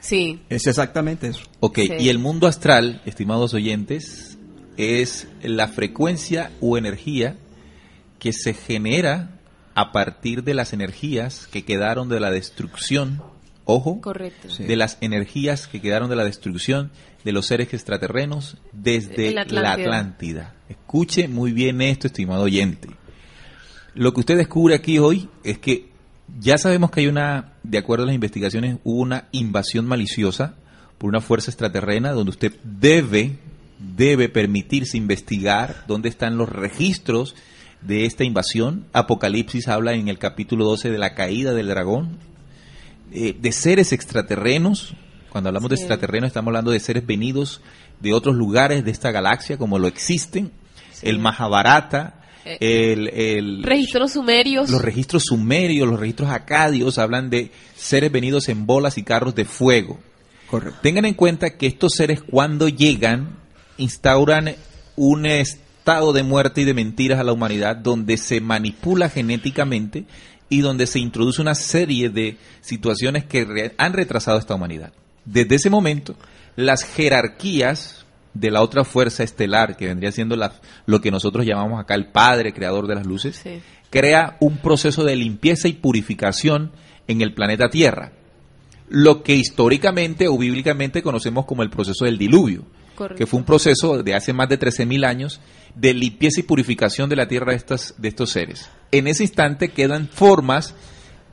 Sí. 0.00 0.40
Es 0.48 0.66
exactamente 0.66 1.26
eso. 1.28 1.42
Ok, 1.60 1.78
Sí. 1.80 1.92
y 1.98 2.08
el 2.08 2.18
mundo 2.18 2.46
astral, 2.46 3.02
estimados 3.04 3.52
oyentes, 3.54 4.38
es 4.76 5.26
la 5.42 5.68
frecuencia 5.68 6.50
o 6.60 6.78
energía 6.78 7.36
que 8.20 8.32
se 8.32 8.54
genera 8.54 9.30
a 9.74 9.90
partir 9.92 10.44
de 10.44 10.54
las 10.54 10.72
energías 10.72 11.48
que 11.48 11.64
quedaron 11.64 12.08
de 12.08 12.20
la 12.20 12.30
destrucción, 12.30 13.22
ojo, 13.64 14.00
Correcto. 14.00 14.48
Sí. 14.50 14.64
de 14.64 14.76
las 14.76 14.98
energías 15.00 15.66
que 15.66 15.80
quedaron 15.80 16.08
de 16.10 16.16
la 16.16 16.24
destrucción 16.24 16.92
de 17.24 17.32
los 17.32 17.46
seres 17.46 17.74
extraterrenos 17.74 18.56
desde 18.72 19.32
la 19.32 19.44
la 19.44 19.72
Atlántida. 19.72 19.72
Atlántida. 19.72 20.54
Escuche 20.68 21.26
muy 21.26 21.50
bien 21.52 21.82
esto, 21.82 22.06
estimado 22.06 22.44
oyente. 22.44 22.88
Lo 23.96 24.12
que 24.12 24.20
usted 24.20 24.36
descubre 24.36 24.74
aquí 24.74 24.98
hoy 24.98 25.30
es 25.42 25.58
que 25.58 25.88
ya 26.38 26.58
sabemos 26.58 26.90
que 26.90 27.00
hay 27.00 27.06
una, 27.06 27.54
de 27.62 27.78
acuerdo 27.78 28.04
a 28.04 28.06
las 28.08 28.14
investigaciones, 28.14 28.76
hubo 28.84 29.00
una 29.00 29.24
invasión 29.32 29.86
maliciosa 29.86 30.54
por 30.98 31.08
una 31.08 31.22
fuerza 31.22 31.50
extraterrena 31.50 32.12
donde 32.12 32.30
usted 32.30 32.52
debe, 32.62 33.38
debe 33.78 34.28
permitirse 34.28 34.98
investigar 34.98 35.84
dónde 35.88 36.10
están 36.10 36.36
los 36.36 36.50
registros 36.50 37.34
de 37.80 38.04
esta 38.04 38.22
invasión. 38.22 38.84
Apocalipsis 38.92 39.66
habla 39.66 39.94
en 39.94 40.08
el 40.08 40.18
capítulo 40.18 40.66
12 40.66 40.90
de 40.90 40.98
la 40.98 41.14
caída 41.14 41.54
del 41.54 41.68
dragón, 41.68 42.18
eh, 43.12 43.34
de 43.40 43.52
seres 43.52 43.94
extraterrenos. 43.94 44.94
Cuando 45.30 45.48
hablamos 45.48 45.70
de 45.70 45.76
extraterrenos 45.76 46.28
estamos 46.28 46.48
hablando 46.48 46.70
de 46.70 46.80
seres 46.80 47.06
venidos 47.06 47.62
de 48.00 48.12
otros 48.12 48.36
lugares 48.36 48.84
de 48.84 48.90
esta 48.90 49.10
galaxia 49.10 49.56
como 49.56 49.78
lo 49.78 49.86
existen. 49.88 50.52
Sí. 50.92 51.08
El 51.08 51.18
Mahabharata 51.18 52.25
el, 52.60 53.08
el- 53.08 53.62
Registros 53.62 54.12
sumerios. 54.12 54.70
los 54.70 54.82
registros 54.82 55.24
sumerios, 55.26 55.88
los 55.88 55.98
registros 56.00 56.30
acadios 56.30 56.98
hablan 56.98 57.30
de 57.30 57.50
seres 57.76 58.10
venidos 58.12 58.48
en 58.48 58.66
bolas 58.66 58.98
y 58.98 59.02
carros 59.02 59.34
de 59.34 59.44
fuego. 59.44 59.98
Correcto. 60.48 60.78
Tengan 60.82 61.04
en 61.04 61.14
cuenta 61.14 61.56
que 61.56 61.66
estos 61.66 61.92
seres 61.94 62.22
cuando 62.22 62.68
llegan 62.68 63.36
instauran 63.78 64.54
un 64.94 65.26
estado 65.26 66.12
de 66.12 66.22
muerte 66.22 66.60
y 66.62 66.64
de 66.64 66.74
mentiras 66.74 67.18
a 67.20 67.24
la 67.24 67.32
humanidad 67.32 67.76
donde 67.76 68.16
se 68.16 68.40
manipula 68.40 69.08
genéticamente 69.08 70.04
y 70.48 70.60
donde 70.60 70.86
se 70.86 71.00
introduce 71.00 71.42
una 71.42 71.56
serie 71.56 72.08
de 72.08 72.36
situaciones 72.60 73.24
que 73.24 73.44
re- 73.44 73.74
han 73.76 73.92
retrasado 73.92 74.36
a 74.36 74.40
esta 74.40 74.54
humanidad. 74.54 74.92
Desde 75.24 75.56
ese 75.56 75.70
momento, 75.70 76.14
las 76.54 76.84
jerarquías 76.84 78.05
de 78.40 78.50
la 78.50 78.62
otra 78.62 78.84
fuerza 78.84 79.22
estelar, 79.22 79.76
que 79.76 79.86
vendría 79.86 80.12
siendo 80.12 80.36
la- 80.36 80.52
lo 80.86 81.00
que 81.00 81.10
nosotros 81.10 81.44
llamamos 81.46 81.80
acá 81.80 81.94
el 81.94 82.06
Padre, 82.06 82.52
creador 82.52 82.86
de 82.86 82.94
las 82.96 83.06
luces, 83.06 83.36
Sí. 83.42 83.60
crea 83.90 84.36
un 84.40 84.58
proceso 84.58 85.04
de 85.04 85.16
limpieza 85.16 85.68
y 85.68 85.72
purificación 85.74 86.72
en 87.08 87.20
el 87.20 87.34
planeta 87.34 87.68
Tierra 87.68 88.12
lo 88.88 89.24
que 89.24 89.34
históricamente 89.34 90.28
o 90.28 90.38
bíblicamente 90.38 91.02
conocemos 91.02 91.44
como 91.44 91.64
el 91.64 91.70
proceso 91.70 92.04
del 92.04 92.18
diluvio, 92.18 92.62
Correcto. 92.94 93.18
que 93.18 93.26
fue 93.26 93.40
un 93.40 93.44
proceso 93.44 94.00
de 94.04 94.14
hace 94.14 94.32
más 94.32 94.48
de 94.48 94.58
13.000 94.58 95.04
años 95.04 95.40
de 95.74 95.92
limpieza 95.92 96.38
y 96.38 96.44
purificación 96.44 97.08
de 97.10 97.16
la 97.16 97.26
tierra 97.26 97.50
de, 97.50 97.56
estas, 97.56 97.94
de 97.98 98.06
estos 98.06 98.30
seres. 98.30 98.70
En 98.92 99.08
ese 99.08 99.24
instante 99.24 99.70
quedan 99.70 100.06
formas 100.06 100.76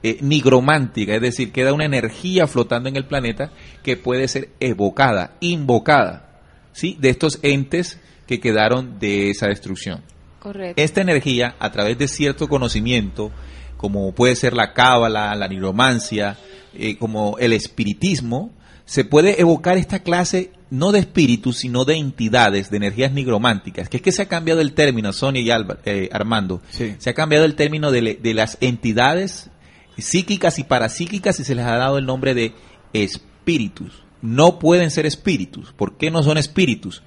eh, 0.02 0.18
nigrománticas, 0.22 1.16
es 1.18 1.22
decir, 1.22 1.52
queda 1.52 1.74
una 1.74 1.86
energía 1.86 2.48
flotando 2.48 2.90
en 2.90 2.96
el 2.96 3.06
planeta 3.06 3.52
que 3.84 3.98
puede 3.98 4.28
ser 4.28 4.50
evocada, 4.60 5.38
invocada, 5.40 6.33
¿sí? 6.74 6.98
de 7.00 7.10
estos 7.10 7.40
entes 7.42 8.00
que 8.28 8.40
quedaron 8.40 9.00
de 9.00 9.30
esa 9.32 9.48
destrucción. 9.48 10.02
Correcto. 10.40 10.82
Esta 10.82 11.02
energía, 11.02 11.56
a 11.60 11.72
través 11.72 11.98
de 11.98 12.08
cierto 12.08 12.48
conocimiento, 12.50 13.32
como 13.78 14.14
puede 14.14 14.36
ser 14.36 14.54
la 14.54 14.74
cábala, 14.74 15.34
la 15.36 15.48
nigromancia, 15.48 16.38
eh, 16.74 16.98
como 16.98 17.38
el 17.40 17.54
espiritismo, 17.54 18.52
se 18.86 19.06
puede 19.06 19.40
evocar 19.40 19.78
esta 19.78 20.00
clase 20.00 20.52
no 20.70 20.92
de 20.92 21.00
espíritus, 21.00 21.58
sino 21.60 21.86
de 21.86 21.96
entidades, 21.96 22.70
de 22.72 22.78
energías 22.78 23.12
nigrománticas. 23.14 23.88
Que 23.90 23.98
es 23.98 24.04
que 24.04 24.12
se 24.12 24.24
ha 24.24 24.28
cambiado 24.28 24.60
el 24.60 24.74
término, 24.74 25.14
Sonia 25.14 25.42
y 25.42 25.50
Alba- 25.52 25.78
eh, 25.86 26.10
Armando. 26.12 26.62
Sí. 26.72 26.96
Se 26.98 27.10
ha 27.12 27.14
cambiado 27.14 27.46
el 27.46 27.56
término 27.56 27.92
de, 27.92 28.02
le- 28.02 28.16
de 28.16 28.34
las 28.34 28.58
entidades 28.60 29.50
psíquicas 29.98 30.58
y 30.60 30.64
parapsíquicas 30.64 31.40
y 31.40 31.44
se 31.46 31.56
les 31.56 31.66
ha 31.66 31.78
dado 31.78 31.98
el 32.00 32.06
nombre 32.06 32.34
de 32.34 32.54
espíritus. 32.94 34.03
No 34.24 34.58
pueden 34.58 34.90
ser 34.90 35.06
espíritus. 35.06 35.74
¿Por 35.74 35.98
qué 35.98 36.10
no 36.10 36.24
son 36.24 36.38
espíritus? 36.38 37.04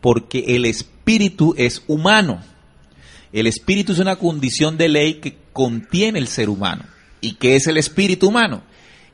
Porque 0.00 0.56
el 0.56 0.64
espíritu 0.64 1.52
es 1.58 1.82
humano. 1.88 2.40
El 3.32 3.48
espíritu 3.48 3.92
es 3.92 3.98
una 3.98 4.14
condición 4.14 4.78
de 4.78 4.88
ley 4.88 5.14
que 5.14 5.36
contiene 5.52 6.20
el 6.20 6.28
ser 6.28 6.48
humano. 6.48 6.84
¿Y 7.20 7.34
qué 7.34 7.56
es 7.56 7.66
el 7.66 7.76
espíritu 7.76 8.28
humano? 8.28 8.62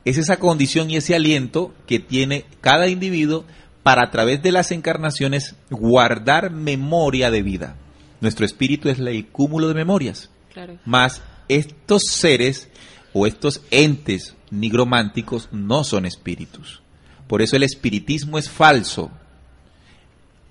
Es 0.05 0.19
esa 0.19 0.37
condición 0.37 0.91
y 0.91 0.97
ese 0.97 1.15
aliento 1.15 1.73
que 1.87 1.97
tiene 1.97 2.45
cada 2.61 2.89
individuo 2.89 3.43
para 3.81 4.03
a 4.03 4.11
través 4.11 4.43
de 4.43 4.51
las 4.51 4.71
encarnaciones 4.71 5.55
guardar 5.71 6.51
memoria 6.51 7.31
de 7.31 7.41
vida. 7.41 7.75
Nuestro 8.21 8.45
espíritu 8.45 8.89
es 8.89 8.99
el 8.99 9.27
cúmulo 9.29 9.67
de 9.67 9.73
memorias. 9.73 10.29
Claro. 10.53 10.77
Más 10.85 11.23
estos 11.49 12.03
seres 12.07 12.69
o 13.13 13.25
estos 13.25 13.61
entes 13.71 14.35
nigrománticos 14.51 15.49
no 15.51 15.83
son 15.83 16.05
espíritus. 16.05 16.83
Por 17.27 17.41
eso 17.41 17.55
el 17.55 17.63
espiritismo 17.63 18.37
es 18.37 18.49
falso. 18.49 19.11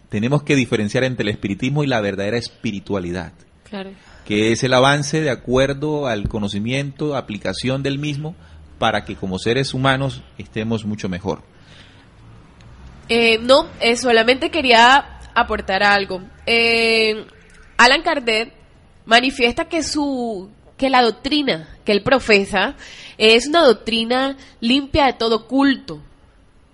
Tenemos 0.09 0.43
que 0.43 0.57
diferenciar 0.57 1.05
entre 1.05 1.25
el 1.25 1.31
espiritismo 1.31 1.83
y 1.83 1.87
la 1.87 2.01
verdadera 2.01 2.37
espiritualidad, 2.37 3.33
Claro. 3.69 3.91
que 4.25 4.53
es 4.53 4.63
el 4.63 4.73
avance 4.75 5.21
de 5.21 5.31
acuerdo 5.31 6.07
al 6.07 6.29
conocimiento, 6.29 7.17
aplicación 7.17 7.83
del 7.83 7.99
mismo, 7.99 8.35
para 8.79 9.05
que 9.05 9.17
como 9.17 9.39
seres 9.39 9.75
humanos 9.75 10.23
estemos 10.39 10.85
mucho 10.85 11.09
mejor. 11.09 11.43
Eh, 13.09 13.39
no, 13.39 13.67
eh, 13.81 13.97
solamente 13.97 14.51
quería 14.51 15.19
aportar 15.35 15.83
algo. 15.83 16.23
Eh, 16.45 17.25
Alan 17.77 18.03
Kardec 18.03 18.53
manifiesta 19.05 19.67
que 19.69 19.83
su 19.83 20.51
que 20.77 20.91
la 20.91 21.01
doctrina 21.03 21.69
que 21.87 21.93
él 21.93 22.03
profesa 22.03 22.75
es 23.17 23.47
una 23.47 23.63
doctrina 23.63 24.37
limpia 24.61 25.07
de 25.07 25.15
todo 25.15 25.47
culto, 25.47 26.03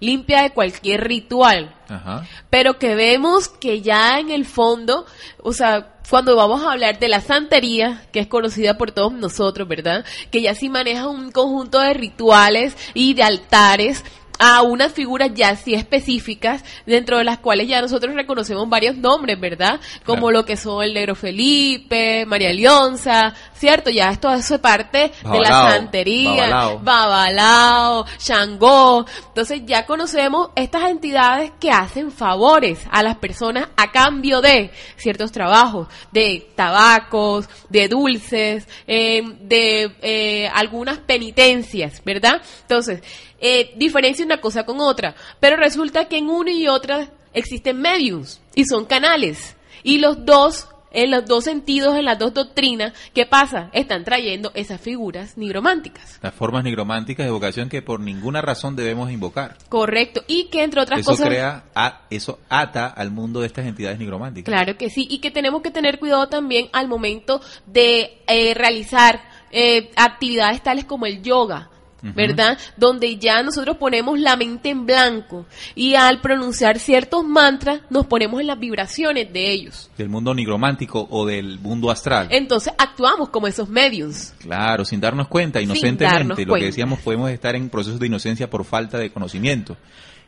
limpia 0.02 0.42
de 0.42 0.50
cualquier 0.50 1.04
ritual, 1.04 1.72
Ajá. 1.88 2.26
pero 2.50 2.78
que 2.78 2.94
vemos 2.96 3.48
que 3.48 3.80
ya 3.80 4.18
en 4.18 4.30
el 4.30 4.44
fondo, 4.44 5.06
o 5.38 5.52
sea, 5.52 5.92
cuando 6.10 6.36
vamos 6.36 6.62
a 6.62 6.72
hablar 6.72 6.98
de 6.98 7.08
la 7.08 7.20
santería, 7.20 8.02
que 8.12 8.18
es 8.20 8.26
conocida 8.26 8.76
por 8.76 8.90
todos 8.90 9.12
nosotros, 9.12 9.68
¿verdad? 9.68 10.04
Que 10.30 10.42
ya 10.42 10.54
sí 10.54 10.68
maneja 10.68 11.06
un 11.06 11.30
conjunto 11.30 11.78
de 11.78 11.94
rituales 11.94 12.76
y 12.94 13.14
de 13.14 13.22
altares 13.22 14.04
a 14.38 14.62
unas 14.62 14.92
figuras 14.92 15.30
ya 15.34 15.54
sí 15.56 15.74
específicas, 15.74 16.64
dentro 16.86 17.18
de 17.18 17.24
las 17.24 17.38
cuales 17.38 17.68
ya 17.68 17.80
nosotros 17.80 18.14
reconocemos 18.14 18.68
varios 18.68 18.96
nombres, 18.96 19.38
¿verdad? 19.38 19.80
Como 20.04 20.22
Claro. 20.22 20.38
lo 20.38 20.44
que 20.44 20.56
son 20.56 20.82
el 20.82 20.94
Negro 20.94 21.14
Felipe, 21.14 22.24
María 22.26 22.52
Leonza, 22.52 23.34
¿cierto? 23.54 23.90
Ya 23.90 24.10
esto 24.10 24.32
eso 24.32 24.54
es 24.56 24.60
parte 24.60 25.12
de 25.22 25.40
la 25.40 25.70
santería, 25.70 26.48
Babalao. 26.48 26.78
Babalao, 26.80 28.06
Shango. 28.18 29.06
Entonces 29.28 29.62
ya 29.66 29.86
conocemos 29.86 30.50
estas 30.56 30.90
entidades 30.90 31.52
que 31.60 31.70
hacen 31.70 32.10
favores 32.10 32.80
a 32.90 33.02
las 33.02 33.16
personas 33.16 33.68
a 33.76 33.92
cambio 33.92 34.40
de 34.40 34.70
ciertos 34.96 35.32
trabajos, 35.32 35.88
de 36.10 36.48
tabacos, 36.56 37.48
de 37.68 37.88
dulces, 37.88 38.66
eh, 38.86 39.22
de 39.40 39.94
eh, 40.02 40.48
algunas 40.52 40.98
penitencias, 40.98 42.02
¿verdad? 42.04 42.40
Entonces, 42.62 43.02
eh, 43.42 43.72
diferencia 43.76 44.24
una 44.24 44.40
cosa 44.40 44.64
con 44.64 44.80
otra, 44.80 45.14
pero 45.40 45.56
resulta 45.56 46.06
que 46.06 46.16
en 46.16 46.30
una 46.30 46.52
y 46.52 46.66
otra 46.68 47.08
existen 47.34 47.78
mediums 47.80 48.40
y 48.54 48.64
son 48.64 48.86
canales 48.86 49.56
y 49.82 49.98
los 49.98 50.24
dos 50.24 50.68
en 50.94 51.10
los 51.10 51.24
dos 51.24 51.44
sentidos, 51.44 51.96
en 51.96 52.04
las 52.04 52.18
dos 52.18 52.34
doctrinas, 52.34 52.92
¿qué 53.14 53.24
pasa? 53.24 53.70
Están 53.72 54.04
trayendo 54.04 54.52
esas 54.54 54.78
figuras 54.78 55.38
nigrománticas. 55.38 56.18
Las 56.20 56.34
formas 56.34 56.64
nigrománticas 56.64 57.24
de 57.24 57.30
evocación 57.30 57.70
que 57.70 57.80
por 57.80 57.98
ninguna 57.98 58.42
razón 58.42 58.76
debemos 58.76 59.10
invocar. 59.10 59.56
Correcto. 59.70 60.22
Y 60.26 60.48
que 60.50 60.62
entre 60.62 60.82
otras 60.82 61.00
Eso 61.00 61.12
cosas... 61.12 61.28
crea, 61.28 61.64
a- 61.74 62.02
eso 62.10 62.40
ata 62.50 62.88
al 62.88 63.10
mundo 63.10 63.40
de 63.40 63.46
estas 63.46 63.64
entidades 63.64 63.98
nigrománticas. 63.98 64.52
Claro 64.52 64.76
que 64.76 64.90
sí, 64.90 65.06
y 65.08 65.20
que 65.20 65.30
tenemos 65.30 65.62
que 65.62 65.70
tener 65.70 65.98
cuidado 65.98 66.28
también 66.28 66.68
al 66.74 66.88
momento 66.88 67.40
de 67.64 68.18
eh, 68.26 68.52
realizar 68.52 69.22
eh, 69.50 69.90
actividades 69.96 70.62
tales 70.62 70.84
como 70.84 71.06
el 71.06 71.22
yoga. 71.22 71.70
¿Verdad? 72.02 72.58
Donde 72.76 73.16
ya 73.16 73.42
nosotros 73.44 73.76
ponemos 73.76 74.18
la 74.18 74.36
mente 74.36 74.70
en 74.70 74.86
blanco 74.86 75.46
y 75.76 75.94
al 75.94 76.20
pronunciar 76.20 76.80
ciertos 76.80 77.24
mantras 77.24 77.80
nos 77.90 78.06
ponemos 78.06 78.40
en 78.40 78.48
las 78.48 78.58
vibraciones 78.58 79.32
de 79.32 79.52
ellos. 79.52 79.88
Del 79.96 80.08
mundo 80.08 80.34
nigromántico 80.34 81.06
o 81.08 81.24
del 81.26 81.60
mundo 81.60 81.92
astral. 81.92 82.26
Entonces 82.30 82.72
actuamos 82.76 83.28
como 83.28 83.46
esos 83.46 83.68
mediums. 83.68 84.34
Claro, 84.40 84.84
sin 84.84 85.00
darnos 85.00 85.28
cuenta, 85.28 85.60
inocentemente. 85.60 86.04
darnos 86.04 86.38
Lo 86.44 86.54
que 86.56 86.64
decíamos, 86.64 86.98
podemos 87.00 87.30
estar 87.30 87.54
en 87.54 87.68
procesos 87.68 88.00
de 88.00 88.08
inocencia 88.08 88.50
por 88.50 88.64
falta 88.64 88.98
de 88.98 89.10
conocimiento. 89.12 89.76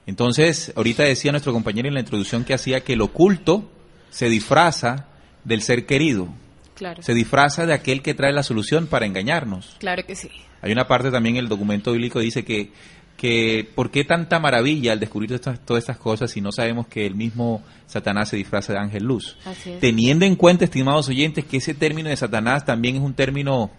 Entonces, 0.07 0.73
ahorita 0.77 1.03
decía 1.03 1.33
nuestro 1.33 1.53
compañero 1.53 1.89
en 1.89 1.95
la 1.95 2.01
introducción 2.01 2.45
que 2.45 2.55
hacía 2.55 2.83
que 2.83 2.93
el 2.93 3.01
oculto 3.01 3.71
se 4.11 4.29
disfraza 4.29 5.07
del 5.45 5.63
ser 5.63 5.87
querido, 5.87 6.29
Claro. 6.75 7.03
se 7.03 7.15
disfraza 7.15 7.67
de 7.67 7.73
aquel 7.73 8.03
que 8.03 8.15
trae 8.15 8.33
la 8.33 8.43
solución 8.43 8.87
para 8.87 9.07
engañarnos. 9.07 9.77
Claro 9.79 10.05
que 10.07 10.15
sí. 10.15 10.31
Hay 10.65 10.73
una 10.73 10.89
parte 10.89 11.11
también 11.11 11.37
en 11.37 11.43
el 11.45 11.49
documento 11.49 11.93
bíblico 11.93 12.19
que 12.19 12.25
dice 12.25 12.45
que, 12.45 12.73
que 13.19 13.69
¿por 13.75 13.91
qué 13.91 14.03
tanta 14.05 14.39
maravilla 14.41 14.93
al 14.93 14.99
descubrir 15.01 15.33
estas- 15.35 15.61
todas 15.65 15.83
estas 15.83 15.99
cosas 15.99 16.31
si 16.31 16.41
no 16.41 16.51
sabemos 16.53 16.87
que 16.87 17.05
el 17.07 17.15
mismo 17.15 17.63
Satanás 17.87 18.31
se 18.31 18.37
disfraza 18.37 18.73
de 18.73 18.79
ángel 18.79 19.05
luz? 19.05 19.37
Teniendo 19.81 20.25
en 20.25 20.37
cuenta, 20.37 20.65
estimados 20.65 21.09
oyentes, 21.11 21.45
que 21.45 21.59
ese 21.59 21.75
término 21.75 22.09
de 22.09 22.17
Satanás 22.17 22.65
también 22.65 22.97
es 22.97 23.03
un 23.03 23.13
término, 23.15 23.71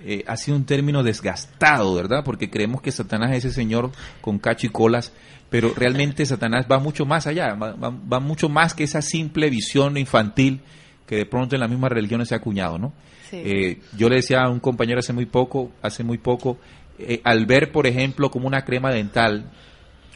eh, 0.00 0.24
ha 0.26 0.36
sido 0.38 0.56
un 0.56 0.64
término 0.64 1.02
desgastado, 1.02 1.94
¿verdad? 1.94 2.24
Porque 2.24 2.48
creemos 2.50 2.80
que 2.82 2.90
Satanás 2.92 3.30
es 3.32 3.44
ese 3.44 3.54
señor 3.54 3.92
con 4.20 4.38
cacho 4.38 4.66
y 4.66 4.70
colas, 4.70 5.12
pero 5.50 5.72
realmente 5.76 6.24
Satanás 6.24 6.66
va 6.70 6.78
mucho 6.78 7.04
más 7.04 7.26
allá, 7.26 7.54
va, 7.54 7.72
va- 7.74 7.90
va 7.90 8.20
mucho 8.20 8.48
más 8.48 8.72
que 8.74 8.84
esa 8.84 9.02
simple 9.02 9.50
visión 9.50 9.96
infantil 9.98 10.60
que 11.06 11.16
de 11.16 11.26
pronto 11.26 11.54
en 11.56 11.60
las 11.60 11.68
mismas 11.70 11.92
religiones 11.92 12.28
se 12.28 12.34
ha 12.34 12.38
acuñado, 12.38 12.78
¿no? 12.78 12.94
Sí. 13.32 13.40
Eh, 13.42 13.80
yo 13.96 14.10
le 14.10 14.16
decía 14.16 14.42
a 14.42 14.50
un 14.50 14.60
compañero 14.60 14.98
hace 15.00 15.14
muy 15.14 15.24
poco, 15.24 15.72
hace 15.80 16.04
muy 16.04 16.18
poco, 16.18 16.58
eh, 16.98 17.22
al 17.24 17.46
ver, 17.46 17.72
por 17.72 17.86
ejemplo, 17.86 18.30
como 18.30 18.46
una 18.46 18.66
crema 18.66 18.92
dental, 18.92 19.50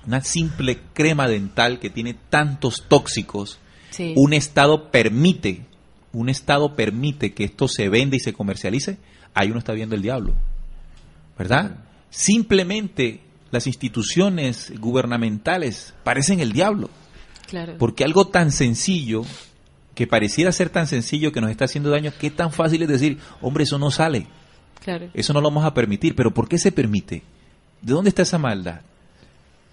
una 0.07 0.21
simple 0.21 0.79
crema 0.93 1.27
dental 1.27 1.79
que 1.81 1.89
tiene 1.89 2.14
tantos 2.29 2.85
tóxicos, 2.89 3.59
Sí. 3.91 4.12
un 4.17 4.35
Estado 4.35 4.91
permite, 4.91 5.62
un 6.12 6.29
Estado 6.29 6.77
permite 6.77 7.33
que 7.33 7.45
esto 7.45 7.69
se 7.69 7.89
venda 7.89 8.17
y 8.17 8.21
se 8.21 8.35
comercialice, 8.35 8.99
ahí 9.33 9.49
uno 9.49 9.61
está 9.61 9.73
viendo 9.73 9.95
el 9.95 10.03
diablo. 10.03 10.35
¿Verdad? 11.39 11.79
Simplemente 12.11 13.21
las 13.51 13.67
instituciones 13.67 14.73
gubernamentales 14.79 15.95
parecen 16.05 16.41
el 16.41 16.53
diablo. 16.53 16.91
Claro. 17.49 17.77
Porque 17.79 18.05
algo 18.05 18.27
tan 18.27 18.53
sencillo 18.53 19.23
que 19.97 20.07
pareciera 20.07 20.53
ser 20.53 20.69
tan 20.69 20.87
sencillo 20.87 21.33
que 21.33 21.41
nos 21.41 21.51
está 21.51 21.65
haciendo 21.65 21.91
daño, 21.91 22.13
qué 22.21 22.31
tan 22.31 22.53
fácil 22.53 22.83
es 22.83 22.89
decir, 22.89 23.19
hombre, 23.41 23.65
eso 23.65 23.79
no 23.79 23.91
sale, 23.91 24.29
Claro. 24.85 25.09
eso 25.15 25.33
no 25.33 25.41
lo 25.41 25.49
vamos 25.49 25.65
a 25.65 25.75
permitir, 25.75 26.15
pero 26.15 26.33
¿por 26.33 26.49
qué 26.49 26.59
se 26.59 26.71
permite? 26.71 27.23
¿De 27.83 27.93
dónde 27.93 28.11
está 28.11 28.23
esa 28.23 28.39
maldad? 28.39 28.83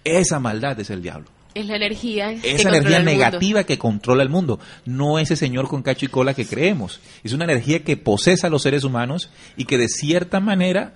Esa 0.02 0.40
maldad 0.40 0.78
es 0.80 0.90
el 0.90 1.02
diablo. 1.02 1.28
Es 1.54 1.66
la 1.66 1.76
energía. 1.76 2.32
Esa 2.32 2.68
energía 2.70 2.96
mundo. 2.98 3.12
negativa 3.12 3.62
que 3.64 3.78
controla 3.78 4.22
el 4.24 4.28
mundo, 4.28 4.58
no 4.86 5.18
ese 5.20 5.36
señor 5.36 5.68
con 5.68 5.82
cacho 5.82 6.06
y 6.06 6.08
cola 6.08 6.34
que 6.34 6.46
creemos. 6.46 7.00
Es 7.22 7.32
una 7.32 7.44
energía 7.44 7.84
que 7.84 7.96
posesa 7.96 8.48
a 8.48 8.50
los 8.50 8.62
seres 8.62 8.82
humanos 8.82 9.30
y 9.56 9.66
que 9.66 9.78
de 9.78 9.88
cierta 9.88 10.40
manera 10.40 10.94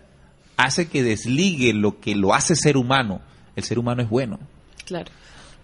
hace 0.57 0.89
que 0.89 1.05
desligue 1.05 1.72
lo 1.74 2.01
que 2.01 2.16
lo 2.16 2.35
hace 2.35 2.57
ser 2.57 2.76
humano. 2.76 3.20
El 3.55 3.62
ser 3.64 3.79
humano 3.79 4.03
es 4.03 4.09
bueno 4.09 4.39
Claro. 4.85 5.11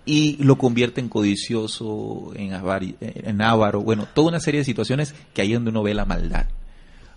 Y 0.06 0.36
lo 0.42 0.56
convierte 0.58 1.00
en 1.00 1.08
codicioso, 1.08 2.32
en, 2.34 2.50
avari- 2.52 2.96
en 3.00 3.40
avaro, 3.40 3.80
bueno, 3.80 4.06
toda 4.14 4.28
una 4.28 4.40
serie 4.40 4.60
de 4.60 4.64
situaciones 4.64 5.14
que 5.32 5.42
ahí 5.42 5.52
es 5.52 5.54
donde 5.54 5.70
uno 5.70 5.82
ve 5.82 5.94
la 5.94 6.04
maldad. 6.04 6.46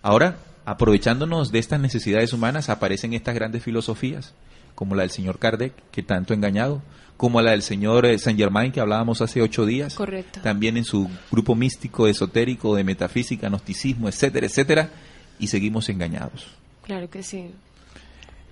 Ahora, 0.01 0.37
aprovechándonos 0.65 1.51
de 1.51 1.59
estas 1.59 1.79
necesidades 1.79 2.31
humanas, 2.33 2.69
aparecen 2.69 3.13
estas 3.13 3.35
grandes 3.35 3.63
filosofías, 3.63 4.33
como 4.75 4.95
la 4.95 5.01
del 5.01 5.11
señor 5.11 5.39
Kardec, 5.39 5.73
que 5.91 6.03
tanto 6.03 6.33
ha 6.33 6.35
engañado, 6.37 6.81
como 7.17 7.41
la 7.41 7.51
del 7.51 7.63
señor 7.63 8.05
eh, 8.05 8.19
Saint 8.19 8.39
Germain, 8.39 8.71
que 8.71 8.79
hablábamos 8.79 9.21
hace 9.21 9.41
ocho 9.41 9.65
días, 9.65 9.95
Correcto. 9.95 10.39
también 10.41 10.77
en 10.77 10.83
su 10.85 11.09
grupo 11.31 11.55
místico, 11.55 12.07
esotérico, 12.07 12.75
de 12.75 12.83
metafísica, 12.83 13.49
gnosticismo, 13.49 14.07
etcétera, 14.07 14.45
etcétera, 14.45 14.89
y 15.39 15.47
seguimos 15.47 15.89
engañados. 15.89 16.45
Claro 16.83 17.09
que 17.09 17.23
sí. 17.23 17.49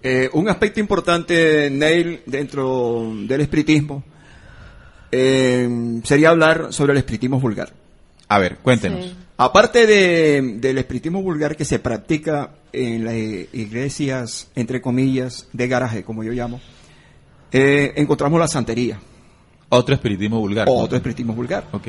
Eh, 0.01 0.29
un 0.33 0.49
aspecto 0.49 0.79
importante, 0.79 1.69
Neil, 1.71 2.21
dentro 2.25 3.13
del 3.27 3.41
espiritismo, 3.41 4.03
eh, 5.11 5.99
sería 6.03 6.29
hablar 6.29 6.67
sobre 6.71 6.93
el 6.93 6.97
espiritismo 6.99 7.39
vulgar. 7.39 7.73
A 8.27 8.39
ver, 8.39 8.57
cuéntenos. 8.57 9.05
Sí. 9.05 9.15
Aparte 9.37 9.85
de- 9.85 10.57
del 10.59 10.77
espiritismo 10.77 11.21
vulgar 11.21 11.55
que 11.57 11.65
se 11.65 11.79
practica 11.79 12.51
en 12.71 13.03
las 13.05 13.15
iglesias, 13.15 14.49
entre 14.55 14.81
comillas, 14.81 15.47
de 15.53 15.67
garaje, 15.67 16.03
como 16.03 16.23
yo 16.23 16.31
llamo, 16.31 16.61
eh, 17.51 17.93
encontramos 17.97 18.39
la 18.39 18.47
santería, 18.47 18.99
Otro 19.69 19.93
espiritismo 19.95 20.39
vulgar. 20.39 20.67
otro 20.69 20.95
espiritismo 20.97 21.33
vulgar. 21.33 21.65
Ok. 21.71 21.87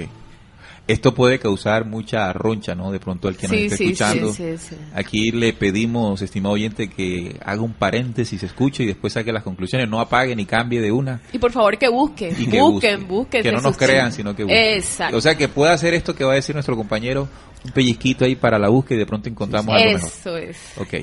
Esto 0.88 1.12
puede 1.14 1.40
causar 1.40 1.84
mucha 1.84 2.32
roncha, 2.32 2.76
¿no? 2.76 2.92
De 2.92 3.00
pronto 3.00 3.26
al 3.26 3.36
que 3.36 3.48
nos 3.48 3.56
Sí, 3.56 3.64
esté 3.64 3.76
sí, 3.76 3.84
escuchando. 3.86 4.32
sí, 4.32 4.56
sí, 4.56 4.66
sí. 4.70 4.76
Aquí 4.94 5.30
le 5.32 5.52
pedimos, 5.52 6.22
estimado 6.22 6.54
oyente, 6.54 6.88
que 6.88 7.40
haga 7.44 7.60
un 7.62 7.72
paréntesis, 7.72 8.40
escuche 8.44 8.84
y 8.84 8.86
después 8.86 9.12
saque 9.12 9.32
las 9.32 9.42
conclusiones. 9.42 9.88
No 9.88 9.98
apague 10.00 10.36
ni 10.36 10.46
cambie 10.46 10.80
de 10.80 10.92
una. 10.92 11.20
Y 11.32 11.38
por 11.38 11.50
favor 11.50 11.76
que 11.76 11.88
busquen. 11.88 12.34
Y 12.38 12.46
que 12.46 12.60
busquen, 12.60 13.00
busque. 13.00 13.14
busquen. 13.14 13.42
Que 13.42 13.50
no 13.52 13.58
se 13.58 13.64
nos 13.66 13.76
crean, 13.76 14.12
sino 14.12 14.36
que 14.36 14.44
busquen. 14.44 14.74
Exacto. 14.74 15.16
O 15.16 15.20
sea, 15.20 15.36
que 15.36 15.48
pueda 15.48 15.72
hacer 15.72 15.92
esto 15.92 16.14
que 16.14 16.22
va 16.22 16.32
a 16.32 16.36
decir 16.36 16.54
nuestro 16.54 16.76
compañero, 16.76 17.28
un 17.64 17.70
pellizquito 17.72 18.24
ahí 18.24 18.36
para 18.36 18.56
la 18.56 18.68
búsqueda 18.68 18.94
y 18.96 18.98
de 19.00 19.06
pronto 19.06 19.28
encontramos 19.28 19.74
algo 19.74 19.92
mejor. 19.94 20.08
Eso 20.08 20.36
es. 20.36 20.56
Ok. 20.76 20.94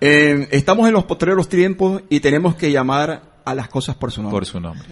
Eh, 0.00 0.48
estamos 0.50 0.86
en 0.88 0.94
los 0.94 1.04
postreros 1.04 1.46
tiempos 1.46 2.02
y 2.08 2.20
tenemos 2.20 2.54
que 2.54 2.72
llamar 2.72 3.22
a 3.44 3.54
las 3.54 3.68
cosas 3.68 3.96
por 3.96 4.10
su 4.12 4.22
nombre. 4.22 4.36
Por 4.38 4.46
su 4.46 4.60
nombre. 4.60 4.88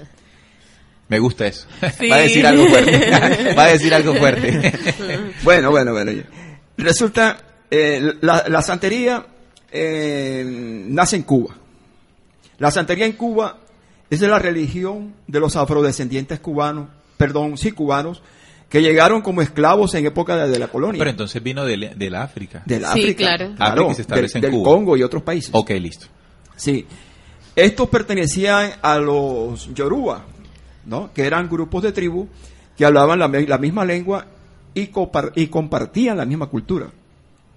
Me 1.09 1.19
gusta 1.19 1.47
eso. 1.47 1.67
Sí. 1.99 2.09
va 2.09 2.17
a 2.17 2.21
decir 2.21 2.47
algo 2.47 2.67
fuerte. 2.67 3.11
va 3.57 3.65
a 3.65 3.69
decir 3.69 3.95
algo 3.95 4.15
fuerte. 4.15 4.73
Bueno, 5.43 5.71
bueno, 5.71 5.93
bueno. 5.93 6.13
Resulta, 6.77 7.39
eh, 7.71 8.15
la, 8.21 8.45
la 8.49 8.63
santería 8.63 9.25
eh, 9.73 10.45
nace 10.89 11.17
en 11.17 11.23
Cuba. 11.23 11.57
La 12.59 12.71
santería 12.71 13.07
en 13.07 13.13
Cuba 13.13 13.59
es 14.11 14.21
de 14.21 14.29
la 14.29 14.39
religión 14.39 15.15
de 15.27 15.41
los 15.41 15.57
afrodescendientes 15.57 16.41
cubanos, 16.41 16.89
perdón, 17.17 17.57
sí 17.57 17.73
cubanos, 17.73 18.23
que 18.69 18.83
llegaron 18.83 19.23
como 19.23 19.41
esclavos 19.43 19.95
en 19.95 20.07
época 20.07 20.37
de, 20.37 20.49
de 20.51 20.59
la 20.59 20.69
colonia. 20.69 20.99
Pero 20.99 21.11
entonces 21.11 21.43
vino 21.43 21.65
de, 21.65 21.93
de 21.95 22.11
la 22.11 22.23
África. 22.23 22.63
del 22.67 22.81
Sí, 22.81 22.87
África, 22.87 23.37
claro. 23.37 23.55
África 23.59 23.95
se 23.95 24.03
establece 24.03 24.41
del, 24.41 24.45
en 24.47 24.51
del 24.53 24.61
Cuba. 24.61 24.73
Congo 24.73 24.97
y 24.97 25.03
otros 25.03 25.23
países. 25.23 25.51
Ok, 25.55 25.71
listo. 25.71 26.07
Sí. 26.57 26.87
Estos 27.57 27.89
pertenecían 27.89 28.73
a 28.83 28.99
los 28.99 29.73
Yoruba, 29.75 30.25
¿no? 30.89 31.12
Que 31.12 31.24
eran 31.26 31.49
grupos 31.49 31.82
de 31.84 31.93
tribu 31.93 32.26
que 32.76 32.84
hablaban 32.84 33.18
la, 33.20 33.28
la 33.28 33.59
misma 33.59 33.84
lengua 33.84 34.26
y, 34.74 34.89
copar- 34.89 35.32
y 35.36 35.47
compartían 35.49 36.16
la 36.16 36.24
misma 36.24 36.47
cultura. 36.47 36.89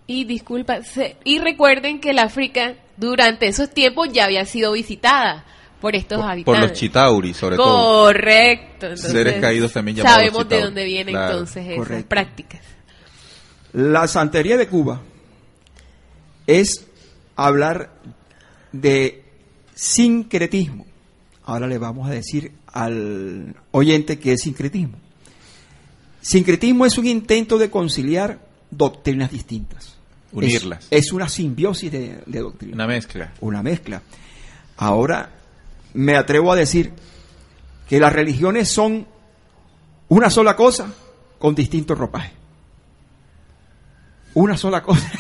Y 0.07 0.25
disculpa, 0.25 0.83
se- 0.83 1.15
y 1.23 1.39
recuerden 1.39 1.99
que 1.99 2.09
el 2.11 2.19
África 2.19 2.75
durante 2.97 3.47
esos 3.47 3.69
tiempos 3.71 4.09
ya 4.11 4.25
había 4.25 4.45
sido 4.45 4.73
visitada 4.73 5.45
por 5.79 5.95
estos 5.95 6.17
Por, 6.17 6.23
por 6.25 6.31
habitantes. 6.31 6.61
los 6.69 6.73
chitauri, 6.79 7.33
sobre 7.33 7.55
todo. 7.55 8.03
Correcto. 8.05 8.97
Seres 8.97 9.39
caídos 9.39 9.71
también 9.73 9.97
llamados 9.97 10.17
Sabemos 10.19 10.49
de 10.49 10.61
dónde 10.61 10.83
vienen 10.85 11.13
Claro, 11.15 11.31
entonces 11.31 11.65
esas 11.65 11.77
correcto. 11.77 12.09
prácticas. 12.09 12.61
La 13.73 14.07
santería 14.07 14.57
de 14.57 14.67
Cuba 14.67 15.01
es 16.45 16.85
hablar 17.35 17.91
de 18.71 19.23
sincretismo. 19.73 20.85
Ahora 21.45 21.67
le 21.67 21.77
vamos 21.77 22.07
a 22.07 22.11
decir 22.11 22.51
al 22.67 23.55
oyente 23.71 24.19
qué 24.19 24.33
es 24.33 24.41
sincretismo. 24.41 24.97
Sincretismo 26.21 26.85
es 26.85 26.97
un 26.97 27.07
intento 27.07 27.57
de 27.57 27.69
conciliar 27.69 28.39
doctrinas 28.69 29.31
distintas. 29.31 29.97
Unirlas. 30.31 30.87
Es, 30.91 31.05
es 31.05 31.11
una 31.11 31.27
simbiosis 31.27 31.91
de, 31.91 32.23
de 32.25 32.39
doctrinas. 32.39 32.75
Una 32.75 32.87
mezcla. 32.87 33.33
una 33.41 33.63
mezcla. 33.63 34.01
Ahora 34.77 35.29
me 35.93 36.15
atrevo 36.15 36.51
a 36.51 36.55
decir 36.55 36.91
que 37.89 37.99
las 37.99 38.13
religiones 38.13 38.69
son 38.69 39.05
una 40.07 40.29
sola 40.29 40.55
cosa 40.55 40.93
con 41.39 41.55
distintos 41.55 41.97
ropajes. 41.97 42.31
Una 44.33 44.55
sola 44.55 44.81
cosa 44.83 45.11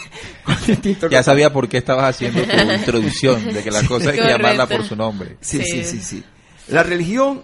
Ya 1.11 1.23
sabía 1.23 1.51
por 1.53 1.67
qué 1.69 1.77
estabas 1.77 2.05
haciendo 2.15 2.41
tu 2.43 2.49
introducción, 2.73 3.53
de 3.53 3.63
que 3.63 3.71
la 3.71 3.83
cosa 3.85 4.11
hay 4.11 4.19
que 4.19 4.27
llamarla 4.27 4.67
por 4.67 4.83
su 4.83 4.95
nombre. 4.95 5.37
Sí, 5.41 5.59
sí, 5.63 5.83
Sí. 5.83 5.83
sí, 5.83 6.01
sí. 6.01 6.23
La 6.69 6.83
religión 6.83 7.43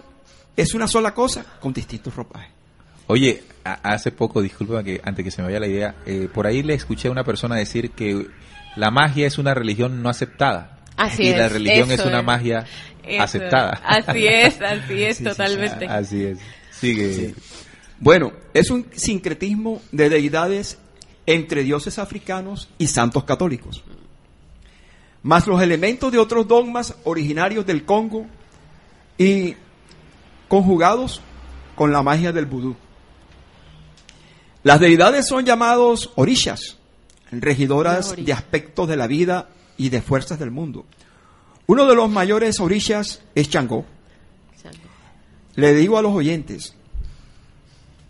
es 0.56 0.74
una 0.74 0.88
sola 0.88 1.14
cosa 1.14 1.44
con 1.60 1.72
distintos 1.72 2.14
ropajes. 2.14 2.50
Oye, 3.06 3.42
a- 3.64 3.92
hace 3.92 4.10
poco, 4.12 4.42
disculpa 4.42 4.82
que 4.82 5.00
antes 5.04 5.24
que 5.24 5.30
se 5.30 5.40
me 5.42 5.48
vaya 5.48 5.60
la 5.60 5.66
idea, 5.66 5.94
eh, 6.06 6.28
por 6.32 6.46
ahí 6.46 6.62
le 6.62 6.74
escuché 6.74 7.08
a 7.08 7.10
una 7.10 7.24
persona 7.24 7.56
decir 7.56 7.90
que 7.92 8.26
la 8.76 8.90
magia 8.90 9.26
es 9.26 9.38
una 9.38 9.54
religión 9.54 10.02
no 10.02 10.08
aceptada. 10.08 10.78
Así 10.96 11.24
y 11.24 11.28
es. 11.28 11.38
la 11.38 11.48
religión 11.48 11.90
es 11.90 12.00
una 12.04 12.18
es. 12.20 12.24
magia 12.24 12.66
Eso, 13.04 13.22
aceptada. 13.22 13.80
Así 13.84 14.26
es, 14.26 14.60
así 14.60 15.02
es, 15.02 15.16
Sí, 15.18 15.24
sí, 15.24 15.24
sí. 15.24 15.24
totalmente. 15.24 15.86
Así 15.86 16.24
es. 16.24 16.38
Sigue. 16.72 17.34
Bueno, 18.00 18.32
es 18.54 18.70
un 18.70 18.86
sincretismo 18.94 19.82
de 19.92 20.08
deidades 20.10 20.78
entre 21.28 21.62
dioses 21.62 21.98
africanos 21.98 22.70
y 22.78 22.86
santos 22.86 23.24
católicos, 23.24 23.84
más 25.22 25.46
los 25.46 25.60
elementos 25.60 26.10
de 26.10 26.18
otros 26.18 26.48
dogmas 26.48 26.94
originarios 27.04 27.66
del 27.66 27.84
Congo 27.84 28.24
y 29.18 29.54
conjugados 30.48 31.20
con 31.74 31.92
la 31.92 32.02
magia 32.02 32.32
del 32.32 32.46
vudú. 32.46 32.76
Las 34.62 34.80
deidades 34.80 35.28
son 35.28 35.44
llamados 35.44 36.12
orishas, 36.14 36.78
regidoras 37.30 38.16
de 38.16 38.32
aspectos 38.32 38.88
de 38.88 38.96
la 38.96 39.06
vida 39.06 39.50
y 39.76 39.90
de 39.90 40.00
fuerzas 40.00 40.38
del 40.38 40.50
mundo. 40.50 40.86
Uno 41.66 41.84
de 41.84 41.94
los 41.94 42.08
mayores 42.08 42.58
orishas 42.58 43.20
es 43.34 43.50
Changó. 43.50 43.84
Le 45.56 45.74
digo 45.74 45.98
a 45.98 46.02
los 46.02 46.14
oyentes, 46.14 46.74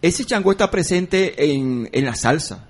ese 0.03 0.25
Changó 0.25 0.53
está 0.53 0.71
presente 0.71 1.51
en, 1.51 1.91
en 1.91 2.05
la 2.05 2.15
salsa. 2.15 2.68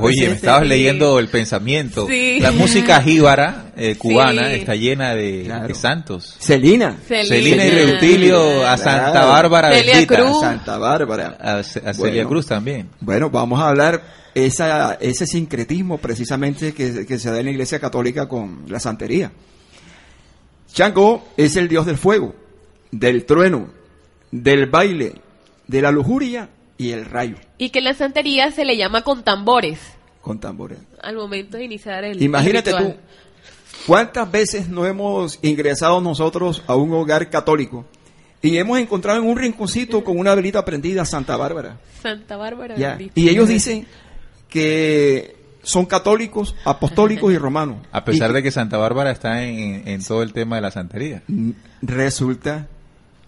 Oye, 0.00 0.28
me 0.28 0.34
estabas 0.34 0.62
en- 0.62 0.68
leyendo 0.70 1.18
el 1.18 1.28
pensamiento. 1.28 2.06
Sí. 2.06 2.40
La 2.40 2.50
música 2.52 3.02
jíbara 3.02 3.72
eh, 3.76 3.96
cubana 3.96 4.48
Sí. 4.48 4.54
está 4.60 4.74
llena 4.74 5.14
de, 5.14 5.42
Claro. 5.44 5.68
de 5.68 5.74
santos. 5.74 6.36
Celina, 6.38 6.96
Celina 7.06 7.64
y 7.66 7.70
Reutilio, 7.70 8.66
a 8.66 8.76
Santa 8.78 9.10
Claro. 9.12 9.28
Bárbara 9.28 9.72
Celia 9.72 9.92
bendita. 9.94 10.16
Cruz. 10.16 10.40
Santa 10.40 10.78
Bárbara. 10.78 11.36
A, 11.40 11.58
a 11.58 11.62
Celia 11.62 11.92
Bueno. 11.98 12.28
Cruz 12.28 12.46
también. 12.46 12.88
Bueno, 13.00 13.28
vamos 13.30 13.60
a 13.60 13.68
hablar 13.68 14.02
esa, 14.34 14.94
ese 15.00 15.26
sincretismo 15.26 15.98
precisamente 15.98 16.72
que, 16.72 17.04
que 17.06 17.18
se 17.18 17.30
da 17.30 17.38
en 17.40 17.44
la 17.46 17.50
Iglesia 17.52 17.78
Católica 17.78 18.26
con 18.28 18.64
la 18.68 18.80
santería. 18.80 19.30
Changó 20.72 21.28
es 21.36 21.56
el 21.56 21.68
dios 21.68 21.86
del 21.86 21.96
fuego, 21.96 22.34
del 22.90 23.24
trueno, 23.24 23.68
del 24.30 24.66
baile, 24.66 25.14
de 25.66 25.82
la 25.82 25.90
lujuria 25.90 26.48
y 26.78 26.90
el 26.90 27.04
rayo 27.04 27.36
Y 27.58 27.70
que 27.70 27.78
en 27.78 27.84
la 27.86 27.94
santería 27.94 28.50
se 28.50 28.64
le 28.64 28.76
llama 28.76 29.02
con 29.02 29.22
tambores 29.24 29.78
con 30.20 30.40
tambores. 30.40 30.78
al 31.02 31.16
momento 31.16 31.56
de 31.56 31.64
iniciar 31.64 32.04
el 32.04 32.20
Imagínate 32.22 32.70
el 32.70 32.76
tú. 32.76 32.94
¿cuántas 33.86 34.30
veces 34.30 34.68
no 34.68 34.84
hemos 34.86 35.38
ingresado 35.42 36.00
nosotros 36.00 36.62
a 36.66 36.74
un 36.74 36.92
hogar 36.92 37.30
católico 37.30 37.84
y 38.42 38.58
hemos 38.58 38.78
encontrado 38.78 39.20
en 39.20 39.26
un 39.28 39.36
rinconcito 39.36 40.02
con 40.04 40.18
una 40.18 40.34
velita 40.34 40.64
prendida 40.64 41.04
Santa 41.04 41.36
Bárbara? 41.36 41.78
Santa 42.02 42.36
Bárbara. 42.36 42.76
Ya. 42.76 42.98
Y 43.14 43.28
ellos 43.28 43.48
dicen 43.48 43.86
que 44.48 45.34
son 45.62 45.86
católicos, 45.86 46.54
apostólicos 46.64 47.32
y 47.32 47.38
romanos. 47.38 47.78
A 47.90 48.04
pesar 48.04 48.30
Y 48.30 48.34
de 48.34 48.42
que 48.42 48.50
Santa 48.52 48.76
Bárbara 48.76 49.10
está 49.10 49.42
en, 49.44 49.88
en 49.88 50.04
todo 50.04 50.22
el 50.22 50.32
tema 50.32 50.56
de 50.56 50.62
la 50.62 50.70
santería. 50.70 51.22
resulta 51.82 52.68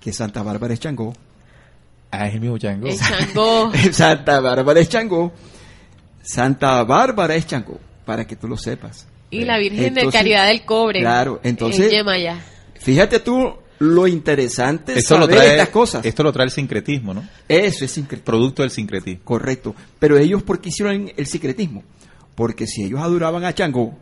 que 0.01 0.12
Santa 0.12 0.42
Bárbara 0.42 0.74
es 0.74 0.80
Changó. 0.80 1.14
Ah, 2.11 2.26
es 2.28 2.34
el 2.34 2.40
mismo 2.40 2.59
chango. 2.59 2.88
El 2.88 2.98
Changó. 2.98 3.72
Santa 3.92 4.40
Bárbara 4.40 4.80
es 4.80 4.88
Changó. 4.88 5.32
Santa 6.22 6.82
Bárbara 6.84 7.34
es 7.36 7.46
Changó, 7.46 7.78
para 8.04 8.26
que 8.26 8.36
tú 8.36 8.48
lo 8.48 8.56
sepas. 8.56 9.06
Y 9.30 9.44
la 9.44 9.59
Virgen 9.59 9.94
de 9.94 10.09
Caridad 10.09 10.46
del 10.46 10.64
Cobre. 10.64 11.00
claro, 11.00 11.40
entonces- 11.42 11.92
En. 11.92 12.40
Fíjate 12.80 13.20
tú 13.20 13.54
lo 13.80 14.06
interesante 14.09 14.92
es 14.92 14.98
Esto 14.98 15.18
lo, 15.18 15.28
trae, 15.28 15.50
estas 15.52 15.68
cosas. 15.68 16.04
esto 16.04 16.22
lo 16.22 16.32
trae 16.32 16.46
el 16.46 16.50
sincretismo, 16.50 17.14
¿no? 17.14 17.24
Eso 17.48 17.84
es 17.84 17.96
increíble. 17.98 18.24
Producto 18.24 18.62
del 18.62 18.70
sincretismo. 18.72 19.22
Correcto. 19.24 19.74
Pero 19.98 20.16
ellos, 20.18 20.42
¿por 20.42 20.61
qué 20.61 20.70
hicieron 20.70 21.12
el 21.16 21.26
secretismo? 21.26 21.84
Porque 22.34 22.66
si 22.66 22.82
ellos 22.84 23.00
adoraban 23.00 23.44
a 23.44 23.54
Changó, 23.54 23.96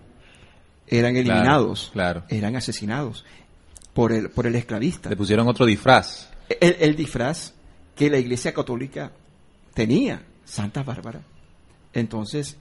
eran 0.87 1.17
eliminados, 1.17 1.91
claro. 1.93 2.25
eran 2.29 2.57
asesinados 2.57 3.25
por 3.93 4.13
el, 4.13 4.31
por 4.31 4.47
el 4.47 4.55
esclavista. 4.55 5.11
Le 5.11 5.17
pusieron 5.17 5.47
otro 5.49 5.67
disfraz. 5.67 6.29
El, 6.61 6.77
el 6.81 6.97
disfraz 6.97 7.53
que 7.97 8.09
la 8.11 8.19
Iglesia 8.19 8.53
Católica 8.55 9.11
tenía, 9.75 10.23
Santa 10.45 10.83
Bárbara. 10.85 11.21
Entonces, 11.93 12.57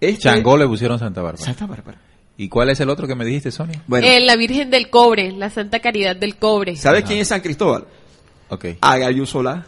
este, 0.00 0.22
Changó 0.22 0.56
le 0.56 0.66
pusieron 0.66 0.98
Santa 0.98 1.20
Bárbara. 1.20 1.44
Santa 1.44 1.66
Bárbara. 1.66 1.98
¿Y 2.38 2.48
cuál 2.48 2.70
es 2.70 2.80
el 2.80 2.88
otro 2.90 3.06
que 3.06 3.14
me 3.14 3.24
dijiste, 3.24 3.50
Sonia? 3.50 3.82
Bueno, 3.86 4.06
Eh, 4.06 4.20
la 4.20 4.36
Virgen 4.36 4.70
del 4.70 4.88
Cobre, 4.90 5.32
la 5.32 5.50
Santa 5.50 5.80
Caridad 5.80 6.14
del 6.16 6.36
Cobre. 6.36 6.76
¿sabes 6.76 7.04
quién 7.04 7.18
es 7.18 7.28
San 7.28 7.40
Cristóbal? 7.40 7.86
Ok. 8.48 8.66
Agayú 8.80 9.26
Solá. 9.26 9.66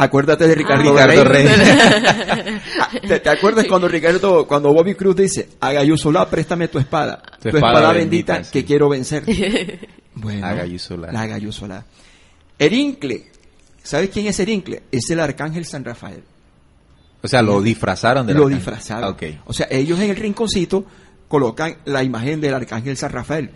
Acuérdate 0.00 0.46
de 0.46 0.54
Ricardo, 0.54 0.92
Ricardo 0.92 1.24
Rey. 1.24 1.46
Rey. 1.46 1.48
Ah, 2.80 2.88
¿Te, 3.06 3.18
te 3.20 3.28
acuerdas 3.30 3.66
cuando 3.66 3.88
Ricardo, 3.88 4.46
cuando 4.46 4.72
Bobby 4.72 4.94
Cruz 4.94 5.16
dice, 5.16 5.48
Agayú 5.60 5.96
Solá, 5.98 6.28
préstame 6.30 6.68
tu 6.68 6.78
espada, 6.78 7.20
Tu 7.40 7.50
tu, 7.50 7.56
espada 7.56 7.72
espada, 7.72 7.92
bendita, 7.92 8.32
bendita, 8.34 8.44
sí. 8.44 8.52
que 8.52 8.64
quiero 8.64 8.88
vencer? 8.88 9.24
bueno, 10.14 10.46
Agayú 10.46 10.78
Solá. 10.78 11.10
La 11.12 11.22
Agayú 11.22 11.50
Solá. 11.52 11.84
Erincle, 12.58 13.26
¿sabes 13.88 14.10
quién 14.10 14.26
es 14.26 14.38
Erincle? 14.38 14.82
Es 14.92 15.08
el 15.10 15.20
arcángel 15.20 15.64
San 15.64 15.84
Rafael. 15.84 16.22
O 17.22 17.26
sea, 17.28 17.42
lo 17.42 17.60
disfrazaron 17.62 18.26
de 18.26 18.34
Lo 18.34 18.48
disfrazaron. 18.48 19.10
Ok. 19.10 19.22
O 19.46 19.52
sea, 19.52 19.66
ellos 19.70 19.98
en 20.00 20.10
el 20.10 20.16
rinconcito 20.16 20.84
colocan 21.26 21.78
la 21.84 22.02
imagen 22.04 22.40
del 22.40 22.54
arcángel 22.54 22.96
San 22.96 23.10
Rafael. 23.10 23.50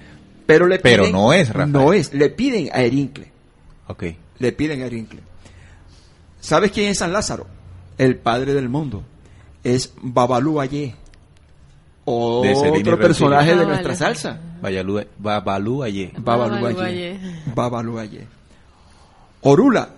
Pero 0.46 0.66
le 0.66 0.78
Pero 0.78 1.04
piden- 1.04 1.12
no 1.12 1.32
es 1.32 1.48
Rafael. 1.50 1.72
No 1.72 1.92
es, 1.92 2.12
le 2.12 2.30
piden 2.30 2.70
a 2.72 2.80
Erincle. 2.82 3.30
Ok. 3.86 4.04
Le 4.38 4.52
piden 4.52 4.82
a 4.82 4.86
Erincle. 4.86 5.20
¿Sabes 6.40 6.72
quién 6.72 6.90
es 6.90 6.98
San 6.98 7.12
Lázaro? 7.12 7.46
El 7.98 8.16
padre 8.16 8.54
del 8.54 8.68
mundo. 8.68 9.04
Es 9.62 9.92
Babalú 10.02 10.60
Ayé. 10.60 10.96
Otro 12.04 12.98
personaje 12.98 13.54
de 13.54 13.64
nuestra 13.64 13.94
salsa. 13.94 14.40
Babalú 14.60 15.82
Ayé. 15.82 16.12
Babalú. 16.18 16.80
Ayé. 16.80 17.20
Babalú 17.54 17.98
Ayé. 17.98 18.26
Orula. 19.42 19.88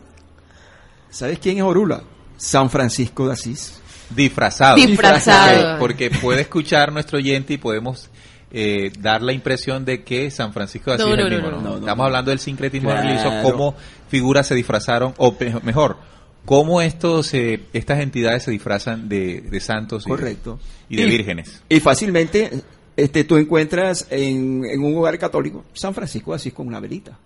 ¿Sabes 1.15 1.39
quién 1.39 1.59
es 1.59 1.63
Orula? 1.63 2.03
San 2.37 2.69
Francisco 2.71 3.27
de 3.29 3.33
Asís. 3.35 3.81
Disfrazado. 4.11 4.77
Disfrazado. 4.77 5.79
Porque 5.79 6.11
puede 6.11 6.43
escuchar 6.43 6.93
nuestro 6.93 7.19
oyente 7.19 7.55
y 7.55 7.59
podemos 7.59 8.11
eh, 8.51 8.91
dar 8.99 9.23
la 9.23 9.33
impresión 9.33 9.85
de 9.85 10.03
que 10.03 10.31
San 10.31 10.53
Francisco 10.53 10.91
de 10.91 10.97
Asís 10.97 11.07
No, 11.07 11.15
es 11.15 11.21
el 11.21 11.31
mismo. 11.31 11.51
no, 11.51 11.57
¿no? 11.57 11.63
no, 11.63 11.69
no, 11.71 11.79
Estamos 11.79 11.99
no. 11.99 12.05
hablando 12.05 12.31
del 12.31 12.39
sincretismo 12.41 12.91
Claro. 12.91 13.09
religioso, 13.09 13.43
cómo 13.43 13.75
figuras 14.09 14.47
se 14.47 14.55
disfrazaron, 14.55 15.15
o 15.19 15.37
mejor, 15.63 15.97
cómo 16.45 16.81
estos, 16.83 17.33
eh, 17.35 17.61
estas 17.73 18.01
entidades 18.01 18.43
se 18.43 18.51
disfrazan 18.51 19.09
de, 19.09 19.41
de 19.43 19.61
santos 19.61 20.05
y- 20.07 20.11
Correcto. 20.11 20.59
y 20.89 20.97
de 20.97 21.07
vírgenes. 21.07 21.63
Y 21.69 21.79
fácilmente 21.81 22.51
este, 22.97 23.25
tú 23.25 23.37
encuentras 23.37 24.07
en, 24.11 24.65
en 24.65 24.83
un 24.83 24.97
hogar 24.99 25.19
católico 25.19 25.65
San 25.73 25.95
Francisco 25.95 26.33
de 26.33 26.37
Asís 26.37 26.53
con 26.53 26.67
una 26.69 26.81
velita. 26.81 27.17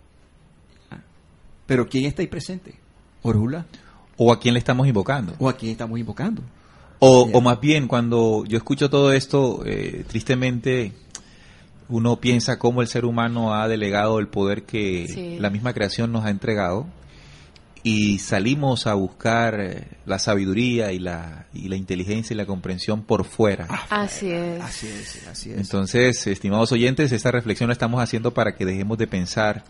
Ah. 0.90 0.98
Pero 1.66 1.88
¿quién 1.88 2.04
está 2.04 2.22
ahí 2.22 2.28
presente? 2.28 2.74
Orula. 3.22 3.66
¿O 4.16 4.32
a 4.32 4.40
quién 4.40 4.54
le 4.54 4.58
estamos 4.58 4.86
invocando? 4.88 5.34
¿O 5.38 5.48
a 5.48 5.56
quién 5.56 5.72
estamos 5.72 5.98
invocando? 5.98 6.42
O, 6.98 7.28
o 7.32 7.40
más 7.40 7.60
bien, 7.60 7.86
cuando 7.86 8.44
yo 8.46 8.56
escucho 8.58 8.90
todo 8.90 9.12
esto, 9.12 9.62
eh, 9.64 10.04
tristemente 10.08 10.92
uno 11.88 12.16
piensa 12.16 12.58
cómo 12.58 12.82
el 12.82 12.88
ser 12.88 13.04
humano 13.04 13.54
ha 13.54 13.68
delegado 13.68 14.18
el 14.18 14.26
poder 14.28 14.64
que 14.64 15.06
Sí. 15.08 15.36
la 15.38 15.48
misma 15.50 15.72
creación 15.72 16.10
nos 16.12 16.24
ha 16.24 16.30
entregado 16.30 16.86
y 17.84 18.18
salimos 18.18 18.88
a 18.88 18.94
buscar 18.94 19.60
eh, 19.60 19.86
la 20.04 20.18
sabiduría 20.18 20.90
y 20.92 20.98
la, 20.98 21.46
y 21.54 21.68
la 21.68 21.76
inteligencia 21.76 22.34
y 22.34 22.36
la 22.36 22.44
comprensión 22.44 23.02
por 23.04 23.24
fuera. 23.24 23.66
Así 23.88 24.30
es. 24.32 24.60
Así 24.60 24.88
es, 24.88 25.28
así 25.28 25.50
es. 25.52 25.58
Entonces, 25.58 26.26
estimados 26.26 26.72
oyentes, 26.72 27.12
esta 27.12 27.30
reflexión 27.30 27.68
la 27.68 27.72
estamos 27.74 28.02
haciendo 28.02 28.34
para 28.34 28.56
que 28.56 28.66
dejemos 28.66 28.98
de 28.98 29.06
pensar 29.06 29.62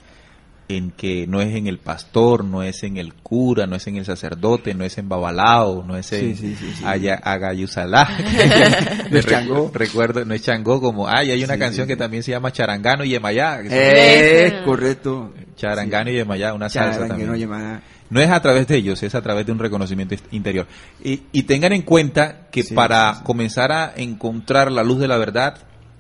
en 0.69 0.91
que 0.91 1.27
no 1.27 1.41
es 1.41 1.55
en 1.55 1.67
el 1.67 1.79
pastor, 1.79 2.45
no 2.45 2.63
es 2.63 2.83
en 2.83 2.99
el 2.99 3.15
cura, 3.15 3.67
no 3.67 3.77
es 3.77 3.87
en 3.87 3.97
el 3.97 4.05
sacerdote, 4.05 4.75
no 4.75 4.85
es 4.85 4.99
en 4.99 5.09
Babalao, 5.09 5.83
no 5.83 5.97
es 5.97 6.13
en 6.13 6.37
Sí, 6.37 6.55
sí, 6.57 6.75
sí, 6.77 6.85
Agayusalá. 7.23 8.07
No 9.11 9.19
es 9.19 9.27
Changó. 9.27 9.71
Recuerdo, 9.73 10.25
no 10.27 10.35
es 10.35 10.43
Changó, 10.43 10.81
como, 10.81 11.09
ay, 11.09 11.31
hay 11.31 11.43
una 11.43 11.59
canción 11.59 11.87
que 11.87 11.97
también 11.97 12.23
se 12.23 12.33
llama 12.33 12.53
Charangano 12.53 13.05
y 13.05 13.11
Yemayá. 13.11 13.61
Eh, 13.65 14.61
correcto. 14.65 15.33
Charangano 15.57 16.11
y 16.11 16.15
Yemayá, 16.15 16.53
una 16.53 16.69
salsa 16.69 17.01
también. 17.09 17.35
llamada- 17.35 17.83
No 18.11 18.21
es 18.21 18.31
a 18.31 18.41
través 18.41 18.67
de 18.69 18.77
ellos, 18.77 19.03
es 19.03 19.15
a 19.15 19.23
través 19.23 19.47
de 19.47 19.53
un 19.53 19.59
reconocimiento 19.59 20.15
interior. 20.31 20.67
Y, 21.03 21.23
y 21.33 21.43
tengan 21.45 21.73
en 21.73 21.83
cuenta 21.83 22.49
que 22.51 22.63
para 22.75 23.23
comenzar 23.25 23.73
a 23.73 23.93
encontrar 23.97 24.71
la 24.71 24.83
luz 24.83 24.99
de 24.99 25.09
la 25.09 25.17
verdad, 25.17 25.57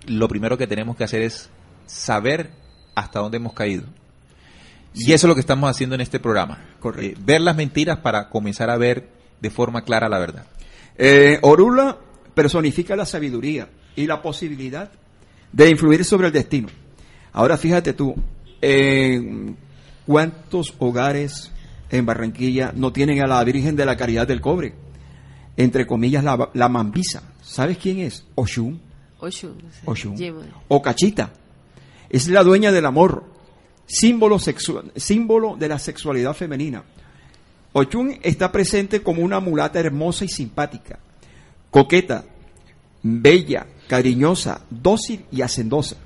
lo 0.06 0.28
primero 0.28 0.56
que 0.58 0.66
tenemos 0.66 0.96
que 0.96 1.04
hacer 1.04 1.22
es 1.22 1.48
saber 1.86 2.50
hasta 2.94 3.20
dónde 3.20 3.36
hemos 3.38 3.52
caído. 3.54 3.84
Y 4.94 5.12
eso 5.12 5.26
es 5.26 5.28
lo 5.28 5.34
que 5.34 5.40
estamos 5.40 5.70
haciendo 5.70 5.94
en 5.94 6.00
este 6.00 6.18
programa. 6.18 6.58
Correcto. 6.80 7.20
Eh, 7.20 7.22
ver 7.24 7.40
las 7.40 7.56
mentiras 7.56 7.98
para 7.98 8.28
comenzar 8.28 8.70
a 8.70 8.76
ver 8.76 9.08
de 9.40 9.50
forma 9.50 9.82
clara 9.82 10.08
la 10.08 10.18
verdad. 10.18 10.46
Eh, 10.96 11.38
Orula 11.42 11.98
personifica 12.34 12.96
la 12.96 13.06
sabiduría 13.06 13.68
y 13.94 14.06
la 14.06 14.22
posibilidad 14.22 14.90
de 15.52 15.70
influir 15.70 16.04
sobre 16.04 16.28
el 16.28 16.32
destino. 16.32 16.68
Ahora 17.32 17.56
fíjate 17.56 17.92
tú, 17.92 18.14
eh, 18.60 19.54
¿cuántos 20.06 20.74
hogares 20.78 21.52
en 21.90 22.04
Barranquilla 22.06 22.72
no 22.74 22.92
tienen 22.92 23.20
a 23.22 23.26
la 23.26 23.42
Virgen 23.44 23.76
de 23.76 23.86
la 23.86 23.96
Caridad 23.96 24.26
del 24.26 24.40
Cobre? 24.40 24.74
Entre 25.56 25.86
comillas, 25.86 26.22
la, 26.24 26.50
la 26.54 26.68
mambisa. 26.68 27.22
¿Sabes 27.42 27.78
quién 27.78 28.00
es? 28.00 28.24
Oshun. 28.34 28.80
Oshun. 29.20 29.56
Oshun. 29.84 30.16
O 30.68 30.80
Cachita. 30.80 31.32
Es 32.10 32.28
la 32.28 32.42
dueña 32.42 32.72
del 32.72 32.86
amor, 32.86 33.24
símbolo, 33.88 35.56
de 35.58 35.68
la 35.68 35.78
sexualidad 35.78 36.34
femenina. 36.34 36.84
Ochun 37.72 38.18
está 38.22 38.52
presente 38.52 39.02
como 39.02 39.22
una 39.22 39.40
mulata 39.40 39.80
hermosa 39.80 40.24
y 40.24 40.28
simpática, 40.28 40.98
coqueta, 41.70 42.24
bella, 43.02 43.66
cariñosa, 43.88 44.60
dócil 44.70 45.24
y 45.32 45.42
hacendosa. 45.42 45.96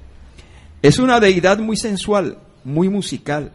Es 0.81 0.99
una 0.99 1.21
deidad 1.21 1.59
muy 1.59 1.77
sensual, 1.77 2.39
muy 2.65 2.89
musical. 2.89 3.53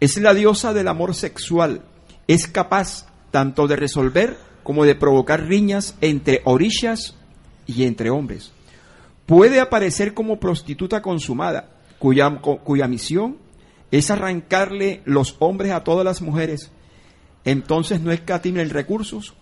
Es 0.00 0.16
la 0.18 0.34
diosa 0.34 0.72
del 0.72 0.88
amor 0.88 1.14
sexual. 1.14 1.82
Es 2.26 2.46
capaz 2.48 3.06
tanto 3.30 3.66
de 3.68 3.76
resolver 3.76 4.36
como 4.62 4.84
de 4.84 4.94
provocar 4.94 5.46
riñas 5.46 5.94
entre 6.00 6.42
orillas 6.44 7.14
y 7.66 7.84
entre 7.84 8.10
hombres. 8.10 8.52
Puede 9.26 9.60
aparecer 9.60 10.14
como 10.14 10.38
prostituta 10.38 11.02
consumada, 11.02 11.68
cuya, 11.98 12.30
cu- 12.40 12.58
cuya 12.58 12.86
misión 12.88 13.36
es 13.90 14.10
arrancarle 14.10 15.02
los 15.04 15.36
hombres 15.38 15.72
a 15.72 15.84
todas 15.84 16.04
las 16.04 16.22
mujeres. 16.22 16.70
Entonces 17.44 18.00
no 18.00 18.12
escatima 18.12 18.60
en 18.60 18.70
recursos 18.70 19.34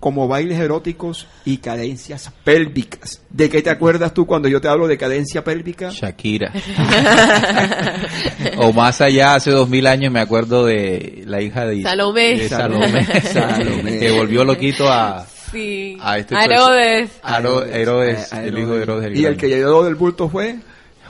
como 0.00 0.28
bailes 0.28 0.60
eróticos 0.60 1.26
y 1.44 1.56
cadencias 1.58 2.30
pélvicas. 2.44 3.20
¿De 3.30 3.50
qué 3.50 3.62
te 3.62 3.70
acuerdas 3.70 4.14
tú 4.14 4.26
cuando 4.26 4.48
yo 4.48 4.60
te 4.60 4.68
hablo 4.68 4.86
de 4.86 4.96
cadencia 4.96 5.42
pélvica? 5.42 5.90
Shakira. 5.90 6.52
o 8.58 8.72
más 8.72 9.00
allá, 9.00 9.34
hace 9.34 9.50
dos 9.50 9.68
mil 9.68 9.86
años 9.86 10.12
me 10.12 10.20
acuerdo 10.20 10.64
de 10.64 11.24
la 11.26 11.40
hija 11.42 11.66
de 11.66 11.82
Salomé. 11.82 12.38
de 12.38 12.48
Salomé. 12.48 13.04
Salomé. 13.22 13.98
que 13.98 14.10
volvió 14.12 14.44
loquito 14.44 14.88
a, 14.88 15.26
Sí. 15.50 15.96
a 16.00 16.18
este 16.18 16.34
Herodes. 16.36 17.10
Herodes, 17.72 18.32
a 18.32 18.44
el 18.44 18.58
hijo 18.58 18.74
de 18.76 18.82
Herodes 18.82 19.06
el 19.06 19.18
Y 19.18 19.24
el 19.24 19.36
que 19.36 19.48
llegó 19.48 19.84
del 19.84 19.94
bulto 19.94 20.28
fue 20.28 20.56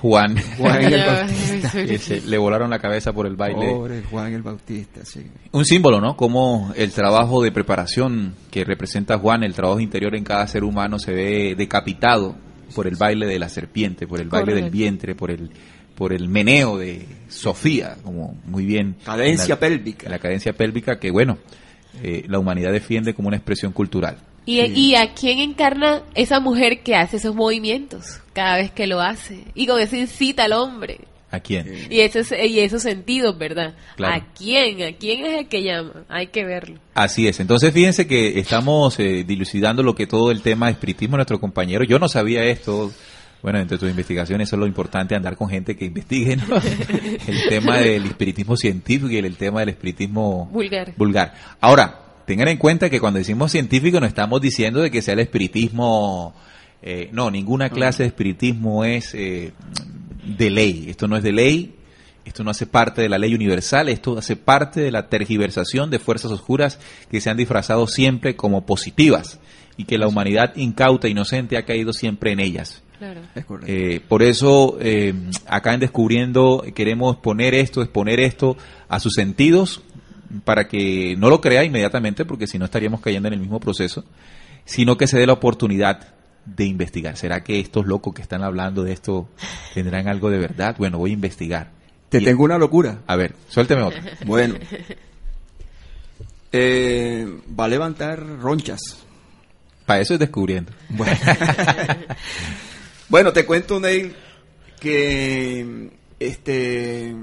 Juan. 0.00 0.36
Juan 0.58 0.82
el 0.82 1.00
Bautista. 1.06 1.80
Ese, 1.80 2.20
le 2.22 2.38
volaron 2.38 2.70
la 2.70 2.78
cabeza 2.78 3.12
por 3.12 3.26
el 3.26 3.36
baile. 3.36 3.70
Pobre 3.72 4.02
Juan 4.10 4.32
el 4.32 4.42
Bautista, 4.42 5.04
sí. 5.04 5.26
Un 5.52 5.64
símbolo, 5.64 6.00
¿no? 6.00 6.16
Como 6.16 6.72
el 6.76 6.92
trabajo 6.92 7.42
de 7.42 7.50
preparación 7.52 8.34
que 8.50 8.64
representa 8.64 9.18
Juan, 9.18 9.42
el 9.42 9.54
trabajo 9.54 9.80
interior 9.80 10.14
en 10.16 10.24
cada 10.24 10.46
ser 10.46 10.64
humano 10.64 10.98
se 10.98 11.12
ve 11.12 11.54
decapitado 11.56 12.36
por 12.74 12.86
el 12.86 12.96
baile 12.96 13.26
de 13.26 13.38
la 13.38 13.48
serpiente, 13.48 14.06
por 14.06 14.20
el 14.20 14.28
baile 14.28 14.54
del 14.54 14.70
vientre, 14.70 15.14
por 15.14 15.30
el 15.30 15.50
por 15.94 16.12
el 16.12 16.28
meneo 16.28 16.78
de 16.78 17.04
Sofía, 17.28 17.96
como 18.04 18.36
muy 18.44 18.64
bien. 18.64 18.94
Cadencia 19.04 19.56
la- 19.56 19.58
pélvica. 19.58 20.08
La 20.08 20.20
cadencia 20.20 20.52
pélvica 20.52 21.00
que, 21.00 21.10
bueno, 21.10 21.38
eh, 22.04 22.24
la 22.28 22.38
humanidad 22.38 22.70
defiende 22.70 23.14
como 23.14 23.26
una 23.26 23.36
expresión 23.36 23.72
cultural. 23.72 24.18
¿Y, 24.48 24.62
¿Y 24.62 24.94
a 24.94 25.12
quién 25.12 25.40
encarna 25.40 26.00
esa 26.14 26.40
mujer 26.40 26.82
que 26.82 26.94
hace 26.94 27.18
esos 27.18 27.34
movimientos 27.34 28.22
cada 28.32 28.56
vez 28.56 28.70
que 28.70 28.86
lo 28.86 29.02
hace? 29.02 29.44
Y 29.54 29.66
con 29.66 29.78
eso 29.78 29.94
incita 29.94 30.44
al 30.44 30.54
hombre. 30.54 31.00
¿A 31.30 31.40
quién? 31.40 31.86
Y, 31.90 32.00
esos, 32.00 32.32
y 32.32 32.60
esos 32.60 32.80
sentidos, 32.80 33.36
¿verdad? 33.36 33.74
Claro. 33.96 34.14
¿A 34.14 34.32
quién? 34.32 34.82
¿A 34.82 34.96
quién 34.96 35.26
es 35.26 35.40
el 35.40 35.48
que 35.48 35.62
llama? 35.62 36.06
Hay 36.08 36.28
que 36.28 36.46
verlo. 36.46 36.78
Así 36.94 37.28
es. 37.28 37.40
Entonces, 37.40 37.74
fíjense 37.74 38.06
que 38.06 38.38
estamos 38.38 38.98
eh, 38.98 39.22
dilucidando 39.28 39.82
lo 39.82 39.94
que 39.94 40.06
todo 40.06 40.30
el 40.30 40.40
tema 40.40 40.66
de 40.66 40.72
espiritismo 40.72 41.16
de 41.16 41.18
nuestro 41.18 41.38
compañero. 41.38 41.84
Yo 41.84 41.98
no 41.98 42.08
sabía 42.08 42.42
esto. 42.44 42.90
Bueno, 43.42 43.58
entre 43.58 43.76
tus 43.76 43.90
investigaciones 43.90 44.48
eso 44.48 44.56
es 44.56 44.60
lo 44.60 44.66
importante, 44.66 45.14
andar 45.14 45.36
con 45.36 45.50
gente 45.50 45.76
que 45.76 45.84
investigue 45.84 46.36
¿no? 46.36 46.56
el 47.26 47.48
tema 47.50 47.76
del 47.76 48.06
espiritismo 48.06 48.56
científico 48.56 49.10
y 49.10 49.18
el, 49.18 49.26
el 49.26 49.36
tema 49.36 49.60
del 49.60 49.68
espiritismo 49.68 50.48
Vulgar. 50.50 50.94
vulgar. 50.96 51.34
Ahora, 51.60 52.07
tengan 52.28 52.48
en 52.48 52.58
cuenta 52.58 52.90
que 52.90 53.00
cuando 53.00 53.18
decimos 53.18 53.50
científico 53.50 53.98
no 54.00 54.06
estamos 54.06 54.42
diciendo 54.42 54.80
de 54.80 54.90
que 54.90 55.00
sea 55.00 55.14
el 55.14 55.20
espiritismo... 55.20 56.34
eh, 56.82 57.08
no, 57.10 57.30
ninguna 57.30 57.70
clase 57.70 58.02
de 58.02 58.08
espiritismo 58.08 58.84
es 58.84 59.14
eh, 59.14 59.52
de 60.36 60.50
ley. 60.50 60.86
Esto 60.90 61.08
no 61.08 61.16
es 61.16 61.22
de 61.22 61.32
ley, 61.32 61.74
esto 62.26 62.44
no 62.44 62.50
hace 62.50 62.66
parte 62.66 63.00
de 63.00 63.08
la 63.08 63.16
ley 63.16 63.34
universal, 63.34 63.88
esto 63.88 64.18
hace 64.18 64.36
parte 64.36 64.80
de 64.80 64.90
la 64.90 65.08
tergiversación 65.08 65.90
de 65.90 65.98
fuerzas 65.98 66.30
oscuras 66.30 66.78
que 67.10 67.22
se 67.22 67.30
han 67.30 67.38
disfrazado 67.38 67.86
siempre 67.86 68.36
como 68.36 68.66
positivas 68.66 69.40
y 69.78 69.84
que 69.84 69.96
la 69.96 70.06
humanidad 70.06 70.54
incauta, 70.54 71.08
inocente, 71.08 71.56
ha 71.56 71.64
caído 71.64 71.94
siempre 71.94 72.32
en 72.32 72.40
ellas. 72.40 72.82
Claro. 72.98 73.22
Es 73.34 73.44
correcto. 73.46 73.72
Eh, 73.72 74.00
por 74.06 74.22
eso, 74.22 74.76
eh, 74.80 75.14
acá 75.46 75.72
en 75.72 75.80
Descubriendo, 75.80 76.62
queremos 76.74 77.16
poner 77.16 77.54
esto, 77.54 77.80
exponer 77.80 78.20
esto 78.20 78.58
a 78.88 79.00
sus 79.00 79.14
sentidos, 79.14 79.82
para 80.44 80.68
que 80.68 81.14
no 81.18 81.28
lo 81.30 81.40
crea 81.40 81.64
inmediatamente, 81.64 82.24
porque 82.24 82.46
si 82.46 82.58
no 82.58 82.64
estaríamos 82.66 83.00
cayendo 83.00 83.28
en 83.28 83.34
el 83.34 83.40
mismo 83.40 83.60
proceso, 83.60 84.04
sino 84.64 84.96
que 84.96 85.06
se 85.06 85.18
dé 85.18 85.26
la 85.26 85.32
oportunidad 85.34 86.08
de 86.44 86.64
investigar. 86.64 87.16
¿Será 87.16 87.42
que 87.44 87.60
estos 87.60 87.86
locos 87.86 88.14
que 88.14 88.22
están 88.22 88.42
hablando 88.42 88.82
de 88.84 88.92
esto 88.92 89.28
tendrán 89.74 90.08
algo 90.08 90.30
de 90.30 90.38
verdad? 90.38 90.74
Bueno, 90.78 90.98
voy 90.98 91.10
a 91.10 91.14
investigar. 91.14 91.70
Te 92.08 92.18
Y- 92.18 92.24
tengo 92.24 92.44
una 92.44 92.56
locura. 92.58 93.00
A 93.06 93.16
ver, 93.16 93.34
suélteme 93.48 93.82
otra. 93.82 94.02
Bueno. 94.26 94.54
Eh, 96.52 97.26
va 97.58 97.64
a 97.66 97.68
levantar 97.68 98.24
ronchas. 98.40 98.80
Para 99.84 100.00
eso 100.00 100.14
es 100.14 100.20
descubriendo. 100.20 100.72
Bueno. 100.88 101.12
Bueno, 103.10 103.32
te 103.32 103.46
cuento, 103.46 103.80
Neil, 103.80 104.14
que 104.80 105.90
este, 106.20 107.14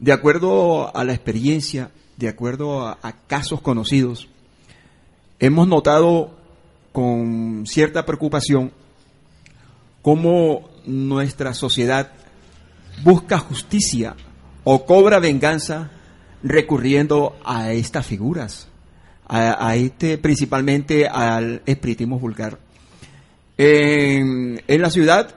de 0.00 0.12
acuerdo 0.12 0.96
a 0.96 1.04
la 1.04 1.12
experiencia, 1.12 1.90
de 2.20 2.28
acuerdo 2.28 2.86
a, 2.86 3.12
casos 3.26 3.62
conocidos, 3.62 4.28
hemos 5.38 5.66
notado 5.66 6.30
con 6.92 7.64
cierta 7.66 8.04
preocupación 8.04 8.72
cómo 10.02 10.68
nuestra 10.84 11.54
sociedad 11.54 12.12
busca 13.02 13.38
justicia 13.38 14.16
o 14.64 14.84
cobra 14.84 15.18
venganza 15.18 15.92
recurriendo 16.42 17.38
a 17.42 17.72
estas 17.72 18.06
figuras, 18.06 18.68
a 19.26 19.74
este 19.76 20.18
principalmente 20.18 21.08
al 21.08 21.62
espiritismo 21.64 22.18
vulgar. 22.18 22.58
En, 23.56 24.62
en 24.66 24.82
la 24.82 24.90
ciudad 24.90 25.34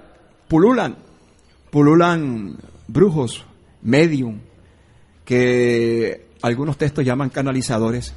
pululan, 0.50 0.98
pululan 1.72 2.58
brujos, 2.88 3.46
medium, 3.82 4.40
que 5.24 6.33
algunos 6.44 6.78
textos 6.78 7.04
llaman 7.04 7.30
canalizadores, 7.30 8.14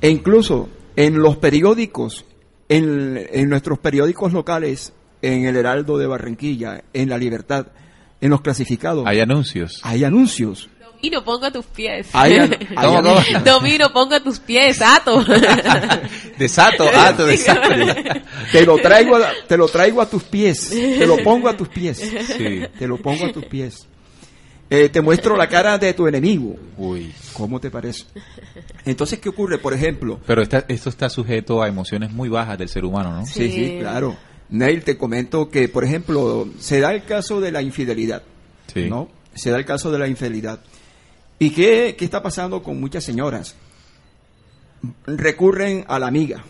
e 0.00 0.08
incluso 0.08 0.68
en 0.96 1.18
los 1.20 1.36
periódicos, 1.36 2.24
en, 2.68 3.20
en 3.30 3.48
nuestros 3.50 3.78
periódicos 3.78 4.32
locales, 4.32 4.92
en 5.22 5.44
el 5.44 5.56
Heraldo 5.56 5.98
de 5.98 6.06
Barranquilla, 6.06 6.84
en 6.92 7.08
La 7.10 7.18
Libertad, 7.18 7.66
en 8.20 8.30
los 8.30 8.40
clasificados, 8.40 9.04
Hay 9.06 9.20
anuncios. 9.20 9.80
hay 9.82 10.04
anuncios. 10.04 10.68
Domino, 11.02 11.22
ponga 11.24 11.50
tus 11.50 11.66
pies. 11.66 12.06
Hay, 12.14 12.38
an- 12.38 12.54
hay 12.76 13.78
ponga 13.92 14.20
tus 14.22 14.38
pies, 14.40 14.80
ato. 14.80 15.22
Desato, 16.38 16.84
alto, 16.94 17.26
desato. 17.26 17.68
Te 18.52 18.64
lo 18.64 18.78
traigo 18.78 19.16
a, 19.16 19.30
te 19.46 19.56
lo 19.56 19.68
traigo 19.68 20.00
a 20.00 20.08
tus 20.08 20.22
pies, 20.24 20.70
te 20.70 21.06
lo 21.06 21.18
pongo 21.22 21.48
a 21.48 21.56
tus 21.56 21.68
pies, 21.68 21.98
Sí. 21.98 22.60
te 22.78 22.86
lo 22.88 22.96
pongo 22.98 23.26
a 23.26 23.32
tus 23.32 23.44
pies. 23.44 23.86
Eh, 24.70 24.88
te 24.88 25.00
muestro 25.02 25.36
la 25.36 25.48
cara 25.48 25.76
de 25.78 25.92
tu 25.94 26.06
enemigo. 26.06 26.56
Uy. 26.78 27.12
¿Cómo 27.34 27.60
te 27.60 27.70
parece? 27.70 28.04
Entonces, 28.84 29.18
¿qué 29.18 29.28
ocurre? 29.28 29.58
Por 29.58 29.74
ejemplo, 29.74 30.18
Pero 30.26 30.42
esta- 30.42 30.64
esto 30.68 30.88
está 30.88 31.08
sujeto 31.10 31.62
a 31.62 31.68
emociones 31.68 32.10
muy 32.12 32.28
bajas 32.28 32.58
del 32.58 32.68
ser 32.68 32.84
humano, 32.84 33.12
¿no? 33.12 33.26
sí, 33.26 33.50
sí, 33.50 33.52
Sí. 33.52 33.76
claro. 33.80 34.16
Neil, 34.48 34.82
te 34.82 34.96
comento 34.96 35.50
que, 35.50 35.68
por 35.68 35.84
ejemplo, 35.84 36.48
se 36.58 36.80
da 36.80 36.92
el 36.94 37.04
caso 37.04 37.40
de 37.40 37.52
la 37.52 37.60
infidelidad, 37.62 38.22
Sí. 38.72 38.88
¿no? 38.88 39.08
Se 39.34 39.50
da 39.50 39.58
el 39.58 39.64
caso 39.64 39.90
de 39.92 39.98
la 39.98 40.08
infidelidad. 40.08 40.60
¿Y 41.38 41.50
qué, 41.50 41.94
qué 41.98 42.04
está 42.04 42.22
pasando 42.22 42.62
con 42.62 42.80
muchas 42.80 43.04
señoras? 43.04 43.56
Recurren 45.06 45.84
a 45.88 45.98
la 45.98 46.06
amiga 46.06 46.44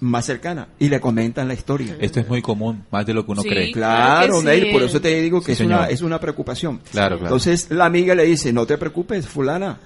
más 0.00 0.24
cercana 0.26 0.68
y 0.78 0.88
le 0.88 0.98
comentan 1.00 1.46
la 1.48 1.54
historia. 1.54 1.96
Esto 2.00 2.20
es 2.20 2.28
muy 2.28 2.40
común, 2.42 2.84
más 2.90 3.04
de 3.06 3.12
lo 3.14 3.24
que 3.24 3.32
uno 3.32 3.42
Sí. 3.42 3.48
cree. 3.48 3.70
Claro, 3.72 4.26
Claro 4.38 4.42
Neil, 4.42 4.64
sí. 4.66 4.72
por 4.72 4.82
eso 4.82 5.00
te 5.00 5.20
digo 5.20 5.40
que 5.40 5.46
Sí, 5.46 5.52
es, 5.52 5.58
señor. 5.58 5.78
una, 5.80 5.88
es 5.88 6.00
una 6.02 6.18
preocupación. 6.20 6.80
Claro, 6.90 7.16
claro. 7.18 7.26
Entonces 7.34 7.70
la 7.70 7.84
amiga 7.86 8.14
le 8.14 8.24
dice, 8.24 8.52
no 8.52 8.66
te 8.66 8.78
preocupes, 8.78 9.26
fulana, 9.28 9.78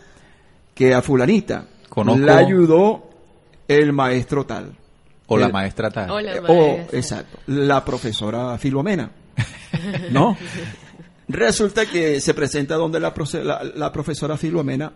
que 0.75 0.95
a 0.95 1.03
fulanita 1.03 1.67
Conozco- 1.89 2.25
la 2.25 2.39
ayudó 2.39 3.11
el 3.69 3.93
maestro 3.93 4.45
tal. 4.47 4.77
O 5.27 5.39
la 5.39 5.49
maestra 5.49 5.91
tal. 5.91 6.11
Hola, 6.11 6.35
Eh, 6.37 6.41
o, 6.47 6.77
maestra. 6.77 6.99
exacto, 6.99 7.39
la 7.47 7.85
profesora 7.85 8.59
Filomena. 8.59 9.11
¿No? 10.11 10.37
Resulta 11.29 11.87
que 11.87 12.21
se 12.21 12.35
presenta 12.35 12.75
donde 12.77 13.01
la, 13.01 13.15
la- 13.43 13.63
la 13.75 13.91
profesora 13.93 14.37
Filomena 14.37 14.93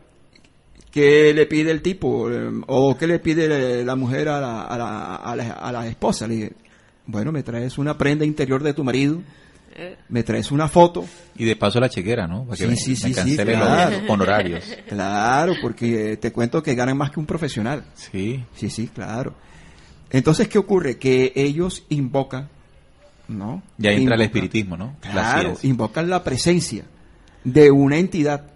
que 0.90 1.32
le 1.34 1.46
pide 1.46 1.70
el 1.70 1.82
tipo 1.82 2.30
eh, 2.30 2.50
o 2.66 2.96
que 2.96 3.06
le 3.06 3.18
pide 3.18 3.84
la 3.84 3.94
mujer 3.96 4.28
a 4.28 4.40
la, 4.40 4.62
a 4.62 4.78
la, 4.78 5.14
a 5.16 5.36
la- 5.36 5.52
a 5.52 5.72
la 5.72 5.86
esposa. 5.86 6.26
Le 6.26 6.34
dice, 6.34 6.52
bueno, 7.06 7.30
me 7.32 7.42
traes 7.42 7.78
una 7.78 7.96
prenda 7.96 8.24
interior 8.24 8.62
de 8.62 8.72
tu 8.74 8.84
marido, 8.84 9.20
Eh, 9.80 9.96
me 10.08 10.24
traes 10.24 10.50
una 10.50 10.66
foto. 10.66 11.04
Y 11.36 11.44
de 11.44 11.54
paso 11.54 11.78
la 11.78 11.88
chequera, 11.88 12.26
¿no? 12.26 12.44
Para 12.44 12.56
que 12.56 12.64
Sí, 12.64 12.68
me, 12.68 12.76
sí, 12.76 12.90
me 12.90 13.14
sí, 13.14 13.36
claro. 13.36 14.00
los 14.00 14.10
honorarios. 14.10 14.64
Claro, 14.88 15.52
porque 15.62 16.12
eh, 16.12 16.16
te 16.16 16.32
cuento 16.32 16.60
que 16.64 16.74
ganan 16.74 16.96
más 16.96 17.12
que 17.12 17.20
un 17.20 17.26
profesional. 17.26 17.84
Sí. 17.94 18.42
Sí, 18.56 18.70
sí, 18.70 18.88
claro. 18.88 19.34
Entonces, 20.10 20.48
¿qué 20.48 20.58
ocurre? 20.58 20.98
Que 20.98 21.32
ellos 21.36 21.84
invocan, 21.90 22.48
¿no? 23.28 23.62
Ya 23.76 23.92
entra 23.92 24.16
el 24.16 24.22
espiritismo, 24.22 24.76
¿no? 24.76 24.96
La 25.04 25.12
Claro, 25.12 25.54
invocan 25.62 26.10
la 26.10 26.24
presencia 26.24 26.82
de 27.44 27.70
una 27.70 27.98
entidad. 27.98 28.46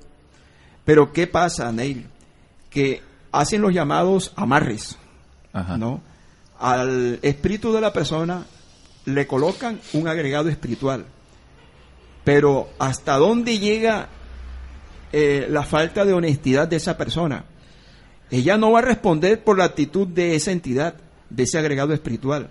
Pero 0.84 1.12
¿qué 1.12 1.28
pasa, 1.28 1.70
Neil? 1.70 2.06
Que 2.72 3.02
hacen 3.30 3.60
los 3.60 3.72
llamados 3.72 4.32
amarres, 4.36 4.98
Ajá. 5.52 5.76
¿no? 5.76 6.00
Al 6.58 7.18
espíritu 7.22 7.72
de 7.72 7.80
la 7.80 7.92
persona 7.92 8.44
le 9.04 9.26
colocan 9.26 9.80
un 9.92 10.08
agregado 10.08 10.48
espiritual. 10.48 11.06
Pero 12.24 12.68
¿hasta 12.78 13.16
dónde 13.16 13.58
llega 13.58 14.08
eh, 15.12 15.46
la 15.50 15.64
falta 15.64 16.04
de 16.04 16.12
honestidad 16.12 16.68
de 16.68 16.76
esa 16.76 16.96
persona? 16.96 17.44
Ella 18.30 18.56
no 18.56 18.72
va 18.72 18.78
a 18.78 18.82
responder 18.82 19.42
por 19.42 19.58
la 19.58 19.64
actitud 19.64 20.06
de 20.06 20.36
esa 20.36 20.52
entidad, 20.52 20.94
de 21.28 21.42
ese 21.42 21.58
agregado 21.58 21.92
espiritual. 21.92 22.48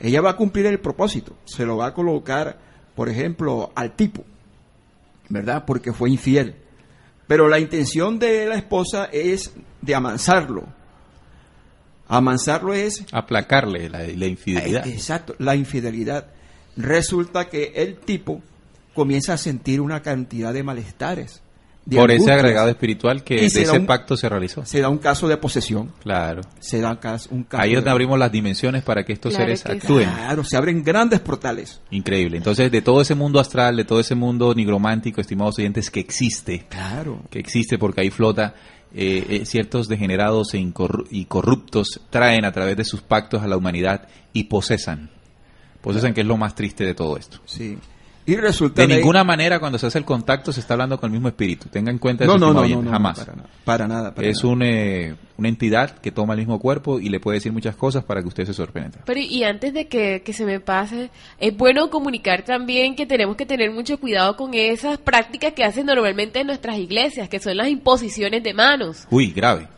Ella 0.00 0.20
va 0.20 0.30
a 0.30 0.36
cumplir 0.36 0.66
el 0.66 0.78
propósito. 0.78 1.36
Se 1.44 1.66
lo 1.66 1.76
va 1.76 1.86
a 1.86 1.94
colocar, 1.94 2.56
por 2.94 3.08
ejemplo, 3.08 3.72
al 3.74 3.92
tipo, 3.92 4.24
¿verdad? 5.28 5.64
Porque 5.66 5.92
fue 5.92 6.10
infiel. 6.10 6.54
Pero 7.28 7.46
la 7.48 7.60
intención 7.60 8.18
de 8.18 8.46
la 8.46 8.56
esposa 8.56 9.04
es 9.12 9.52
de 9.82 9.94
amansarlo. 9.94 10.64
Amansarlo 12.08 12.72
es 12.74 13.04
Aplacarle 13.12 13.88
la, 13.90 13.98
la 14.06 14.26
infidelidad. 14.26 14.86
eh, 14.86 14.92
Exacto, 14.94 15.34
la 15.38 15.54
infidelidad. 15.54 16.26
Resulta 16.76 17.48
que 17.48 17.72
el 17.76 17.98
tipo 17.98 18.42
comienza 18.94 19.34
a 19.34 19.38
sentir 19.38 19.80
una 19.80 20.00
cantidad 20.02 20.52
de 20.54 20.62
malestares. 20.62 21.42
De 21.88 21.96
Por 21.96 22.10
ese 22.10 22.30
agregado 22.30 22.68
espiritual 22.68 23.24
que 23.24 23.36
de 23.36 23.46
ese 23.46 23.70
un- 23.70 23.86
pacto 23.86 24.14
se 24.14 24.28
realizó. 24.28 24.62
Se 24.66 24.78
da 24.82 24.90
un 24.90 24.98
caso 24.98 25.26
de 25.26 25.38
posesión. 25.38 25.90
Claro. 26.02 26.42
Se 26.60 26.80
da 26.82 26.90
un 26.90 26.96
caso, 26.96 27.30
un 27.32 27.44
caso 27.44 27.62
Ahí 27.62 27.74
donde 27.74 27.88
abrimos 27.88 28.18
las 28.18 28.30
dimensiones 28.30 28.82
para 28.82 29.04
que 29.04 29.14
estos 29.14 29.30
Claro 29.32 29.46
seres 29.46 29.62
que 29.62 29.72
actúen. 29.72 30.06
Claro, 30.10 30.44
se 30.44 30.58
abren 30.58 30.84
grandes 30.84 31.20
portales. 31.20 31.80
Increíble. 31.90 32.36
Entonces, 32.36 32.70
de 32.70 32.82
todo 32.82 33.00
ese 33.00 33.14
mundo 33.14 33.40
astral, 33.40 33.74
de 33.76 33.84
todo 33.86 34.00
ese 34.00 34.14
mundo 34.14 34.52
nigromántico, 34.54 35.22
estimados 35.22 35.58
oyentes, 35.58 35.90
que 35.90 36.00
existe, 36.00 36.66
Claro. 36.68 37.22
que 37.30 37.38
existe 37.38 37.78
porque 37.78 38.02
ahí 38.02 38.10
flota, 38.10 38.54
eh, 38.94 39.24
eh, 39.30 39.46
ciertos 39.46 39.88
degenerados 39.88 40.52
e 40.52 40.58
incorru- 40.58 41.06
y 41.10 41.24
corruptos 41.24 42.02
traen 42.10 42.44
a 42.44 42.52
través 42.52 42.76
de 42.76 42.84
sus 42.84 43.00
pactos 43.00 43.42
a 43.42 43.46
la 43.46 43.56
humanidad 43.56 44.08
y 44.34 44.44
posesan. 44.44 45.08
Posesan, 45.80 46.12
que 46.12 46.20
es 46.20 46.26
lo 46.26 46.36
más 46.36 46.54
triste 46.54 46.84
de 46.84 46.92
todo 46.94 47.16
esto. 47.16 47.38
Sí. 47.46 47.78
Y 48.28 48.36
resulta 48.36 48.86
De 48.86 48.94
ninguna 48.94 49.24
manera 49.24 49.58
cuando 49.58 49.78
se 49.78 49.86
hace 49.86 49.96
el 49.96 50.04
contacto 50.04 50.52
se 50.52 50.60
está 50.60 50.74
hablando 50.74 51.00
con 51.00 51.08
el 51.08 51.12
mismo 51.12 51.28
espíritu. 51.28 51.70
Tenga 51.70 51.90
en 51.90 51.96
cuenta 51.96 52.26
no, 52.26 52.32
eso, 52.32 52.38
no, 52.38 52.52
no, 52.52 52.60
oyente, 52.60 52.84
no, 52.84 52.90
jamás. 52.90 53.20
para 53.20 53.34
nada, 53.34 53.48
para 53.64 53.88
nada. 53.88 54.14
para 54.14 54.28
es 54.28 54.44
nada. 54.44 54.54
un, 54.54 54.62
eh, 54.62 55.14
una 55.38 55.48
entidad 55.48 55.98
que 55.98 56.12
toma 56.12 56.34
el 56.34 56.40
mismo 56.40 56.58
cuerpo 56.58 57.00
y 57.00 57.08
le 57.08 57.20
puede 57.20 57.38
decir 57.38 57.52
muchas 57.52 57.74
cosas 57.74 58.04
para 58.04 58.20
que 58.20 58.28
usted 58.28 58.44
se 58.44 58.52
sorprenda. 58.52 58.98
Pero 59.06 59.18
y 59.18 59.44
antes 59.44 59.72
de 59.72 59.88
que, 59.88 60.20
que 60.22 60.34
se 60.34 60.44
me 60.44 60.60
pase, 60.60 61.08
es 61.38 61.56
bueno 61.56 61.88
comunicar 61.88 62.44
también 62.44 62.96
que 62.96 63.06
tenemos 63.06 63.34
que 63.34 63.46
tener 63.46 63.70
mucho 63.70 63.98
cuidado 63.98 64.36
con 64.36 64.52
esas 64.52 64.98
prácticas 64.98 65.54
que 65.54 65.64
hacen 65.64 65.86
normalmente 65.86 66.40
en 66.40 66.48
nuestras 66.48 66.76
iglesias, 66.76 67.30
que 67.30 67.40
son 67.40 67.56
las 67.56 67.68
imposiciones 67.68 68.42
de 68.42 68.52
manos. 68.52 69.06
Uy, 69.10 69.32
grave. 69.32 69.68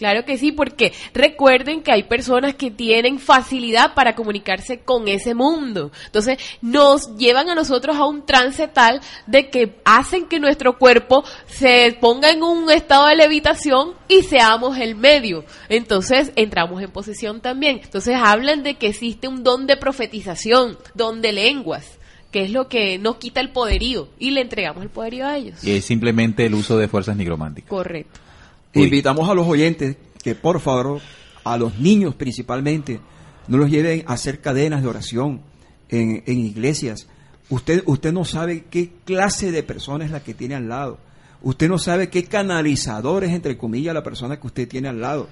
Claro 0.00 0.24
que 0.24 0.38
sí, 0.38 0.50
porque 0.50 0.94
recuerden 1.12 1.82
que 1.82 1.92
hay 1.92 2.04
personas 2.04 2.54
que 2.54 2.70
tienen 2.70 3.18
facilidad 3.18 3.92
para 3.92 4.14
comunicarse 4.14 4.80
con 4.80 5.08
ese 5.08 5.34
mundo. 5.34 5.92
Entonces, 6.06 6.38
nos 6.62 7.18
llevan 7.18 7.50
a 7.50 7.54
nosotros 7.54 7.98
a 7.98 8.06
un 8.06 8.24
trance 8.24 8.66
tal 8.66 9.02
de 9.26 9.50
que 9.50 9.74
hacen 9.84 10.24
que 10.24 10.40
nuestro 10.40 10.78
cuerpo 10.78 11.22
se 11.44 11.98
ponga 12.00 12.30
en 12.30 12.42
un 12.42 12.70
estado 12.70 13.08
de 13.08 13.16
levitación 13.16 13.92
y 14.08 14.22
seamos 14.22 14.78
el 14.78 14.94
medio. 14.94 15.44
Entonces, 15.68 16.32
entramos 16.34 16.82
en 16.82 16.90
posesión 16.90 17.42
también. 17.42 17.82
Entonces, 17.84 18.16
hablan 18.16 18.62
de 18.62 18.76
que 18.76 18.86
existe 18.86 19.28
un 19.28 19.44
don 19.44 19.66
de 19.66 19.76
profetización, 19.76 20.78
don 20.94 21.20
de 21.20 21.32
lenguas, 21.34 21.98
que 22.30 22.44
es 22.44 22.50
lo 22.50 22.68
que 22.68 22.96
nos 22.96 23.16
quita 23.16 23.42
el 23.42 23.50
poderío 23.50 24.08
y 24.18 24.30
le 24.30 24.40
entregamos 24.40 24.82
el 24.82 24.88
poderío 24.88 25.26
a 25.26 25.36
ellos. 25.36 25.62
Y 25.62 25.72
es 25.72 25.84
simplemente 25.84 26.46
el 26.46 26.54
uso 26.54 26.78
de 26.78 26.88
fuerzas 26.88 27.18
nigrománticas. 27.18 27.68
Correcto. 27.68 28.29
Invitamos 28.74 29.28
a 29.28 29.34
los 29.34 29.46
oyentes 29.46 29.96
que 30.22 30.34
por 30.34 30.60
favor, 30.60 31.00
a 31.44 31.56
los 31.56 31.78
niños 31.78 32.14
principalmente, 32.14 33.00
no 33.48 33.56
los 33.58 33.70
lleven 33.70 34.04
a 34.06 34.12
hacer 34.12 34.40
cadenas 34.40 34.82
de 34.82 34.88
oración 34.88 35.40
en, 35.88 36.22
en 36.26 36.38
iglesias. 36.38 37.08
Usted, 37.48 37.82
usted 37.86 38.12
no 38.12 38.24
sabe 38.24 38.64
qué 38.70 38.92
clase 39.04 39.50
de 39.50 39.62
persona 39.62 40.04
es 40.04 40.10
la 40.12 40.22
que 40.22 40.34
tiene 40.34 40.54
al 40.54 40.68
lado. 40.68 40.98
Usted 41.42 41.68
no 41.68 41.78
sabe 41.78 42.10
qué 42.10 42.24
canalizador 42.24 43.24
es, 43.24 43.32
entre 43.32 43.56
comillas, 43.56 43.94
la 43.94 44.02
persona 44.04 44.38
que 44.38 44.46
usted 44.46 44.68
tiene 44.68 44.88
al 44.88 45.00
lado. 45.00 45.28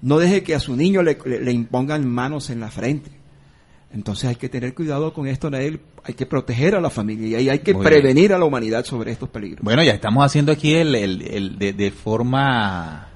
No 0.00 0.18
deje 0.18 0.42
que 0.44 0.54
a 0.54 0.60
su 0.60 0.76
niño 0.76 1.02
le- 1.02 1.18
le 1.26 1.52
impongan 1.52 2.08
manos 2.08 2.48
en 2.50 2.60
la 2.60 2.70
frente. 2.70 3.10
Entonces 3.92 4.26
hay 4.28 4.36
que 4.36 4.48
tener 4.50 4.74
cuidado 4.74 5.14
con 5.14 5.26
esto, 5.26 5.48
Nael. 5.50 5.80
Hay 6.04 6.14
que 6.14 6.26
proteger 6.26 6.74
a 6.74 6.80
la 6.80 6.90
familia 6.90 7.40
y 7.40 7.48
hay 7.48 7.60
que 7.60 7.72
Muy 7.72 7.82
bien. 7.86 7.92
prevenir 8.02 8.32
a 8.34 8.38
la 8.38 8.44
humanidad 8.44 8.84
sobre 8.84 9.12
estos 9.12 9.28
peligros. 9.30 9.62
Bueno, 9.64 9.82
ya 9.82 9.92
estamos 9.92 10.24
haciendo 10.24 10.52
aquí 10.52 10.74
el, 10.74 10.94
el- 10.94 11.22
el- 11.22 11.58
de, 11.58 11.72
de 11.72 11.90
forma 11.90 13.08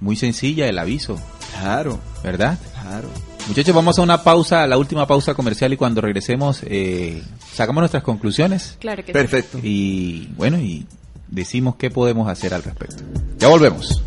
muy 0.00 0.16
sencilla 0.16 0.68
el 0.68 0.78
aviso, 0.78 1.18
Claro, 1.58 1.98
¿verdad? 2.22 2.58
claro. 2.82 3.08
Muchachos, 3.48 3.74
vamos 3.74 3.98
a 3.98 4.02
una 4.02 4.22
pausa, 4.22 4.66
la 4.66 4.76
última 4.76 5.06
pausa 5.06 5.32
comercial 5.34 5.72
y 5.72 5.76
cuando 5.78 6.02
regresemos 6.02 6.60
eh, 6.66 7.22
sacamos 7.52 7.80
nuestras 7.80 8.02
conclusiones 8.02 8.76
Claro 8.78 9.02
que 9.02 9.06
sí. 9.06 9.12
Perfecto. 9.14 9.58
y 9.62 10.28
bueno, 10.36 10.58
y 10.58 10.86
decimos 11.28 11.76
qué 11.76 11.90
podemos 11.90 12.28
hacer 12.28 12.52
al 12.52 12.62
respecto. 12.62 13.02
Ya 13.38 13.48
volvemos. 13.48 14.02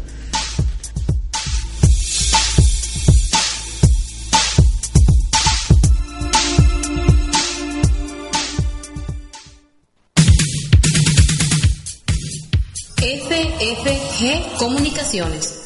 FFG 13.31 14.57
Comunicaciones. 14.57 15.61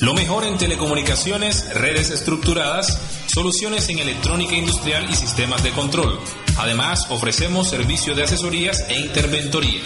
Lo 0.00 0.12
mejor 0.12 0.42
en 0.42 0.58
telecomunicaciones, 0.58 1.72
redes 1.74 2.10
estructuradas, 2.10 2.98
soluciones 3.28 3.88
en 3.90 4.00
electrónica 4.00 4.56
industrial 4.56 5.06
y 5.08 5.14
sistemas 5.14 5.62
de 5.62 5.70
control. 5.70 6.18
Además, 6.58 7.06
ofrecemos 7.10 7.70
servicio 7.70 8.16
de 8.16 8.24
asesorías 8.24 8.84
e 8.88 8.98
interventoría. 8.98 9.82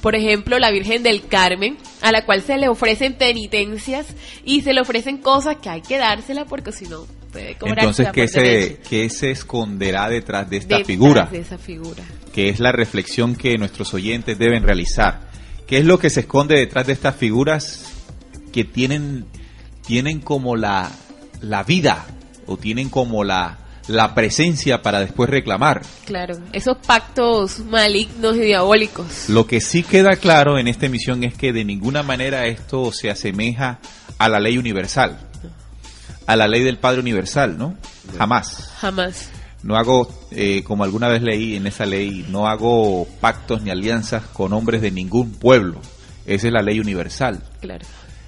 por 0.00 0.14
ejemplo, 0.14 0.58
la 0.58 0.70
Virgen 0.70 1.02
del 1.02 1.26
Carmen, 1.26 1.76
a 2.02 2.12
la 2.12 2.24
cual 2.24 2.42
se 2.42 2.56
le 2.56 2.68
ofrecen 2.68 3.14
penitencias 3.14 4.06
y 4.44 4.62
se 4.62 4.72
le 4.72 4.80
ofrecen 4.80 5.18
cosas 5.18 5.56
que 5.56 5.68
hay 5.68 5.82
que 5.82 5.98
dársela 5.98 6.44
porque 6.44 6.72
si 6.72 6.86
no 6.86 7.06
puede 7.32 7.56
cobrar 7.56 7.80
Entonces, 7.80 8.08
¿qué 8.12 8.28
se, 8.28 8.80
¿qué 8.88 9.08
se 9.10 9.30
esconderá 9.30 10.08
detrás 10.08 10.48
de 10.50 10.58
esta 10.58 10.84
figura? 10.84 11.26
De 11.26 11.40
esa 11.40 11.58
figura. 11.58 12.02
Que 12.32 12.48
es 12.48 12.60
la 12.60 12.72
reflexión 12.72 13.36
que 13.36 13.56
nuestros 13.58 13.94
oyentes 13.94 14.38
deben 14.38 14.62
realizar. 14.62 15.30
¿Qué 15.66 15.78
es 15.78 15.84
lo 15.84 15.98
que 15.98 16.10
se 16.10 16.20
esconde 16.20 16.56
detrás 16.56 16.86
de 16.86 16.92
estas 16.92 17.16
figuras 17.16 17.92
que 18.52 18.64
tienen, 18.64 19.26
tienen 19.86 20.20
como 20.20 20.56
la, 20.56 20.90
la 21.40 21.62
vida 21.64 22.06
o 22.46 22.56
tienen 22.56 22.88
como 22.88 23.24
la, 23.24 23.65
la 23.88 24.14
presencia 24.14 24.82
para 24.82 25.00
después 25.00 25.30
reclamar? 25.30 25.82
Claro, 26.04 26.38
esos 26.52 26.76
pactos 26.78 27.60
malignos 27.60 28.36
y 28.36 28.40
diabólicos. 28.40 29.28
Lo 29.28 29.46
que 29.46 29.60
sí 29.60 29.82
queda 29.82 30.16
claro 30.16 30.58
en 30.58 30.68
esta 30.68 30.86
emisión 30.86 31.24
es 31.24 31.34
que 31.34 31.52
de 31.52 31.64
ninguna 31.64 32.02
manera 32.02 32.46
esto 32.46 32.92
se 32.92 33.10
asemeja 33.10 33.78
a 34.18 34.28
la 34.28 34.40
ley 34.40 34.58
universal, 34.58 35.18
a 36.26 36.36
la 36.36 36.48
ley 36.48 36.62
del 36.62 36.78
Padre 36.78 37.00
Universal, 37.00 37.56
¿no? 37.56 37.76
Jamás. 38.18 38.72
Jamás. 38.80 39.30
No 39.62 39.76
hago, 39.76 40.08
eh, 40.30 40.62
como 40.62 40.84
alguna 40.84 41.08
vez 41.08 41.22
leí 41.22 41.56
en 41.56 41.66
esa 41.66 41.86
ley, 41.86 42.24
no 42.28 42.46
hago 42.46 43.06
pactos 43.20 43.62
ni 43.62 43.70
alianzas 43.70 44.22
con 44.24 44.52
hombres 44.52 44.80
de 44.80 44.90
ningún 44.90 45.32
pueblo. 45.32 45.80
Esa 46.24 46.48
es 46.48 46.52
la 46.52 46.62
ley 46.62 46.78
universal. 46.80 47.42
Claro. 47.60 47.84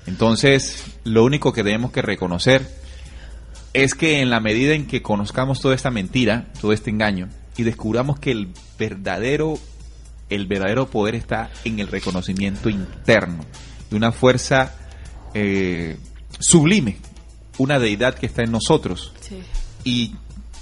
Entonces, 0.06 0.84
lo 1.04 1.24
único 1.24 1.52
que 1.52 1.62
tenemos 1.62 1.92
que 1.92 2.02
reconocer 2.02 2.66
es 3.74 3.94
que 3.94 4.20
en 4.20 4.30
la 4.30 4.40
medida 4.40 4.74
en 4.74 4.86
que 4.86 5.02
conozcamos 5.02 5.60
toda 5.60 5.74
esta 5.74 5.90
mentira, 5.90 6.52
todo 6.60 6.72
este 6.72 6.90
engaño, 6.90 7.28
y 7.56 7.62
descubramos 7.64 8.18
que 8.18 8.30
el 8.30 8.48
verdadero, 8.78 9.58
el 10.30 10.46
verdadero 10.46 10.88
poder 10.88 11.14
está 11.14 11.50
en 11.64 11.78
el 11.80 11.88
reconocimiento 11.88 12.68
interno 12.70 13.44
de 13.90 13.96
una 13.96 14.12
fuerza 14.12 14.74
eh, 15.34 15.96
sublime, 16.38 16.98
una 17.58 17.78
deidad 17.78 18.14
que 18.14 18.26
está 18.26 18.42
en 18.42 18.52
nosotros, 18.52 19.12
Sí. 19.20 19.40
y 19.84 20.14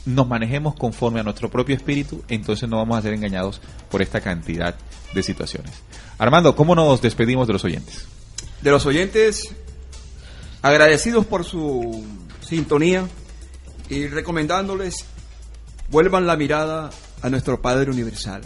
nos 0.06 0.26
manejemos 0.28 0.74
conforme 0.76 1.20
a 1.20 1.22
nuestro 1.24 1.50
propio 1.50 1.74
espíritu, 1.76 2.22
entonces 2.28 2.68
no 2.68 2.76
vamos 2.76 2.96
a 2.98 3.02
ser 3.02 3.12
engañados 3.12 3.60
por 3.90 4.02
esta 4.02 4.20
cantidad 4.20 4.76
de 5.12 5.22
situaciones. 5.22 5.72
Armando, 6.18 6.54
¿cómo 6.56 6.74
nos 6.74 7.02
despedimos 7.02 7.46
de 7.46 7.52
los 7.54 7.64
oyentes? 7.64 8.06
de 8.62 8.70
los 8.70 8.86
oyentes, 8.86 9.54
agradecidos 10.62 11.26
por 11.26 11.44
su 11.44 12.04
sintonía 12.46 13.06
y 13.90 14.06
recomendándoles 14.06 15.04
vuelvan 15.90 16.26
la 16.26 16.36
mirada 16.36 16.90
a 17.22 17.30
nuestro 17.30 17.60
Padre 17.60 17.90
Universal. 17.90 18.42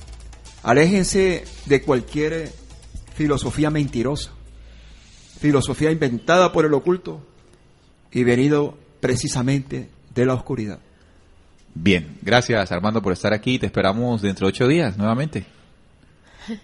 Aléjense 0.62 1.44
de 1.66 1.82
cualquier 1.82 2.50
filosofía 3.14 3.70
mentirosa, 3.70 4.30
filosofía 5.38 5.90
inventada 5.90 6.52
por 6.52 6.64
el 6.64 6.74
oculto 6.74 7.26
y 8.12 8.24
venido 8.24 8.78
precisamente 9.00 9.88
de 10.14 10.26
la 10.26 10.34
oscuridad. 10.34 10.80
Bien, 11.74 12.18
gracias 12.22 12.72
Armando 12.72 13.00
por 13.00 13.12
estar 13.12 13.32
aquí. 13.32 13.58
Te 13.58 13.66
esperamos 13.66 14.22
dentro 14.22 14.46
de 14.46 14.50
ocho 14.50 14.66
días 14.66 14.96
nuevamente. 14.96 15.44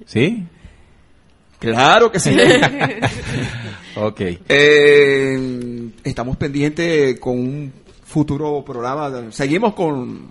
¿Sí? 0.07 0.47
Claro 1.59 2.12
que 2.12 2.20
sí. 2.20 2.37
Ok. 3.97 4.20
Eh, 4.49 5.90
estamos 6.05 6.36
pendientes 6.36 7.18
con 7.18 7.38
un 7.38 7.72
futuro 8.05 8.64
programa. 8.64 9.32
Seguimos 9.32 9.74
con 9.74 10.28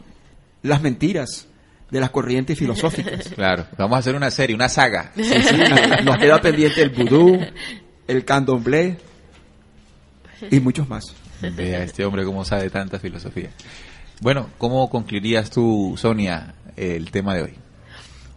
las 0.61 0.81
mentiras 0.81 1.47
de 1.89 1.99
las 1.99 2.09
corrientes 2.11 2.57
filosóficas. 2.57 3.29
Claro, 3.35 3.65
vamos 3.77 3.95
a 3.95 3.99
hacer 3.99 4.15
una 4.15 4.31
serie, 4.31 4.55
una 4.55 4.69
saga. 4.69 5.11
Sí, 5.15 5.23
sí, 5.23 5.57
nos 6.03 6.17
queda 6.17 6.39
pendiente 6.41 6.81
el 6.81 6.89
vudú, 6.89 7.39
el 8.07 8.25
candomblé 8.25 8.97
y 10.51 10.59
muchos 10.59 10.87
más. 10.87 11.03
Vea 11.41 11.83
este 11.83 12.05
hombre 12.05 12.23
cómo 12.23 12.45
sabe 12.45 12.69
tanta 12.69 12.99
filosofía. 12.99 13.49
Bueno, 14.21 14.49
¿cómo 14.57 14.89
concluirías 14.89 15.49
tú, 15.49 15.95
Sonia, 15.97 16.55
el 16.75 17.11
tema 17.11 17.35
de 17.35 17.43
hoy? 17.43 17.53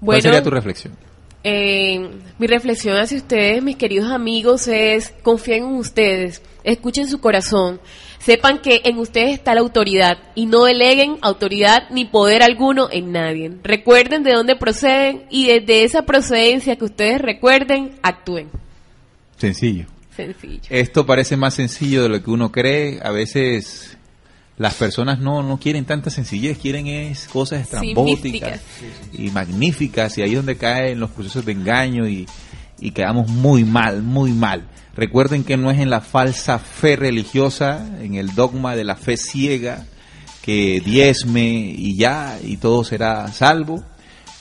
¿Cuál 0.01 0.20
sería 0.20 0.43
tu 0.43 0.51
reflexión? 0.51 1.07
Eh, 1.45 2.11
mi 2.39 2.47
reflexión 2.47 2.97
hacia 2.97 3.18
ustedes, 3.18 3.62
mis 3.62 3.76
queridos 3.76 4.11
amigos, 4.11 4.66
es 4.68 5.14
confíen 5.22 5.64
en 5.64 5.74
ustedes, 5.74 6.43
escuchen 6.64 7.09
su 7.09 7.20
corazón, 7.20 7.80
sepan 8.18 8.59
que 8.59 8.82
en 8.84 8.99
ustedes 8.99 9.34
está 9.34 9.55
la 9.55 9.61
autoridad 9.61 10.18
y 10.34 10.47
no 10.47 10.64
deleguen 10.64 11.18
autoridad 11.22 11.89
ni 11.91 12.05
poder 12.05 12.43
alguno 12.43 12.89
en 12.91 13.12
nadie. 13.12 13.53
Recuerden 13.62 14.22
de 14.22 14.32
dónde 14.32 14.57
proceden 14.57 15.24
y 15.30 15.47
desde 15.47 15.84
esa 15.84 16.03
procedencia 16.03 16.76
que 16.76 16.84
ustedes 16.84 17.20
recuerden, 17.20 17.93
actúen. 18.03 18.49
Sencillo. 19.36 19.86
Sencillo. 20.16 20.62
Esto 20.68 21.07
parece 21.07 21.36
más 21.36 21.55
sencillo 21.55 22.03
de 22.03 22.09
lo 22.09 22.22
que 22.22 22.30
uno 22.30 22.51
cree. 22.51 22.99
A 23.05 23.12
veces 23.12 23.97
las 24.59 24.74
personas 24.74 25.20
no, 25.20 25.42
no 25.42 25.59
quieren 25.59 25.84
tanta 25.84 26.11
sencillez, 26.11 26.59
quieren 26.59 26.88
es 26.88 27.28
cosas 27.28 27.62
estrambóticas 27.62 28.61
y 29.12 29.30
magníficas 29.30 30.18
y 30.18 30.22
ahí 30.22 30.30
es 30.30 30.36
donde 30.36 30.56
caen 30.56 30.98
los 30.98 31.11
procesos 31.11 31.44
de 31.44 31.52
engaño 31.52 32.09
y, 32.09 32.26
y 32.80 32.90
quedamos 32.90 33.28
muy 33.28 33.64
mal, 33.64 34.02
muy 34.02 34.32
mal. 34.32 34.68
Recuerden 34.96 35.44
que 35.44 35.56
no 35.56 35.70
es 35.70 35.78
en 35.78 35.90
la 35.90 36.00
falsa 36.00 36.59
fe 36.59 36.96
religiosa, 36.96 37.86
en 38.00 38.16
el 38.16 38.34
dogma 38.34 38.74
de 38.74 38.82
la 38.82 38.96
fe 38.96 39.16
ciega, 39.16 39.86
que 40.42 40.82
diezme 40.84 41.72
y 41.76 41.96
ya, 41.96 42.38
y 42.42 42.56
todo 42.56 42.82
será 42.82 43.28
salvo, 43.28 43.84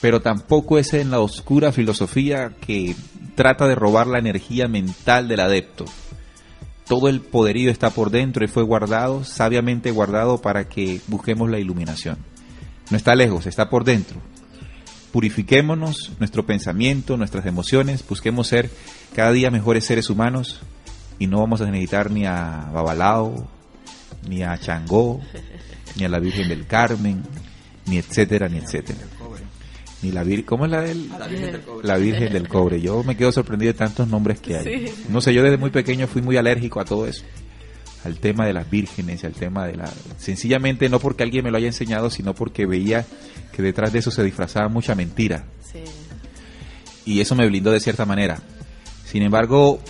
pero 0.00 0.20
tampoco 0.20 0.78
es 0.78 0.94
en 0.94 1.12
la 1.12 1.20
oscura 1.20 1.70
filosofía 1.70 2.54
que 2.60 2.96
trata 3.36 3.68
de 3.68 3.76
robar 3.76 4.08
la 4.08 4.18
energía 4.18 4.66
mental 4.66 5.28
del 5.28 5.40
adepto. 5.40 5.84
Todo 6.88 7.08
el 7.08 7.20
poderío 7.20 7.70
está 7.70 7.90
por 7.90 8.10
dentro 8.10 8.44
y 8.44 8.48
fue 8.48 8.62
guardado, 8.62 9.22
sabiamente 9.22 9.90
guardado 9.90 10.40
para 10.40 10.68
que 10.68 11.00
busquemos 11.06 11.50
la 11.50 11.58
iluminación. 11.58 12.16
No 12.90 12.96
está 12.96 13.14
lejos, 13.14 13.46
está 13.46 13.68
por 13.68 13.84
dentro. 13.84 14.16
Purifiquémonos 15.12 16.12
nuestro 16.18 16.46
pensamiento, 16.46 17.16
nuestras 17.16 17.44
emociones, 17.46 18.04
busquemos 18.08 18.48
ser 18.48 18.70
cada 19.14 19.32
día 19.32 19.50
mejores 19.50 19.84
seres 19.84 20.08
humanos 20.08 20.60
y 21.18 21.26
no 21.26 21.40
vamos 21.40 21.60
a 21.60 21.66
necesitar 21.66 22.10
ni 22.10 22.24
a 22.24 22.70
Babalao, 22.72 23.48
ni 24.26 24.42
a 24.42 24.56
Changó, 24.58 25.20
ni 25.96 26.04
a 26.04 26.08
la 26.08 26.18
Virgen 26.18 26.48
del 26.48 26.66
Carmen, 26.66 27.22
ni 27.86 27.98
etcétera, 27.98 28.48
ni 28.48 28.58
etcétera. 28.58 29.00
Ni 30.02 30.12
la 30.12 30.22
Virgen, 30.22 30.46
¿cómo 30.46 30.64
es 30.64 30.70
la 30.70 30.80
del? 30.82 31.08
La 31.82 31.96
Virgen 31.96 32.32
del 32.32 32.48
Cobre. 32.48 32.80
Yo 32.80 33.02
me 33.02 33.16
quedo 33.16 33.32
sorprendido 33.32 33.72
de 33.72 33.78
tantos 33.78 34.06
nombres 34.06 34.38
que 34.40 34.56
hay. 34.56 34.92
No 35.08 35.20
sé, 35.20 35.34
yo 35.34 35.42
desde 35.42 35.56
muy 35.56 35.70
pequeño 35.70 36.06
fui 36.06 36.22
muy 36.22 36.36
alérgico 36.36 36.80
a 36.80 36.84
todo 36.84 37.06
eso. 37.06 37.24
Al 38.04 38.16
tema 38.18 38.46
de 38.46 38.52
las 38.52 38.70
vírgenes, 38.70 39.24
al 39.24 39.32
tema 39.32 39.66
de 39.66 39.74
la... 39.76 39.90
Sencillamente 40.18 40.88
no 40.88 41.00
porque 41.00 41.24
alguien 41.24 41.44
me 41.44 41.50
lo 41.50 41.56
haya 41.56 41.66
enseñado, 41.66 42.10
sino 42.10 42.32
porque 42.32 42.64
veía 42.64 43.04
que 43.52 43.60
detrás 43.60 43.92
de 43.92 43.98
eso 43.98 44.12
se 44.12 44.22
disfrazaba 44.22 44.68
mucha 44.68 44.94
mentira. 44.94 45.44
Sí. 45.72 45.80
Y 47.04 47.20
eso 47.20 47.34
me 47.34 47.46
blindó 47.48 47.72
de 47.72 47.80
cierta 47.80 48.04
manera. 48.06 48.40
Sin 49.04 49.22
embargo, 49.22 49.80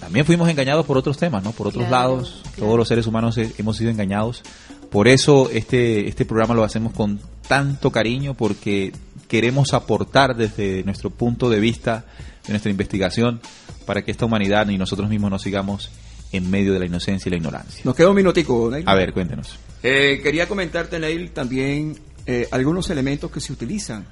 también 0.00 0.26
fuimos 0.26 0.50
engañados 0.50 0.84
por 0.84 0.98
otros 0.98 1.16
temas, 1.16 1.42
¿no? 1.42 1.52
Por 1.52 1.68
otros 1.68 1.86
Claro, 1.86 2.10
lados, 2.16 2.40
claro. 2.42 2.58
todos 2.66 2.76
los 2.78 2.88
seres 2.88 3.06
humanos 3.06 3.38
he- 3.38 3.52
hemos 3.56 3.78
sido 3.78 3.90
engañados. 3.90 4.42
Por 4.90 5.08
eso 5.08 5.50
este, 5.50 6.08
este 6.08 6.24
programa 6.24 6.54
lo 6.54 6.64
hacemos 6.64 6.92
con 6.92 7.20
tanto 7.48 7.90
cariño, 7.90 8.34
porque 8.34 8.92
queremos 9.28 9.74
aportar 9.74 10.36
desde 10.36 10.82
nuestro 10.84 11.10
punto 11.10 11.50
de 11.50 11.60
vista, 11.60 12.04
de 12.46 12.52
nuestra 12.52 12.70
investigación, 12.70 13.40
para 13.84 14.02
que 14.02 14.10
esta 14.10 14.24
humanidad 14.26 14.68
y 14.68 14.78
nosotros 14.78 15.08
mismos 15.08 15.30
no 15.30 15.38
sigamos 15.38 15.90
en 16.32 16.50
medio 16.50 16.72
de 16.72 16.80
la 16.80 16.86
inocencia 16.86 17.28
y 17.28 17.30
la 17.30 17.36
ignorancia. 17.36 17.82
Nos 17.84 17.94
queda 17.94 18.10
un 18.10 18.16
minutico, 18.16 18.68
Neil. 18.70 18.84
A 18.86 18.94
ver, 18.94 19.12
cuéntenos. 19.12 19.58
Eh, 19.82 20.20
quería 20.22 20.48
comentarte, 20.48 20.98
Neil, 20.98 21.30
también 21.30 21.98
eh, 22.26 22.48
algunos 22.50 22.90
elementos 22.90 23.30
que 23.30 23.40
se 23.40 23.52
utilizan 23.52 24.04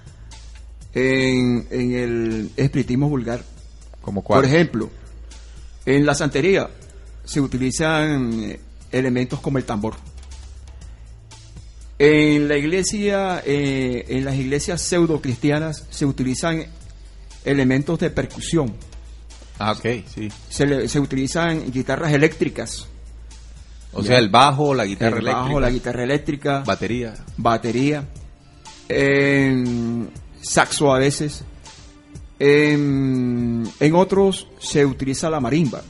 en, 0.92 1.66
en 1.70 1.92
el 1.94 2.50
espiritismo 2.56 3.08
vulgar. 3.08 3.42
¿Cómo 4.00 4.22
cuál? 4.22 4.42
Por 4.42 4.48
ejemplo, 4.48 4.90
en 5.86 6.06
la 6.06 6.14
santería 6.14 6.70
se 7.24 7.40
utilizan 7.40 8.44
eh, 8.44 8.60
elementos 8.92 9.40
como 9.40 9.58
el 9.58 9.64
tambor. 9.64 9.94
En 11.98 12.48
la 12.48 12.56
iglesia, 12.56 13.42
eh, 13.46 14.04
en 14.08 14.24
las 14.24 14.34
iglesias 14.34 14.82
pseudo 14.82 15.20
cristianas 15.20 15.86
se 15.90 16.04
utilizan 16.06 16.64
elementos 17.44 17.98
de 18.00 18.10
percusión. 18.10 18.74
Ah, 19.58 19.72
ok, 19.72 20.04
sí. 20.12 20.28
Se, 20.48 20.66
le- 20.66 20.88
se 20.88 20.98
utilizan 20.98 21.70
guitarras 21.70 22.12
eléctricas, 22.12 22.88
O 23.92 24.00
Ya. 24.02 24.08
sea, 24.08 24.18
el 24.18 24.28
bajo, 24.28 24.74
la 24.74 24.84
guitarra 24.86 25.18
el 25.18 25.24
bajo, 25.24 25.38
eléctrica, 25.38 25.60
la 25.60 25.70
guitarra 25.70 26.02
eléctrica, 26.02 26.58
batería. 26.66 27.14
batería, 27.36 28.08
en 28.88 30.10
saxo 30.42 30.92
a 30.92 30.98
veces. 30.98 31.44
En, 32.40 33.62
en 33.78 33.94
otros 33.94 34.48
se 34.58 34.84
utiliza 34.84 35.30
la 35.30 35.38
marimba. 35.38 35.82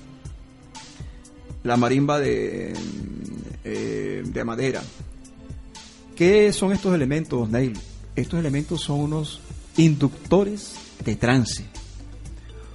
La 1.63 1.79
marimba 1.79 2.19
de, 2.21 2.75
eh, 3.65 4.23
de 4.23 4.45
madera. 4.45 4.83
¿Qué 6.17 6.53
son 6.53 6.73
estos 6.73 6.95
elementos, 6.95 7.49
Neil? 7.49 7.79
Estos 8.17 8.39
elementos 8.41 8.81
son 8.83 9.01
unos 9.01 9.41
inductores 9.77 10.75
de 11.05 11.17
trance. 11.17 11.65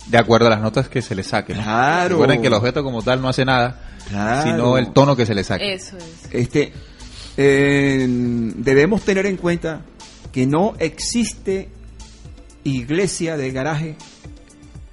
De 0.07 0.17
acuerdo 0.17 0.47
a 0.47 0.49
las 0.49 0.61
notas 0.61 0.89
que 0.89 1.01
se 1.01 1.15
le 1.15 1.23
saquen. 1.23 1.57
¿no? 1.57 1.63
Claro. 1.63 2.09
Recuerden 2.15 2.41
que 2.41 2.47
el 2.47 2.53
objeto 2.53 2.83
como 2.83 3.01
tal 3.01 3.21
no 3.21 3.29
hace 3.29 3.45
nada, 3.45 3.79
Claro. 4.09 4.43
sino 4.51 4.77
el 4.77 4.91
tono 4.91 5.15
que 5.15 5.25
se 5.25 5.35
le 5.35 5.43
saque. 5.43 5.73
Eso 5.73 5.97
es. 5.97 6.05
Este, 6.33 6.73
eh, 7.37 8.05
debemos 8.09 9.01
tener 9.03 9.25
en 9.27 9.37
cuenta 9.37 9.81
que 10.31 10.45
no 10.47 10.73
existe 10.79 11.69
iglesia 12.63 13.37
de 13.37 13.51
garaje 13.51 13.95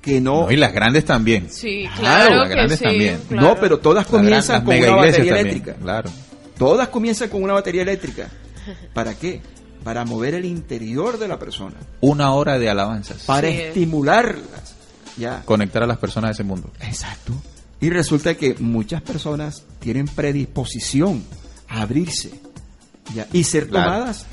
que 0.03 0.21
no... 0.21 0.43
No, 0.43 0.51
y 0.53 0.57
las 0.57 0.73
grandes 0.73 1.05
también. 1.05 1.49
Sí, 1.51 1.85
Claro, 1.97 2.27
claro, 2.29 2.37
las 2.37 2.49
que 2.49 2.55
grandes 2.55 2.79
sí, 2.79 2.85
también. 2.85 3.21
claro. 3.29 3.49
No, 3.49 3.57
pero 3.61 3.79
todas 3.81 4.07
gran- 4.09 4.21
comienzan 4.23 4.57
las 4.59 4.65
con 4.65 4.77
una 4.77 4.97
batería 4.97 5.17
también, 5.17 5.37
eléctrica. 5.49 5.75
Claro. 5.83 6.11
Todas 6.59 6.89
comienzan 6.89 7.29
con 7.29 7.43
una 7.43 7.53
batería 7.53 7.83
eléctrica. 7.83 8.29
¿Para 8.95 9.15
qué? 9.15 9.43
Para 9.85 10.05
mover 10.05 10.35
el 10.35 10.45
interior 10.45 11.19
de 11.19 11.29
la 11.29 11.39
persona, 11.39 11.77
Una 12.01 12.33
hora 12.33 12.59
de 12.59 12.69
alabanzas. 12.69 13.23
para 13.25 13.49
Sí. 13.49 13.55
estimularlas. 13.59 14.75
Ya. 15.17 15.43
Conectar 15.45 15.83
a 15.83 15.87
las 15.87 15.99
personas 15.99 16.31
de 16.31 16.33
ese 16.33 16.45
mundo. 16.45 16.71
Exacto. 16.81 17.33
Y 17.81 17.91
resulta 17.91 18.35
que 18.35 18.55
muchas 18.59 19.03
personas 19.03 19.65
tienen 19.81 20.07
predisposición 20.07 21.23
a 21.69 21.83
abrirse 21.83 22.33
ya, 23.15 23.27
y 23.33 23.45
ser 23.45 23.69
Claro. 23.69 23.93
tomadas 23.93 24.27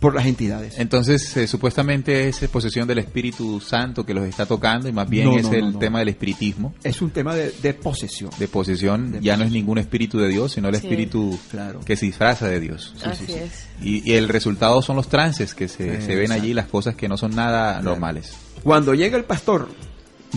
por 0.00 0.14
las 0.14 0.24
entidades. 0.26 0.78
Entonces, 0.78 1.36
eh, 1.36 1.46
supuestamente 1.46 2.28
es 2.28 2.38
posesión 2.48 2.88
del 2.88 2.98
Espíritu 2.98 3.60
Santo 3.60 4.04
que 4.04 4.14
los 4.14 4.24
está 4.26 4.46
tocando 4.46 4.88
y 4.88 4.92
más 4.92 5.08
bien 5.08 5.26
No, 5.26 5.36
es 5.36 5.42
no, 5.44 5.52
el 5.52 5.72
no, 5.74 5.78
tema 5.78 5.98
del 6.00 6.08
espiritismo. 6.08 6.74
Es 6.82 7.02
un 7.02 7.10
tema 7.10 7.34
de, 7.34 7.52
de 7.62 7.74
posesión. 7.74 8.30
De 8.38 8.48
posesión, 8.48 9.12
De 9.12 9.20
ya 9.20 9.36
no 9.36 9.44
es 9.44 9.50
ningún 9.52 9.76
espíritu 9.78 10.18
de 10.18 10.28
Dios, 10.28 10.52
sino 10.52 10.68
el 10.68 10.76
Sí. 10.76 10.86
espíritu 10.86 11.38
Claro. 11.50 11.80
que 11.80 11.96
se 11.96 12.06
disfraza 12.06 12.48
de 12.48 12.60
Dios. 12.60 12.94
Así 13.04 13.30
es. 13.30 13.66
Y, 13.82 14.10
y 14.10 14.14
el 14.14 14.28
resultado 14.28 14.80
son 14.82 14.96
los 14.96 15.08
trances 15.08 15.54
que 15.54 15.68
se, 15.68 16.00
Sí, 16.00 16.06
se 16.06 16.14
ven 16.14 16.22
exacto. 16.24 16.42
allí, 16.42 16.54
las 16.54 16.66
cosas 16.66 16.94
que 16.94 17.06
no 17.08 17.16
son 17.18 17.36
nada 17.36 17.80
normales. 17.82 18.32
Cuando 18.64 18.94
llega 18.94 19.18
el 19.18 19.24
pastor, 19.24 19.68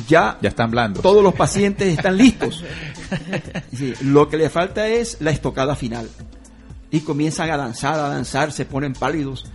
ya, 0.08 0.38
Ya 0.42 0.50
están 0.50 0.72
blandos. 0.72 1.02
todos 1.04 1.24
los 1.24 1.34
pacientes 1.36 1.88
están 1.98 2.18
listos. 2.18 2.64
Sí, 3.78 3.94
lo 4.02 4.28
que 4.28 4.38
le 4.38 4.50
falta 4.50 4.88
es 4.88 5.18
la 5.20 5.32
estocada 5.32 5.76
final. 5.76 6.10
Y 6.94 7.02
comienzan 7.02 7.52
a 7.52 7.58
danzar, 7.58 7.96
a 7.96 8.08
danzar, 8.08 8.54
se 8.54 8.64
ponen 8.64 8.94
pálidos, 8.94 9.46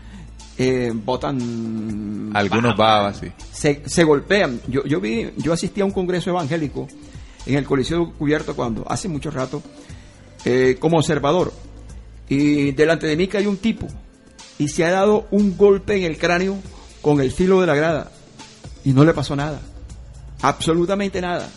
eh, 0.58 0.92
botan... 0.92 2.30
Algunos 2.34 2.76
babas, 2.76 3.18
sí. 3.18 3.32
se, 3.50 3.82
se 3.86 4.04
golpean. 4.04 4.60
Yo, 4.68 4.84
yo 4.84 5.00
vi, 5.00 5.30
yo 5.38 5.54
asistí 5.54 5.80
a 5.80 5.86
un 5.86 5.92
congreso 5.92 6.28
evangélico 6.28 6.86
en 7.46 7.54
el 7.54 7.64
Coliseo 7.64 8.12
Cubierto 8.12 8.54
cuando, 8.54 8.84
hace 8.90 9.08
mucho 9.08 9.30
rato, 9.30 9.62
eh, 10.44 10.76
como 10.78 10.98
observador. 10.98 11.52
Y 12.28 12.72
delante 12.72 13.06
de 13.06 13.16
mí 13.16 13.26
cayó 13.26 13.48
un 13.48 13.56
tipo 13.56 13.86
y 14.58 14.68
se 14.68 14.84
ha 14.84 14.90
dado 14.90 15.26
un 15.30 15.56
golpe 15.56 15.96
en 15.96 16.04
el 16.04 16.18
cráneo 16.18 16.58
con 17.00 17.20
el 17.20 17.32
filo 17.32 17.60
de 17.60 17.66
la 17.66 17.74
grada 17.74 18.10
y 18.84 18.92
no 18.92 19.04
le 19.04 19.14
pasó 19.14 19.34
nada. 19.34 19.60
Absolutamente 20.42 21.20
nada. 21.20 21.48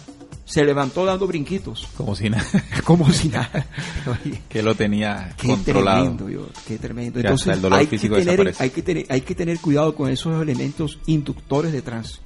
Se 0.46 0.66
levantó 0.66 1.06
dando 1.06 1.28
brinquitos. 1.28 1.88
Como 1.96 2.16
si 2.16 2.30
nada. 2.30 2.46
Como 2.84 3.12
si 3.12 3.30
nada. 3.30 3.68
Oye, 4.08 4.42
que 4.50 4.62
lo 4.62 4.76
tenía 4.76 5.34
qué 5.38 5.48
controlado. 5.48 6.02
tremendo, 6.02 6.30
yo, 6.30 6.50
qué 6.68 6.78
tremendo. 6.78 7.14
Que 7.14 7.28
Entonces, 7.28 7.56
el 7.56 7.62
dolor 7.62 7.80
hay, 7.80 7.86
que 7.86 7.98
físico 7.98 8.16
tener, 8.16 8.32
desaparece. 8.32 8.64
hay, 8.64 8.70
que 8.70 8.82
tener, 8.82 9.06
hay 9.10 9.22
que 9.22 9.36
tener 9.36 9.60
cuidado 9.60 9.96
con 9.96 10.10
esos 10.10 10.42
elementos 10.42 11.00
inductores 11.06 11.72
de 11.72 11.82
trance. 11.82 12.20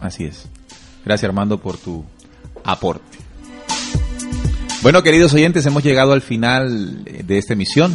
Así 0.00 0.24
es. 0.24 0.48
Gracias 1.04 1.28
Armando 1.28 1.60
por 1.60 1.76
tu 1.76 2.04
aporte. 2.64 3.18
Bueno, 4.82 5.02
queridos 5.02 5.34
oyentes, 5.34 5.66
hemos 5.66 5.82
llegado 5.82 6.12
al 6.12 6.22
final 6.22 7.02
de 7.04 7.38
esta 7.38 7.54
emisión. 7.54 7.94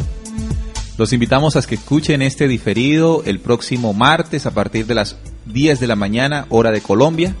Los 0.98 1.12
invitamos 1.12 1.56
a 1.56 1.62
que 1.62 1.76
escuchen 1.76 2.20
este 2.20 2.48
diferido 2.48 3.22
el 3.24 3.40
próximo 3.40 3.94
martes 3.94 4.44
a 4.44 4.50
partir 4.50 4.86
de 4.86 4.94
las 4.94 5.16
10 5.46 5.80
de 5.80 5.86
la 5.86 5.96
mañana, 5.96 6.46
hora 6.50 6.70
de 6.70 6.80
Colombia. 6.82 7.34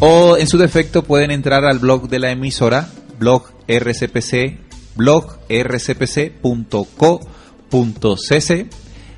O 0.00 0.36
en 0.36 0.46
su 0.46 0.58
defecto 0.58 1.02
pueden 1.02 1.32
entrar 1.32 1.64
al 1.64 1.80
blog 1.80 2.08
de 2.08 2.20
la 2.20 2.30
emisora, 2.30 2.88
blog 3.18 3.50
RCPC, 3.66 4.56
blog 4.94 5.38
rcpc.co.cc. 5.48 6.40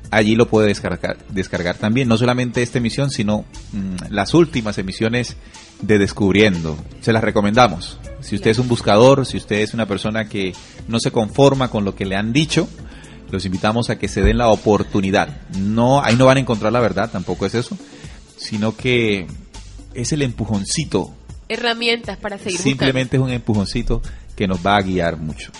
Allí 0.09 0.35
lo 0.35 0.47
puede 0.47 0.67
descargar, 0.67 1.17
descargar 1.29 1.77
también, 1.77 2.07
no 2.07 2.17
solamente 2.17 2.63
esta 2.63 2.79
emisión, 2.79 3.11
sino 3.11 3.45
mm, 3.71 3.95
las 4.09 4.33
últimas 4.33 4.77
emisiones 4.79 5.37
de 5.81 5.99
Descubriendo. 5.99 6.77
Se 7.01 7.13
las 7.13 7.23
recomendamos. 7.23 7.99
Si 8.19 8.35
usted 8.35 8.49
es 8.49 8.59
un 8.59 8.67
buscador, 8.67 9.25
si 9.25 9.37
usted 9.37 9.57
es 9.57 9.75
una 9.75 9.85
persona 9.85 10.27
que 10.27 10.53
no 10.87 10.99
se 10.99 11.11
conforma 11.11 11.69
con 11.69 11.85
lo 11.85 11.95
que 11.95 12.05
le 12.05 12.15
han 12.15 12.33
dicho, 12.33 12.67
los 13.29 13.45
invitamos 13.45 13.89
a 13.89 13.99
que 13.99 14.07
se 14.07 14.21
den 14.21 14.39
la 14.39 14.49
oportunidad. 14.49 15.41
No, 15.57 16.03
ahí 16.03 16.15
no 16.15 16.25
van 16.25 16.37
a 16.37 16.41
encontrar 16.41 16.73
la 16.73 16.81
verdad, 16.81 17.11
tampoco 17.11 17.45
es 17.45 17.53
eso, 17.53 17.77
sino 18.35 18.75
que 18.75 19.27
es 19.93 20.11
el 20.13 20.21
empujoncito. 20.21 21.13
Herramientas 21.49 22.17
para 22.17 22.37
seguir 22.37 22.59
Simplemente 22.59 23.17
es 23.17 23.21
un 23.21 23.31
empujoncito 23.31 24.01
que 24.35 24.47
nos 24.47 24.65
va 24.65 24.77
a 24.77 24.81
guiar 24.81 25.17
mucho. 25.17 25.51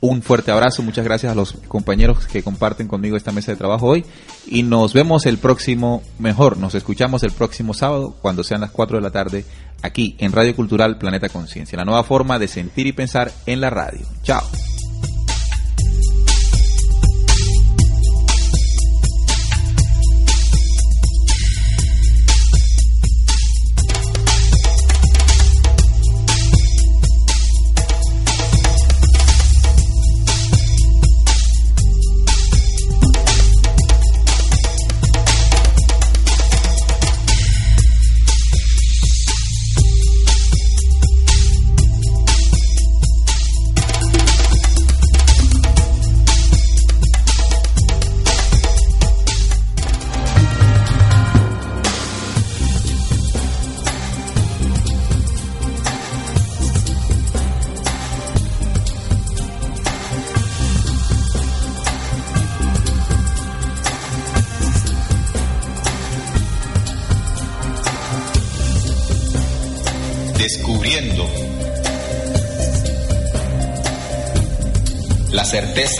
Un 0.00 0.22
fuerte 0.22 0.52
abrazo, 0.52 0.82
muchas 0.82 1.04
gracias 1.04 1.32
a 1.32 1.34
los 1.34 1.54
compañeros 1.68 2.26
que 2.26 2.42
comparten 2.42 2.86
conmigo 2.86 3.16
esta 3.16 3.32
mesa 3.32 3.52
de 3.52 3.56
trabajo 3.56 3.86
hoy 3.86 4.04
y 4.46 4.62
nos 4.62 4.92
vemos 4.92 5.24
el 5.24 5.38
próximo, 5.38 6.02
mejor, 6.18 6.58
nos 6.58 6.74
escuchamos 6.74 7.22
el 7.22 7.32
próximo 7.32 7.72
sábado 7.72 8.14
cuando 8.20 8.44
sean 8.44 8.60
las 8.60 8.70
4 8.70 8.98
de 8.98 9.02
la 9.02 9.10
tarde 9.10 9.44
aquí 9.82 10.14
en 10.18 10.32
Radio 10.32 10.54
Cultural 10.54 10.98
Planeta 10.98 11.30
Conciencia, 11.30 11.78
la 11.78 11.84
nueva 11.84 12.04
forma 12.04 12.38
de 12.38 12.46
sentir 12.46 12.86
y 12.86 12.92
pensar 12.92 13.32
en 13.46 13.60
la 13.60 13.70
radio. 13.70 14.06
Chao. 14.22 14.42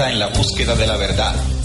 En 0.05 0.18
la 0.18 0.27
búsqueda 0.28 0.74
de 0.74 0.86
la 0.86 0.97
verdad. 0.97 1.56